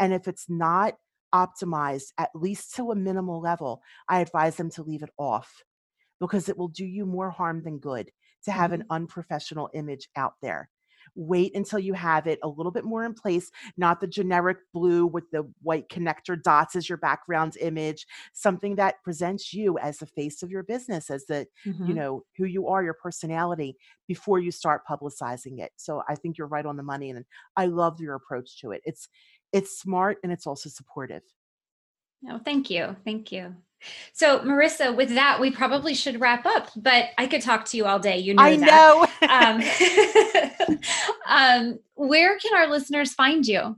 and 0.00 0.14
if 0.14 0.26
it's 0.26 0.46
not 0.48 0.94
optimized 1.36 2.12
at 2.16 2.30
least 2.34 2.74
to 2.76 2.90
a 2.90 2.96
minimal 2.96 3.40
level, 3.40 3.82
I 4.08 4.20
advise 4.20 4.56
them 4.56 4.70
to 4.70 4.82
leave 4.82 5.02
it 5.02 5.10
off 5.18 5.62
because 6.18 6.48
it 6.48 6.56
will 6.56 6.68
do 6.68 6.86
you 6.86 7.04
more 7.04 7.30
harm 7.30 7.62
than 7.62 7.78
good 7.78 8.10
to 8.44 8.52
have 8.52 8.70
mm-hmm. 8.70 8.80
an 8.82 8.86
unprofessional 8.90 9.68
image 9.74 10.08
out 10.16 10.34
there. 10.40 10.70
Wait 11.14 11.54
until 11.54 11.78
you 11.78 11.94
have 11.94 12.26
it 12.26 12.38
a 12.42 12.48
little 12.48 12.72
bit 12.72 12.84
more 12.84 13.04
in 13.04 13.14
place, 13.14 13.50
not 13.76 14.00
the 14.00 14.06
generic 14.06 14.58
blue 14.74 15.06
with 15.06 15.24
the 15.30 15.48
white 15.62 15.88
connector 15.88 16.40
dots 16.42 16.74
as 16.74 16.88
your 16.88 16.98
background 16.98 17.56
image, 17.60 18.06
something 18.32 18.74
that 18.76 19.02
presents 19.04 19.52
you 19.52 19.78
as 19.78 19.98
the 19.98 20.06
face 20.06 20.42
of 20.42 20.50
your 20.50 20.64
business, 20.64 21.08
as 21.08 21.24
the, 21.26 21.46
mm-hmm. 21.64 21.86
you 21.86 21.94
know, 21.94 22.22
who 22.36 22.44
you 22.44 22.66
are, 22.66 22.82
your 22.82 22.96
personality 23.00 23.76
before 24.08 24.40
you 24.40 24.50
start 24.50 24.82
publicizing 24.90 25.60
it. 25.60 25.70
So 25.76 26.02
I 26.08 26.16
think 26.16 26.36
you're 26.36 26.48
right 26.48 26.66
on 26.66 26.76
the 26.76 26.82
money. 26.82 27.10
And 27.10 27.24
I 27.56 27.66
love 27.66 28.00
your 28.00 28.14
approach 28.14 28.60
to 28.60 28.72
it. 28.72 28.82
It's 28.84 29.08
it's 29.52 29.78
smart 29.78 30.18
and 30.22 30.32
it's 30.32 30.46
also 30.46 30.68
supportive. 30.68 31.22
No, 32.22 32.38
thank 32.38 32.70
you. 32.70 32.96
Thank 33.04 33.30
you. 33.30 33.54
So, 34.12 34.40
Marissa, 34.40 34.94
with 34.96 35.14
that, 35.14 35.40
we 35.40 35.50
probably 35.50 35.94
should 35.94 36.20
wrap 36.20 36.44
up, 36.46 36.70
but 36.76 37.10
I 37.18 37.26
could 37.26 37.42
talk 37.42 37.64
to 37.66 37.76
you 37.76 37.84
all 37.84 37.98
day. 37.98 38.18
You 38.18 38.34
know 38.34 38.42
I 38.42 38.56
that. 38.56 38.66
know. 38.66 39.06
um, 40.68 40.78
um, 41.28 41.78
where 41.94 42.38
can 42.38 42.56
our 42.56 42.68
listeners 42.68 43.12
find 43.12 43.46
you? 43.46 43.76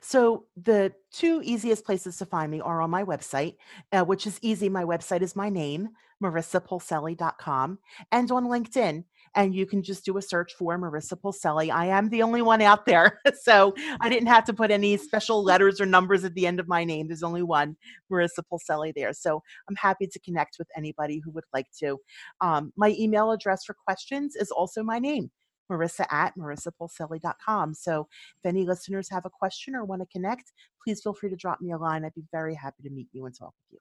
So, 0.00 0.46
the 0.56 0.94
two 1.12 1.42
easiest 1.44 1.84
places 1.84 2.16
to 2.18 2.26
find 2.26 2.50
me 2.50 2.60
are 2.60 2.80
on 2.80 2.90
my 2.90 3.04
website, 3.04 3.56
uh, 3.92 4.04
which 4.04 4.26
is 4.26 4.38
easy. 4.42 4.68
My 4.68 4.84
website 4.84 5.22
is 5.22 5.36
my 5.36 5.50
name, 5.50 5.90
marissapolselli.com, 6.22 7.78
and 8.12 8.30
on 8.30 8.46
LinkedIn 8.46 9.04
and 9.34 9.54
you 9.54 9.66
can 9.66 9.82
just 9.82 10.04
do 10.04 10.16
a 10.16 10.22
search 10.22 10.54
for 10.54 10.78
Marissa 10.78 11.20
Polselli. 11.20 11.70
I 11.70 11.86
am 11.86 12.08
the 12.08 12.22
only 12.22 12.42
one 12.42 12.62
out 12.62 12.86
there. 12.86 13.20
So 13.40 13.74
I 14.00 14.08
didn't 14.08 14.28
have 14.28 14.44
to 14.46 14.52
put 14.52 14.70
any 14.70 14.96
special 14.96 15.42
letters 15.42 15.80
or 15.80 15.86
numbers 15.86 16.24
at 16.24 16.34
the 16.34 16.46
end 16.46 16.60
of 16.60 16.68
my 16.68 16.84
name. 16.84 17.06
There's 17.06 17.22
only 17.22 17.42
one 17.42 17.76
Marissa 18.10 18.42
Polselli 18.50 18.92
there. 18.94 19.12
So 19.12 19.42
I'm 19.68 19.76
happy 19.76 20.06
to 20.06 20.18
connect 20.20 20.56
with 20.58 20.68
anybody 20.76 21.20
who 21.24 21.30
would 21.30 21.44
like 21.54 21.68
to. 21.80 21.98
Um, 22.40 22.72
my 22.76 22.94
email 22.98 23.30
address 23.30 23.64
for 23.64 23.74
questions 23.74 24.34
is 24.34 24.50
also 24.50 24.82
my 24.82 24.98
name. 24.98 25.30
Marissa 25.70 26.06
at 26.10 26.36
marissapolselli.com. 26.36 27.74
So 27.74 28.08
if 28.42 28.48
any 28.48 28.64
listeners 28.64 29.08
have 29.10 29.24
a 29.24 29.30
question 29.30 29.74
or 29.74 29.84
want 29.84 30.02
to 30.02 30.06
connect, 30.06 30.52
please 30.82 31.00
feel 31.02 31.14
free 31.14 31.30
to 31.30 31.36
drop 31.36 31.60
me 31.60 31.72
a 31.72 31.78
line. 31.78 32.04
I'd 32.04 32.14
be 32.14 32.24
very 32.32 32.54
happy 32.54 32.82
to 32.82 32.90
meet 32.90 33.08
you 33.12 33.26
and 33.26 33.36
talk 33.36 33.54
with 33.70 33.72
you. 33.72 33.78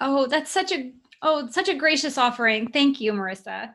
Oh, 0.00 0.26
that's 0.26 0.50
such 0.50 0.72
a 0.72 0.92
oh, 1.22 1.48
such 1.50 1.68
a 1.68 1.74
gracious 1.74 2.16
offering. 2.16 2.68
Thank 2.68 3.00
you, 3.00 3.12
Marissa. 3.12 3.74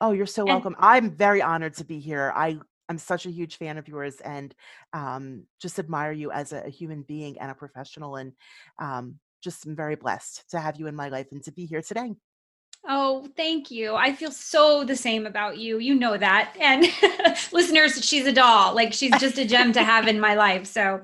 Oh, 0.00 0.12
you're 0.12 0.26
so 0.26 0.42
and 0.42 0.50
welcome. 0.50 0.76
I'm 0.78 1.10
very 1.10 1.42
honored 1.42 1.74
to 1.74 1.84
be 1.84 1.98
here. 1.98 2.32
I 2.34 2.58
I'm 2.88 2.98
such 2.98 3.24
a 3.24 3.30
huge 3.30 3.56
fan 3.56 3.78
of 3.78 3.86
yours 3.86 4.16
and 4.20 4.52
um, 4.92 5.44
just 5.62 5.78
admire 5.78 6.10
you 6.10 6.32
as 6.32 6.52
a, 6.52 6.66
a, 6.66 6.70
human 6.70 7.02
being 7.02 7.38
and 7.38 7.48
a 7.48 7.54
professional. 7.54 8.16
And 8.16 8.32
um, 8.80 9.20
just 9.40 9.64
am 9.64 9.76
very 9.76 9.94
blessed 9.94 10.42
to 10.50 10.58
have 10.58 10.76
you 10.76 10.88
in 10.88 10.96
my 10.96 11.08
life 11.08 11.28
and 11.30 11.40
to 11.44 11.52
be 11.52 11.66
here 11.66 11.82
today. 11.82 12.14
Oh, 12.88 13.28
thank 13.36 13.70
you. 13.70 13.94
I 13.94 14.12
feel 14.12 14.32
so 14.32 14.82
the 14.84 14.96
same 14.96 15.26
about 15.26 15.58
you. 15.58 15.78
You 15.78 15.94
know 15.94 16.16
that. 16.16 16.56
And 16.60 16.86
listeners, 17.52 18.04
she's 18.04 18.26
a 18.26 18.32
doll. 18.32 18.74
Like 18.74 18.92
she's 18.92 19.16
just 19.20 19.38
a 19.38 19.44
gem 19.44 19.72
to 19.74 19.84
have 19.84 20.08
in 20.08 20.18
my 20.18 20.34
life. 20.34 20.66
So 20.66 21.00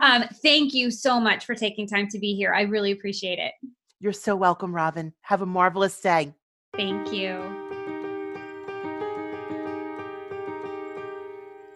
um, 0.00 0.24
thank 0.42 0.74
you 0.74 0.90
so 0.90 1.20
much 1.20 1.44
for 1.44 1.54
taking 1.54 1.86
time 1.86 2.08
to 2.08 2.18
be 2.18 2.34
here. 2.34 2.52
I 2.52 2.62
really 2.62 2.90
appreciate 2.90 3.38
it. 3.38 3.52
You're 4.00 4.12
so 4.12 4.34
welcome, 4.34 4.74
Robin. 4.74 5.12
Have 5.22 5.42
a 5.42 5.46
marvelous 5.46 6.00
day. 6.00 6.34
Thank 6.74 7.12
you. 7.12 7.67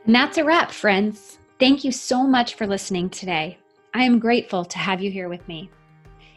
And 0.05 0.15
that's 0.15 0.37
a 0.37 0.45
wrap, 0.45 0.73
friends. 0.73 1.39
Thank 1.61 1.85
you 1.85 1.93
so 1.93 2.27
much 2.27 2.55
for 2.55 2.67
listening 2.67 3.09
today. 3.09 3.57
I 3.95 4.03
am 4.03 4.19
grateful 4.19 4.65
to 4.65 4.79
have 4.79 5.01
you 5.01 5.13
here 5.13 5.29
with 5.29 5.47
me. 5.47 5.71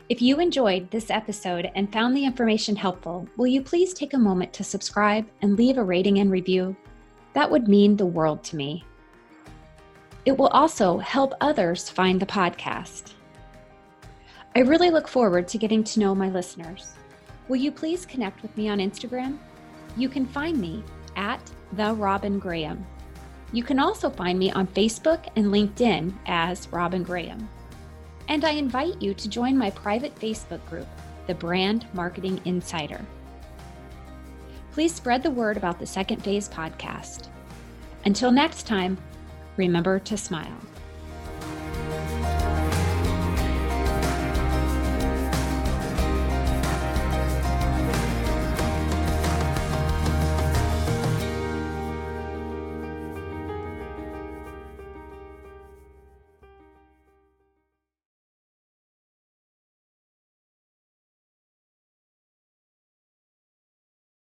If 0.07 0.21
you 0.21 0.39
enjoyed 0.39 0.91
this 0.91 1.09
episode 1.09 1.71
and 1.73 1.91
found 1.91 2.15
the 2.15 2.25
information 2.25 2.75
helpful, 2.75 3.27
will 3.37 3.47
you 3.47 3.63
please 3.63 3.91
take 3.91 4.13
a 4.13 4.19
moment 4.19 4.53
to 4.53 4.63
subscribe 4.63 5.25
and 5.41 5.57
leave 5.57 5.79
a 5.79 5.83
rating 5.83 6.19
and 6.19 6.29
review? 6.29 6.75
That 7.33 7.49
would 7.49 7.67
mean 7.67 7.97
the 7.97 8.05
world 8.05 8.43
to 8.43 8.55
me. 8.55 8.85
It 10.25 10.37
will 10.37 10.49
also 10.49 10.99
help 10.99 11.33
others 11.41 11.89
find 11.89 12.19
the 12.19 12.27
podcast. 12.27 13.13
I 14.55 14.59
really 14.59 14.91
look 14.91 15.07
forward 15.07 15.47
to 15.47 15.57
getting 15.57 15.83
to 15.85 15.99
know 15.99 16.13
my 16.13 16.29
listeners. 16.29 16.93
Will 17.47 17.55
you 17.55 17.71
please 17.71 18.05
connect 18.05 18.43
with 18.43 18.55
me 18.55 18.69
on 18.69 18.77
Instagram? 18.77 19.39
You 19.97 20.07
can 20.07 20.27
find 20.27 20.59
me 20.59 20.83
at 21.15 21.41
the 21.73 21.95
Robin 21.95 22.37
Graham. 22.37 22.85
You 23.51 23.63
can 23.63 23.79
also 23.79 24.09
find 24.09 24.37
me 24.37 24.51
on 24.51 24.67
Facebook 24.67 25.27
and 25.35 25.47
LinkedIn 25.47 26.13
as 26.25 26.71
Robin 26.71 27.03
Graham. 27.03 27.47
And 28.27 28.43
I 28.43 28.51
invite 28.51 29.01
you 29.01 29.13
to 29.13 29.29
join 29.29 29.57
my 29.57 29.69
private 29.69 30.15
Facebook 30.15 30.65
group, 30.67 30.87
the 31.27 31.35
Brand 31.35 31.87
Marketing 31.93 32.41
Insider. 32.45 33.05
Please 34.71 34.93
spread 34.93 35.23
the 35.23 35.31
word 35.31 35.57
about 35.57 35.79
the 35.79 35.85
Second 35.85 36.23
Phase 36.23 36.49
podcast. 36.49 37.27
Until 38.03 38.31
next 38.31 38.67
time, 38.67 38.97
remember 39.57 39.99
to 39.99 40.17
smile. 40.17 40.57